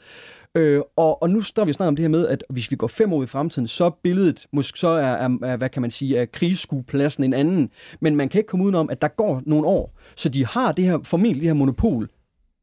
Øh, 0.57 0.81
og, 0.97 1.23
og 1.23 1.31
nu 1.31 1.41
står 1.41 1.65
vi 1.65 1.73
snart 1.73 1.89
om 1.89 1.97
det 1.97 2.03
her 2.03 2.09
med, 2.09 2.29
at 2.29 2.45
hvis 2.51 2.71
vi 2.71 2.77
går 2.77 2.87
fem 2.87 3.13
år 3.13 3.23
i 3.23 3.27
fremtiden, 3.27 3.69
så 3.69 3.91
billedet, 3.91 4.47
måske 4.53 4.79
så 4.79 4.89
er, 4.89 5.07
er, 5.07 5.39
er 5.43 5.57
hvad 5.57 5.69
kan 5.69 5.83
man 5.83 5.91
sige, 5.91 6.19
er 6.19 6.25
krigsskuepladsen 6.25 7.25
en 7.25 7.35
anden. 7.35 7.71
Men 8.01 8.17
man 8.17 8.29
kan 8.29 8.39
ikke 8.39 8.49
komme 8.49 8.65
udenom, 8.65 8.91
at 8.91 9.03
der 9.03 9.09
går 9.09 9.43
nogle 9.47 9.67
år. 9.67 9.99
Så 10.17 10.29
de 10.29 10.47
har 10.47 10.73
det 10.73 10.85
her, 10.85 10.99
formentlig 11.05 11.43
det 11.43 11.49
her 11.49 11.55
monopol 11.55 12.09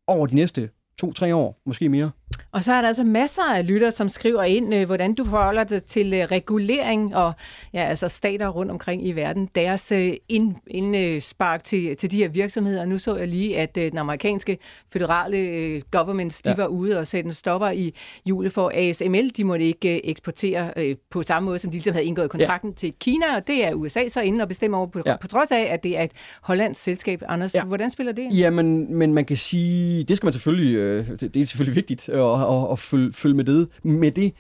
over 0.08 0.28
de 0.28 0.36
næste 0.36 0.70
to-tre 0.98 1.36
år, 1.36 1.62
måske 1.66 1.90
mere. 1.90 2.12
Og 2.52 2.64
så 2.64 2.74
er 2.74 2.82
der 2.82 2.88
altså 2.88 3.04
masser 3.04 3.44
af 3.44 3.68
lytter, 3.68 3.90
som 3.90 4.10
skriver 4.10 4.44
ind, 4.44 4.74
øh, 4.74 4.86
hvordan 4.86 5.14
du 5.14 5.26
forholder 5.26 5.64
dig 5.64 5.84
til 5.84 6.14
øh, 6.14 6.20
regulering 6.32 7.16
og 7.16 7.34
ja, 7.74 7.84
altså 7.84 8.08
stater 8.08 8.48
rundt 8.48 8.72
omkring 8.72 9.08
i 9.08 9.12
verden, 9.12 9.50
deres 9.56 9.92
øh, 9.92 10.14
ind, 10.30 10.56
indspark 10.68 11.64
til, 11.64 11.98
til 11.98 12.12
de 12.12 12.18
her 12.18 12.28
virksomheder. 12.28 12.86
Nu 12.86 12.98
så 12.98 13.16
jeg 13.16 13.28
lige, 13.28 13.58
at 13.58 13.76
den 13.76 13.98
amerikanske 13.98 14.58
føderale 14.94 15.38
øh, 15.38 15.82
governments, 15.92 16.42
de 16.42 16.50
Ja. 16.50 16.56
var 16.56 16.68
ude 16.68 17.00
og 17.00 17.08
sætte 17.08 17.28
en 17.28 17.34
stopper 17.34 17.70
i 17.70 17.94
jule 18.30 18.50
for 18.50 18.72
ASML. 18.76 19.32
De 19.38 19.44
måtte 19.44 19.66
ikke 19.66 20.06
eksportere 20.06 20.96
på 21.10 21.24
samme 21.24 21.46
måde, 21.46 21.60
som 21.60 21.72
de 21.72 21.78
ligesom 21.78 21.94
havde 21.94 22.06
indgået 22.06 22.30
kontrakten 22.30 22.70
ja. 22.70 22.76
til 22.76 22.94
Kina, 23.00 23.36
og 23.36 23.48
det 23.48 23.66
er 23.66 23.74
USA 23.74 24.08
så 24.08 24.22
inde 24.22 24.42
og 24.42 24.48
bestemmer 24.48 24.78
over 24.78 24.88
på, 24.88 25.02
ja. 25.06 25.16
På 25.18 25.28
trods 25.28 25.52
af, 25.52 25.68
at 25.72 25.84
det 25.84 25.98
er 25.98 26.04
et 26.04 26.12
hollandsk 26.42 26.82
selskab. 26.82 27.24
Anders, 27.28 27.56
ja. 27.56 27.64
Hvordan 27.64 27.92
spiller 27.92 28.14
det? 28.14 28.22
ind? 28.22 28.34
Ja, 28.34 28.50
men, 28.50 29.14
man 29.14 29.26
kan 29.26 29.38
sige, 29.38 30.04
det 30.04 30.18
skal 30.18 30.26
man 30.28 30.34
selvfølgelig, 30.34 31.06
det 31.22 31.36
er 31.36 31.46
selvfølgelig 31.46 31.76
vigtigt 31.76 32.10
og, 32.24 32.48
og, 32.48 32.70
og 32.70 32.80
følge, 32.80 33.14
følge 33.14 33.36
med 33.36 33.44
det. 33.44 33.70
Med 33.84 34.12
det. 34.12 34.34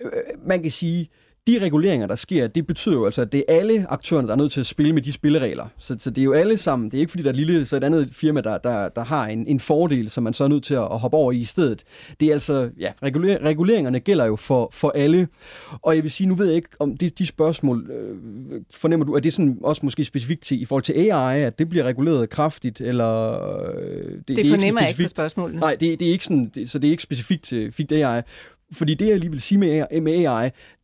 Øh, 0.00 0.10
man 0.46 0.62
kan 0.62 0.70
sige, 0.70 1.10
de 1.46 1.58
reguleringer, 1.58 2.06
der 2.06 2.14
sker, 2.14 2.46
det 2.46 2.66
betyder 2.66 2.94
jo 2.94 3.04
altså, 3.04 3.22
at 3.22 3.32
det 3.32 3.44
er 3.48 3.58
alle 3.58 3.86
aktørerne, 3.88 4.28
der 4.28 4.34
er 4.34 4.38
nødt 4.38 4.52
til 4.52 4.60
at 4.60 4.66
spille 4.66 4.92
med 4.92 5.02
de 5.02 5.12
spilleregler. 5.12 5.66
Så, 5.78 5.96
så 5.98 6.10
det 6.10 6.20
er 6.20 6.24
jo 6.24 6.32
alle 6.32 6.56
sammen. 6.56 6.90
Det 6.90 6.94
er 6.94 6.98
ikke 6.98 7.10
fordi, 7.10 7.22
der 7.22 7.28
er 7.28 7.34
lille, 7.34 7.66
så 7.66 7.76
et 7.76 7.84
andet 7.84 8.08
firma, 8.12 8.40
der, 8.40 8.58
der, 8.58 8.88
der 8.88 9.04
har 9.04 9.26
en, 9.26 9.46
en 9.46 9.60
fordel, 9.60 10.10
som 10.10 10.24
man 10.24 10.34
så 10.34 10.44
er 10.44 10.48
nødt 10.48 10.64
til 10.64 10.74
at, 10.74 10.82
at 10.82 10.98
hoppe 10.98 11.16
over 11.16 11.32
i 11.32 11.38
i 11.38 11.44
stedet. 11.44 11.84
Det 12.20 12.28
er 12.28 12.32
altså, 12.32 12.70
ja, 12.78 12.92
reguler, 13.02 13.38
reguleringerne 13.42 14.00
gælder 14.00 14.24
jo 14.24 14.36
for, 14.36 14.70
for 14.72 14.90
alle. 14.94 15.28
Og 15.82 15.94
jeg 15.96 16.02
vil 16.02 16.10
sige, 16.10 16.26
nu 16.26 16.34
ved 16.34 16.46
jeg 16.46 16.56
ikke, 16.56 16.68
om 16.78 16.96
de, 16.96 17.10
de 17.10 17.26
spørgsmål, 17.26 17.90
øh, 17.90 18.16
fornemmer 18.74 19.06
du, 19.06 19.14
at 19.16 19.22
det 19.22 19.28
er 19.28 19.32
sådan 19.32 19.58
også 19.62 19.80
måske 19.84 20.04
specifikt 20.04 20.42
til, 20.42 20.62
i 20.62 20.64
forhold 20.64 20.82
til 20.82 20.92
AI, 20.92 21.42
at 21.42 21.58
det 21.58 21.68
bliver 21.68 21.84
reguleret 21.84 22.30
kraftigt, 22.30 22.80
eller... 22.80 23.32
Øh, 23.78 23.86
det, 23.88 24.28
Det, 24.28 24.38
er 24.38 24.42
det 24.42 24.50
fornemmer 24.50 24.80
jeg 24.80 24.90
ikke 24.90 25.02
på 25.02 25.08
spørgsmålene. 25.08 25.60
Nej, 25.60 25.76
det, 25.80 26.00
det 26.00 26.08
er 26.08 26.12
ikke 26.12 26.24
sådan, 26.24 26.50
det, 26.54 26.70
så 26.70 26.78
det 26.78 26.88
er 26.88 26.90
ikke 26.90 27.02
specifikt 27.02 27.44
til 27.44 27.72
figt 27.72 27.92
AI. 27.92 28.22
Fordi 28.72 28.94
det, 28.94 29.08
jeg 29.08 29.20
lige 29.20 29.30
vil 29.30 29.40
sige 29.40 29.58
med 29.58 29.86
AI, 29.90 30.00
med 30.00 30.26
AI 30.26 30.50
det, 30.50 30.52
i 30.52 30.81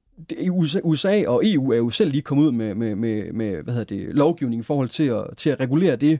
USA, 0.50 0.80
USA 0.84 1.24
og 1.26 1.42
EU 1.44 1.72
er 1.72 1.76
jo 1.76 1.90
selv 1.90 2.10
lige 2.10 2.22
kommet 2.22 2.44
ud 2.44 2.52
med, 2.52 2.74
med, 2.74 2.94
med, 2.94 3.32
med 3.32 3.62
hvad 3.62 3.74
hedder 3.74 3.96
det, 3.96 4.14
lovgivning 4.14 4.60
i 4.60 4.62
forhold 4.62 4.88
til 4.88 5.04
at, 5.04 5.24
til 5.36 5.50
at 5.50 5.60
regulere 5.60 5.96
det. 5.96 6.18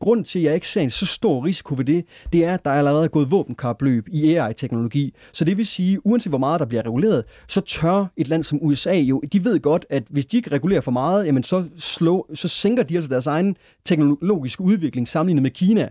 Grunden 0.00 0.24
til, 0.24 0.38
at 0.38 0.44
jeg 0.44 0.54
ikke 0.54 0.68
ser 0.68 0.80
en 0.80 0.90
så 0.90 1.06
stor 1.06 1.44
risiko 1.44 1.74
ved 1.78 1.84
det, 1.84 2.04
det 2.32 2.44
er, 2.44 2.54
at 2.54 2.64
der 2.64 2.70
er 2.70 2.74
allerede 2.74 3.08
gået 3.08 3.30
våbenkapløb 3.30 4.08
i 4.08 4.34
AI-teknologi. 4.34 5.14
Så 5.32 5.44
det 5.44 5.56
vil 5.56 5.66
sige, 5.66 6.06
uanset 6.06 6.30
hvor 6.30 6.38
meget 6.38 6.60
der 6.60 6.66
bliver 6.66 6.86
reguleret, 6.86 7.24
så 7.48 7.60
tør 7.60 8.06
et 8.16 8.28
land 8.28 8.42
som 8.42 8.58
USA 8.62 8.94
jo, 8.94 9.22
de 9.32 9.44
ved 9.44 9.60
godt, 9.60 9.86
at 9.90 10.02
hvis 10.10 10.26
de 10.26 10.36
ikke 10.36 10.50
regulerer 10.50 10.80
for 10.80 10.92
meget, 10.92 11.26
jamen 11.26 11.42
så, 11.42 11.64
slå, 11.78 12.26
så 12.34 12.48
sænker 12.48 12.82
de 12.82 12.96
altså 12.96 13.08
deres 13.08 13.26
egen 13.26 13.56
teknologiske 13.84 14.60
udvikling 14.60 15.08
sammenlignet 15.08 15.42
med 15.42 15.50
Kina. 15.50 15.88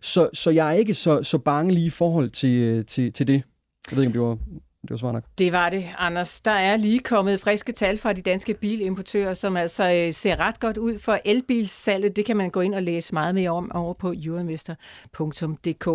Så, 0.00 0.28
så 0.32 0.50
jeg 0.50 0.68
er 0.68 0.72
ikke 0.72 0.94
så, 0.94 1.22
så 1.22 1.38
bange 1.38 1.74
lige 1.74 1.86
i 1.86 1.90
forhold 1.90 2.30
til, 2.30 2.86
til, 2.86 3.12
til 3.12 3.26
det. 3.26 3.42
Jeg 3.90 3.96
ved 3.96 4.02
ikke, 4.02 4.08
om 4.08 4.12
det 4.12 4.22
var, 4.22 4.60
det 4.88 4.94
var 4.94 4.98
svar 4.98 5.12
nok. 5.12 5.22
Det 5.38 5.52
var 5.52 5.68
det, 5.70 5.88
Anders. 5.98 6.40
Der 6.40 6.50
er 6.50 6.76
lige 6.76 6.98
kommet 7.00 7.40
friske 7.40 7.72
tal 7.72 7.98
fra 7.98 8.12
de 8.12 8.22
danske 8.22 8.54
bilimportører, 8.54 9.34
som 9.34 9.56
altså 9.56 9.90
øh, 9.90 10.12
ser 10.12 10.36
ret 10.40 10.60
godt 10.60 10.76
ud 10.76 10.98
for 10.98 11.18
elbilssalget. 11.24 12.16
Det 12.16 12.24
kan 12.24 12.36
man 12.36 12.50
gå 12.50 12.60
ind 12.60 12.74
og 12.74 12.82
læse 12.82 13.14
meget 13.14 13.34
mere 13.34 13.50
om 13.50 13.72
over 13.74 13.94
på 13.94 14.14
euroinvestor.dk. 14.24 15.86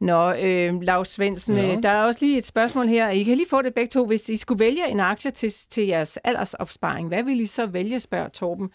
Nå, 0.00 0.32
øh, 0.32 0.82
Lars 0.82 1.08
Svendsen, 1.08 1.56
Ja. 1.56 1.66
ja. 1.66 1.76
der 1.82 1.88
er 1.90 2.02
også 2.02 2.24
lige 2.24 2.38
et 2.38 2.46
spørgsmål 2.46 2.86
her. 2.86 3.08
I 3.08 3.22
kan 3.22 3.36
lige 3.36 3.48
få 3.50 3.62
det 3.62 3.74
begge 3.74 3.90
to. 3.90 4.06
Hvis 4.06 4.28
I 4.28 4.36
skulle 4.36 4.58
vælge 4.58 4.88
en 4.90 5.00
aktie 5.00 5.30
til, 5.30 5.52
til 5.70 5.86
jeres 5.86 6.16
aldersopsparing, 6.16 7.08
hvad 7.08 7.22
vil 7.22 7.40
I 7.40 7.46
så 7.46 7.66
vælge, 7.66 8.00
spørger 8.00 8.28
Torben 8.28 8.70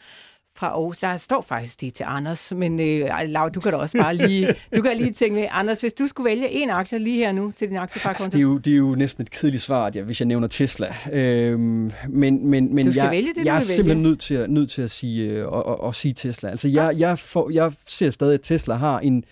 fra 0.56 0.68
Aarhus. 0.68 1.00
Der 1.00 1.18
står 1.18 1.42
faktisk 1.42 1.82
det 1.82 1.94
til 1.94 2.06
Anders, 2.08 2.54
men 2.56 2.80
øh, 2.80 3.10
Laura, 3.26 3.50
du 3.50 3.60
kan 3.60 3.72
da 3.72 3.78
også 3.78 3.98
bare 3.98 4.16
lige, 4.16 4.56
du 4.76 4.82
kan 4.82 4.98
lige 4.98 5.12
tænke 5.12 5.36
med, 5.36 5.48
Anders, 5.52 5.82
hvis 5.82 5.94
du 5.94 6.08
skulle 6.08 6.30
vælge 6.30 6.50
en 6.50 6.70
aktie 6.70 7.00
lige 7.00 7.18
her 7.18 7.32
nu 7.32 7.54
til 7.58 7.68
din 7.70 7.78
Altså, 7.78 7.84
aktieparkonto, 7.84 8.32
det, 8.32 8.38
er 8.38 8.42
jo, 8.42 8.58
det 8.58 8.74
er 8.74 8.78
jo 8.78 8.96
næsten 8.96 9.22
et 9.22 9.32
kedeligt 9.32 9.64
svar, 9.64 9.86
at 9.86 9.96
jeg, 9.96 10.04
hvis 10.04 10.20
jeg 10.20 10.26
nævner 10.26 10.48
Tesla. 10.48 10.96
Øhm, 11.12 11.92
men 12.10 12.48
men, 12.48 12.76
men 12.76 12.96
jeg, 12.96 13.12
vælge 13.12 13.34
det, 13.36 13.46
jeg 13.46 13.56
er 13.56 13.60
simpelthen 13.60 13.98
vælge. 13.98 14.10
nødt 14.10 14.20
til, 14.20 14.36
at, 14.36 14.50
nødt 14.50 14.72
til 14.72 14.82
at 14.82 14.92
sige, 14.92 15.30
øh, 15.30 15.48
og, 15.48 15.66
og, 15.66 15.82
og 15.82 15.96
sige 15.96 16.14
Tesla. 16.14 16.50
Altså, 16.50 16.68
jeg, 16.68 16.94
jeg, 16.98 17.20
får, 17.20 17.50
jeg 17.50 17.72
ser 17.88 18.10
stadig, 18.10 18.34
at 18.34 18.42
Tesla 18.42 18.76
har 18.76 19.00
en 19.00 19.26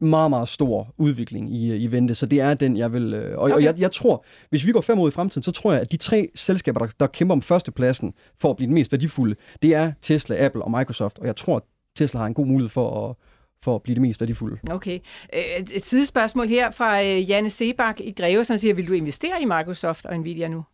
meget, 0.00 0.30
meget 0.30 0.48
stor 0.48 0.94
udvikling 0.98 1.54
i, 1.54 1.76
i 1.76 1.92
vente, 1.92 2.14
så 2.14 2.26
det 2.26 2.40
er 2.40 2.54
den, 2.54 2.76
jeg 2.76 2.92
vil... 2.92 3.14
øh, 3.14 3.38
Og, 3.38 3.42
okay. 3.44 3.54
og 3.54 3.62
jeg, 3.62 3.74
jeg 3.78 3.92
tror, 3.92 4.24
hvis 4.50 4.66
vi 4.66 4.72
går 4.72 4.80
fem 4.80 4.98
år 4.98 5.08
i 5.08 5.10
fremtiden, 5.10 5.42
så 5.42 5.52
tror 5.52 5.72
jeg, 5.72 5.80
at 5.80 5.92
de 5.92 5.96
tre 5.96 6.28
selskaber, 6.34 6.80
der, 6.80 6.86
der 7.00 7.06
kæmper 7.06 7.32
om 7.34 7.42
førstepladsen 7.42 8.14
for 8.40 8.50
at 8.50 8.56
blive 8.56 8.66
den 8.66 8.74
mest 8.74 8.92
værdifulde, 8.92 9.36
det 9.62 9.74
er 9.74 9.92
Tesla, 10.02 10.44
Apple 10.44 10.62
og 10.62 10.70
Microsoft. 10.70 11.18
Og 11.18 11.26
jeg 11.26 11.36
tror, 11.36 11.56
at 11.56 11.62
Tesla 11.96 12.20
har 12.20 12.26
en 12.26 12.34
god 12.34 12.46
mulighed 12.46 12.68
for 12.68 13.08
at, 13.10 13.16
for 13.64 13.74
at 13.74 13.82
blive 13.82 13.94
det 13.94 14.02
mest 14.02 14.20
værdifulde. 14.20 14.58
Okay. 14.70 14.98
Øh, 15.34 15.40
Et 15.74 15.84
sidespørgsmål 15.84 16.48
her 16.48 16.70
fra 16.70 17.02
øh, 17.04 17.30
Janne 17.30 17.50
Sebak 17.50 18.00
i 18.00 18.10
Greve, 18.12 18.44
som 18.44 18.58
siger, 18.58 18.74
vil 18.74 18.88
du 18.88 18.92
investere 18.92 19.42
i 19.42 19.44
Microsoft 19.44 20.06
og 20.06 20.18
Nvidia 20.18 20.48
nu? 20.48 20.64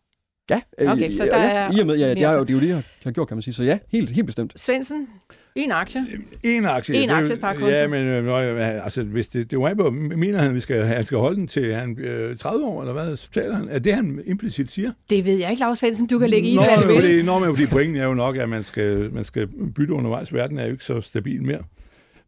Ja, 0.49 0.61
øh, 0.77 0.91
Okay, 0.91 1.11
så 1.11 1.23
der 1.25 1.37
ja, 1.43 1.49
er 1.51 1.71
i 1.77 1.79
og 1.79 1.85
med, 1.87 1.95
ja, 1.97 2.09
det, 2.09 2.21
er 2.21 2.27
mere- 2.29 2.37
jo, 2.37 2.43
det 2.43 2.49
er 2.49 2.53
jo 2.53 2.59
det, 2.59 2.67
jeg 2.67 2.83
har 3.03 3.11
gjort, 3.11 3.27
kan 3.27 3.37
man 3.37 3.41
sige. 3.41 3.53
Så 3.53 3.63
ja, 3.63 3.77
helt, 3.89 4.09
helt 4.09 4.25
bestemt. 4.25 4.53
Svendsen, 4.59 5.07
en 5.55 5.71
aktie. 5.71 6.01
En 6.43 6.65
aktie. 6.65 6.95
En 6.95 7.01
det 7.01 7.09
er 7.09 7.13
jo- 7.13 7.19
aktiesparekonto. 7.21 7.69
Ja, 7.69 7.87
men 7.87 8.05
øh, 8.07 8.25
nøj, 8.25 8.43
altså, 8.59 9.03
hvis 9.03 9.27
det, 9.27 9.51
det 9.51 9.59
var 9.59 9.89
mener 9.89 10.39
han, 10.39 10.49
at 10.49 10.55
vi 10.55 10.59
skal, 10.59 10.85
han 10.85 11.03
skal 11.03 11.17
holde 11.17 11.35
den 11.35 11.47
til 11.47 11.73
han, 11.73 11.99
øh, 11.99 12.37
30 12.37 12.65
år, 12.65 12.81
eller 12.81 12.93
hvad 12.93 13.17
taler 13.33 13.55
han? 13.55 13.67
Er 13.69 13.79
det, 13.79 13.95
han 13.95 14.21
implicit 14.25 14.69
siger? 14.69 14.91
Det 15.09 15.25
ved 15.25 15.37
jeg 15.37 15.49
ikke, 15.49 15.59
Lars 15.59 15.77
Svendsen. 15.79 16.07
Du 16.07 16.19
kan 16.19 16.29
lægge 16.29 16.49
i, 16.49 16.57
hvad 16.57 16.81
du 16.81 16.87
vil. 16.87 16.95
Fordi, 16.95 17.21
nå, 17.21 17.39
men 17.39 17.49
fordi 17.49 17.65
pointen 17.65 17.97
er 17.97 18.05
jo 18.05 18.13
nok, 18.13 18.37
at 18.37 18.49
man 18.49 18.63
skal, 18.63 19.09
man 19.13 19.23
skal 19.23 19.47
bytte 19.75 19.93
undervejs. 19.93 20.33
Verden 20.33 20.57
er 20.59 20.65
jo 20.65 20.71
ikke 20.71 20.83
så 20.85 21.01
stabil 21.01 21.43
mere. 21.43 21.61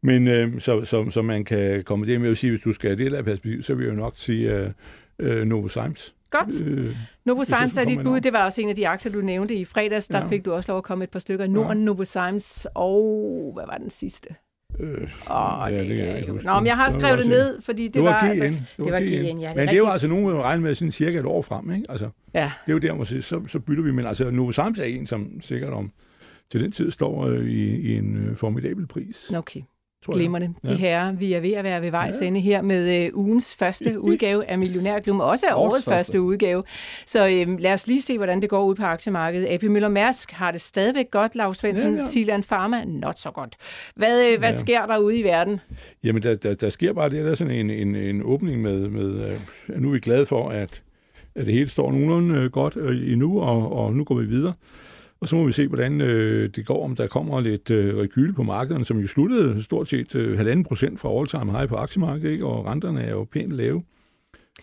Men 0.01 0.27
øh, 0.27 0.61
så, 0.61 0.85
så, 0.85 1.09
så 1.11 1.21
man 1.21 1.43
kan 1.45 1.83
komme 1.83 2.05
det 2.05 2.21
med 2.21 2.31
at 2.31 2.37
sige, 2.37 2.51
hvis 2.51 2.61
du 2.61 2.73
skal 2.73 2.89
have 2.89 3.03
det 3.03 3.11
der 3.11 3.21
perspektiv, 3.21 3.63
så 3.63 3.73
vil 3.75 3.85
jeg 3.85 3.93
jo 3.93 3.97
nok 3.99 4.13
sige 4.17 4.53
øh, 4.55 4.69
øh, 5.19 5.45
Novozymes. 5.47 6.13
Godt. 6.39 6.61
Øh, 6.61 6.95
Novozymes 7.25 7.73
så 7.73 7.81
er 7.81 7.85
dit 7.85 7.99
bud. 8.03 8.21
Det 8.21 8.33
var 8.33 8.45
også 8.45 8.61
en 8.61 8.69
af 8.69 8.75
de 8.75 8.87
aktier, 8.87 9.11
du 9.11 9.21
nævnte 9.21 9.55
i 9.55 9.65
fredags. 9.65 10.07
Der 10.07 10.17
Ja. 10.17 10.27
fik 10.27 10.45
du 10.45 10.53
også 10.53 10.71
lov 10.71 10.77
at 10.77 10.83
komme 10.83 11.03
et 11.03 11.09
par 11.09 11.19
stykker. 11.19 11.47
Norden, 11.47 11.77
Novozymes 11.77 12.67
og... 12.75 13.51
Hvad 13.55 13.65
var 13.67 13.77
den 13.77 13.89
sidste? 13.89 14.29
øh, 14.79 15.01
Åh, 15.31 15.67
Ja, 15.71 15.77
det, 15.79 15.89
det 15.89 15.97
jeg 15.97 16.19
ikke. 16.19 16.31
Nå, 16.33 16.53
men 16.59 16.65
jeg 16.67 16.75
har 16.75 16.91
skrevet 16.99 17.19
det 17.19 17.27
ned, 17.27 17.61
fordi 17.61 17.83
det, 17.83 17.93
det 17.93 18.03
var, 18.03 18.09
var... 18.09 18.33
GN. 18.35 18.41
Altså, 18.41 18.59
det 18.83 18.91
var 18.93 18.99
GN. 18.99 19.05
GN, 19.35 19.39
ja. 19.39 19.47
Det 19.47 19.55
Men 19.55 19.67
det 19.67 19.73
er 19.73 19.77
jo 19.77 19.87
altså 19.89 20.07
nogen, 20.07 20.25
der 20.25 20.41
regner 20.41 20.61
med 20.63 20.75
sådan 20.75 20.91
cirka 20.91 21.19
et 21.19 21.25
år 21.25 21.41
frem. 21.41 21.71
Ikke? 21.73 21.85
Altså, 21.89 22.09
Ja. 22.33 22.51
det 22.65 22.71
er 22.71 22.73
jo 22.73 22.79
der, 22.79 22.93
måske, 22.93 23.21
så, 23.21 23.41
så 23.47 23.59
bytter 23.59 23.83
vi. 23.83 23.91
Men 23.91 24.05
altså, 24.05 24.31
Novozymes 24.31 24.79
er 24.79 24.83
en, 24.83 25.07
som 25.07 25.41
sikkert 25.41 25.73
om 25.73 25.91
til 26.51 26.61
den 26.61 26.71
tid 26.71 26.91
står 26.91 27.25
øh, 27.27 27.45
i, 27.45 27.63
i 27.75 27.97
en 27.97 28.17
øh, 28.17 28.35
formidabel 28.35 28.87
pris. 28.87 29.31
Okay. 29.35 29.61
Jeg. 30.13 30.19
Glimrende. 30.19 30.47
De 30.47 30.53
Ja. 30.69 30.73
herrer, 30.75 31.11
vi 31.13 31.33
er 31.33 31.39
ved 31.39 31.51
at 31.53 31.63
være 31.63 31.81
ved 31.81 31.91
vejs 31.91 32.15
Ja. 32.21 32.27
ende 32.27 32.39
her 32.39 32.61
med 32.61 33.05
øh, 33.05 33.09
ugens 33.17 33.55
første 33.55 33.99
udgave 34.09 34.45
af 34.45 34.57
Millionærklubben, 34.59 35.21
og 35.21 35.27
også 35.27 35.45
af 35.49 35.53
årets, 35.55 35.85
første. 35.85 35.91
første. 35.91 36.21
udgave. 36.21 36.63
Så 37.05 37.27
øh, 37.27 37.59
lad 37.59 37.73
os 37.73 37.87
lige 37.87 38.01
se, 38.01 38.17
hvordan 38.17 38.41
det 38.41 38.49
går 38.49 38.63
ud 38.65 38.75
på 38.75 38.83
aktiemarkedet. 38.83 39.47
AP 39.49 39.63
Møller 39.63 39.89
Mærsk 39.89 40.31
har 40.31 40.51
det 40.51 40.61
stadigvæk 40.61 41.11
godt, 41.11 41.35
Lars 41.35 41.57
Svendsen. 41.57 41.87
Ja, 41.89 41.91
Ja, 41.95 41.97
ja. 41.97 42.03
ja. 42.03 42.09
Silan 42.09 42.43
Pharma, 42.43 42.83
not 42.85 43.19
så 43.19 43.31
godt. 43.31 43.55
Hvad, 43.95 44.31
øh, 44.31 44.39
hvad 44.39 44.51
Ja. 44.51 44.57
sker 44.57 44.85
der 44.85 44.97
ude 44.97 45.19
i 45.19 45.23
verden? 45.23 45.59
Jamen, 46.03 46.23
der, 46.23 46.35
der, 46.35 46.53
der 46.53 46.69
sker 46.69 46.93
bare 46.93 47.09
det, 47.09 47.25
der 47.25 47.31
er 47.31 47.35
sådan 47.35 47.53
en, 47.53 47.69
en, 47.69 47.95
en 47.95 48.21
åbning 48.23 48.61
med, 48.61 48.89
med 48.89 49.29
øh, 49.69 49.81
nu 49.81 49.87
er 49.87 49.91
vi 49.93 49.99
glade 49.99 50.25
for, 50.25 50.49
at, 50.49 50.81
at 51.35 51.45
det 51.45 51.53
hele 51.53 51.69
står 51.69 51.91
nogenlunde 51.91 52.35
øh, 52.41 52.51
godt 52.51 52.77
øh, 52.77 53.11
endnu, 53.11 53.41
og, 53.41 53.71
og 53.73 53.93
nu 53.93 54.03
går 54.03 54.15
vi 54.15 54.25
videre. 54.25 54.53
Og 55.25 55.29
så 55.29 55.35
må 55.35 55.45
vi 55.45 55.51
se, 55.51 55.67
hvordan 55.67 56.01
øh, 56.01 56.49
det 56.55 56.65
går, 56.65 56.83
om 56.83 56.95
der 56.95 57.07
kommer 57.07 57.41
lidt 57.41 57.71
øh, 57.71 57.97
rekyl 57.97 58.33
på 58.33 58.43
markederne, 58.43 58.85
som 58.85 58.99
jo 58.99 59.07
sluttede 59.07 59.63
stort 59.63 59.87
set 59.87 60.15
øh, 60.15 60.37
halvanden 60.37 60.65
procent 60.65 60.99
fra 60.99 61.19
all-time 61.19 61.51
high 61.57 61.69
på 61.69 61.75
aktiemarkedet, 61.75 62.31
ikke? 62.31 62.45
og 62.45 62.65
renterne 62.65 63.01
er 63.01 63.09
jo 63.09 63.23
pænt 63.23 63.51
lave 63.51 63.83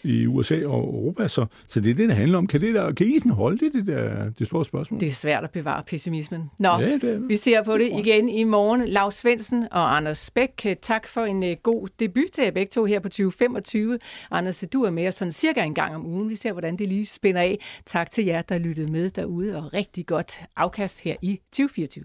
i 0.03 0.27
USA 0.27 0.55
og 0.55 0.79
Europa. 0.79 1.29
Så, 1.29 1.47
så 1.69 1.81
det 1.81 1.91
er 1.91 1.95
det, 1.95 2.09
det 2.09 2.17
handler 2.17 2.39
om. 2.39 2.47
Kan, 2.47 2.61
det 2.61 2.75
der, 2.75 2.93
kan 2.93 3.07
isen 3.07 3.31
holde 3.31 3.59
det, 3.59 3.73
det, 3.73 3.87
der, 3.87 4.31
det 4.31 4.47
store 4.47 4.65
spørgsmål? 4.65 5.01
Det 5.01 5.09
er 5.09 5.13
svært 5.13 5.45
at 5.45 5.51
bevare 5.51 5.83
pessimismen. 5.87 6.51
Nå, 6.59 6.69
Ja, 6.69 6.91
det 6.91 7.05
er 7.05 7.19
vi 7.19 7.37
ser 7.37 7.63
på 7.63 7.79
det 7.79 7.91
igen 7.99 8.29
i 8.29 8.45
morgen. 8.45 8.89
Lars 8.89 9.15
Svendsen 9.15 9.69
og 9.71 9.97
Anders 9.97 10.31
Bæk, 10.31 10.67
tak 10.83 11.09
for 11.09 11.25
en 11.25 11.43
øh, 11.43 11.57
god 11.63 11.89
debut 12.01 12.31
til 12.33 12.45
jer 12.45 12.51
begge 12.51 12.71
to 12.71 12.85
her 12.85 13.01
på 13.01 13.09
2025. 13.09 13.99
Anders, 14.31 14.65
du 14.73 14.83
er 14.83 14.91
med 14.91 15.09
os 15.09 15.15
sådan 15.15 15.33
cirka 15.33 15.63
en 15.63 15.75
gang 15.75 15.95
om 15.95 16.07
ugen. 16.07 16.31
Vi 16.31 16.37
ser, 16.37 16.53
hvordan 16.53 16.77
det 16.77 16.89
lige 16.89 17.07
spænder 17.07 17.41
af. 17.41 17.59
Tak 17.87 18.11
til 18.11 18.25
jer, 18.25 18.43
der 18.43 18.59
lyttede 18.59 18.93
med 18.93 19.11
derude, 19.11 19.57
og 19.57 19.75
rigtig 19.75 20.07
godt 20.07 20.41
afkast 20.57 21.01
her 21.01 21.17
i 21.23 21.41
2024. 21.53 22.05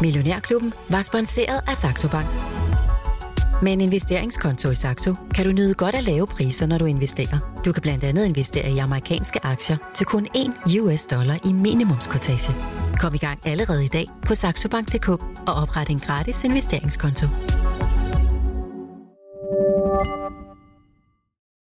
Millionærklubben 0.00 0.72
var 0.90 1.02
sponsoreret 1.02 1.60
af 1.68 1.76
Saxo 1.76 2.08
Bank. 2.08 2.28
Med 3.62 3.72
en 3.72 3.80
investeringskonto 3.80 4.70
i 4.70 4.74
Saxo 4.74 5.14
kan 5.34 5.44
du 5.44 5.52
nyde 5.52 5.74
godt 5.74 5.94
af 5.94 6.06
lave 6.06 6.26
priser, 6.26 6.66
når 6.66 6.78
du 6.78 6.84
investerer. 6.84 7.60
Du 7.64 7.72
kan 7.72 7.82
blandt 7.82 8.04
andet 8.04 8.26
investere 8.26 8.70
i 8.70 8.78
amerikanske 8.78 9.46
aktier 9.46 9.76
til 9.94 10.06
kun 10.06 10.26
1 10.66 10.80
US 10.80 11.06
dollar 11.06 11.38
i 11.44 11.52
minimumskortage. 11.52 12.54
Kom 13.00 13.14
i 13.14 13.18
gang 13.18 13.38
allerede 13.44 13.84
i 13.84 13.88
dag 13.88 14.06
på 14.26 14.34
saxobank.dk 14.34 15.08
og 15.48 15.54
opret 15.62 15.88
en 15.88 16.00
gratis 16.00 16.44
investeringskonto. 16.44 17.26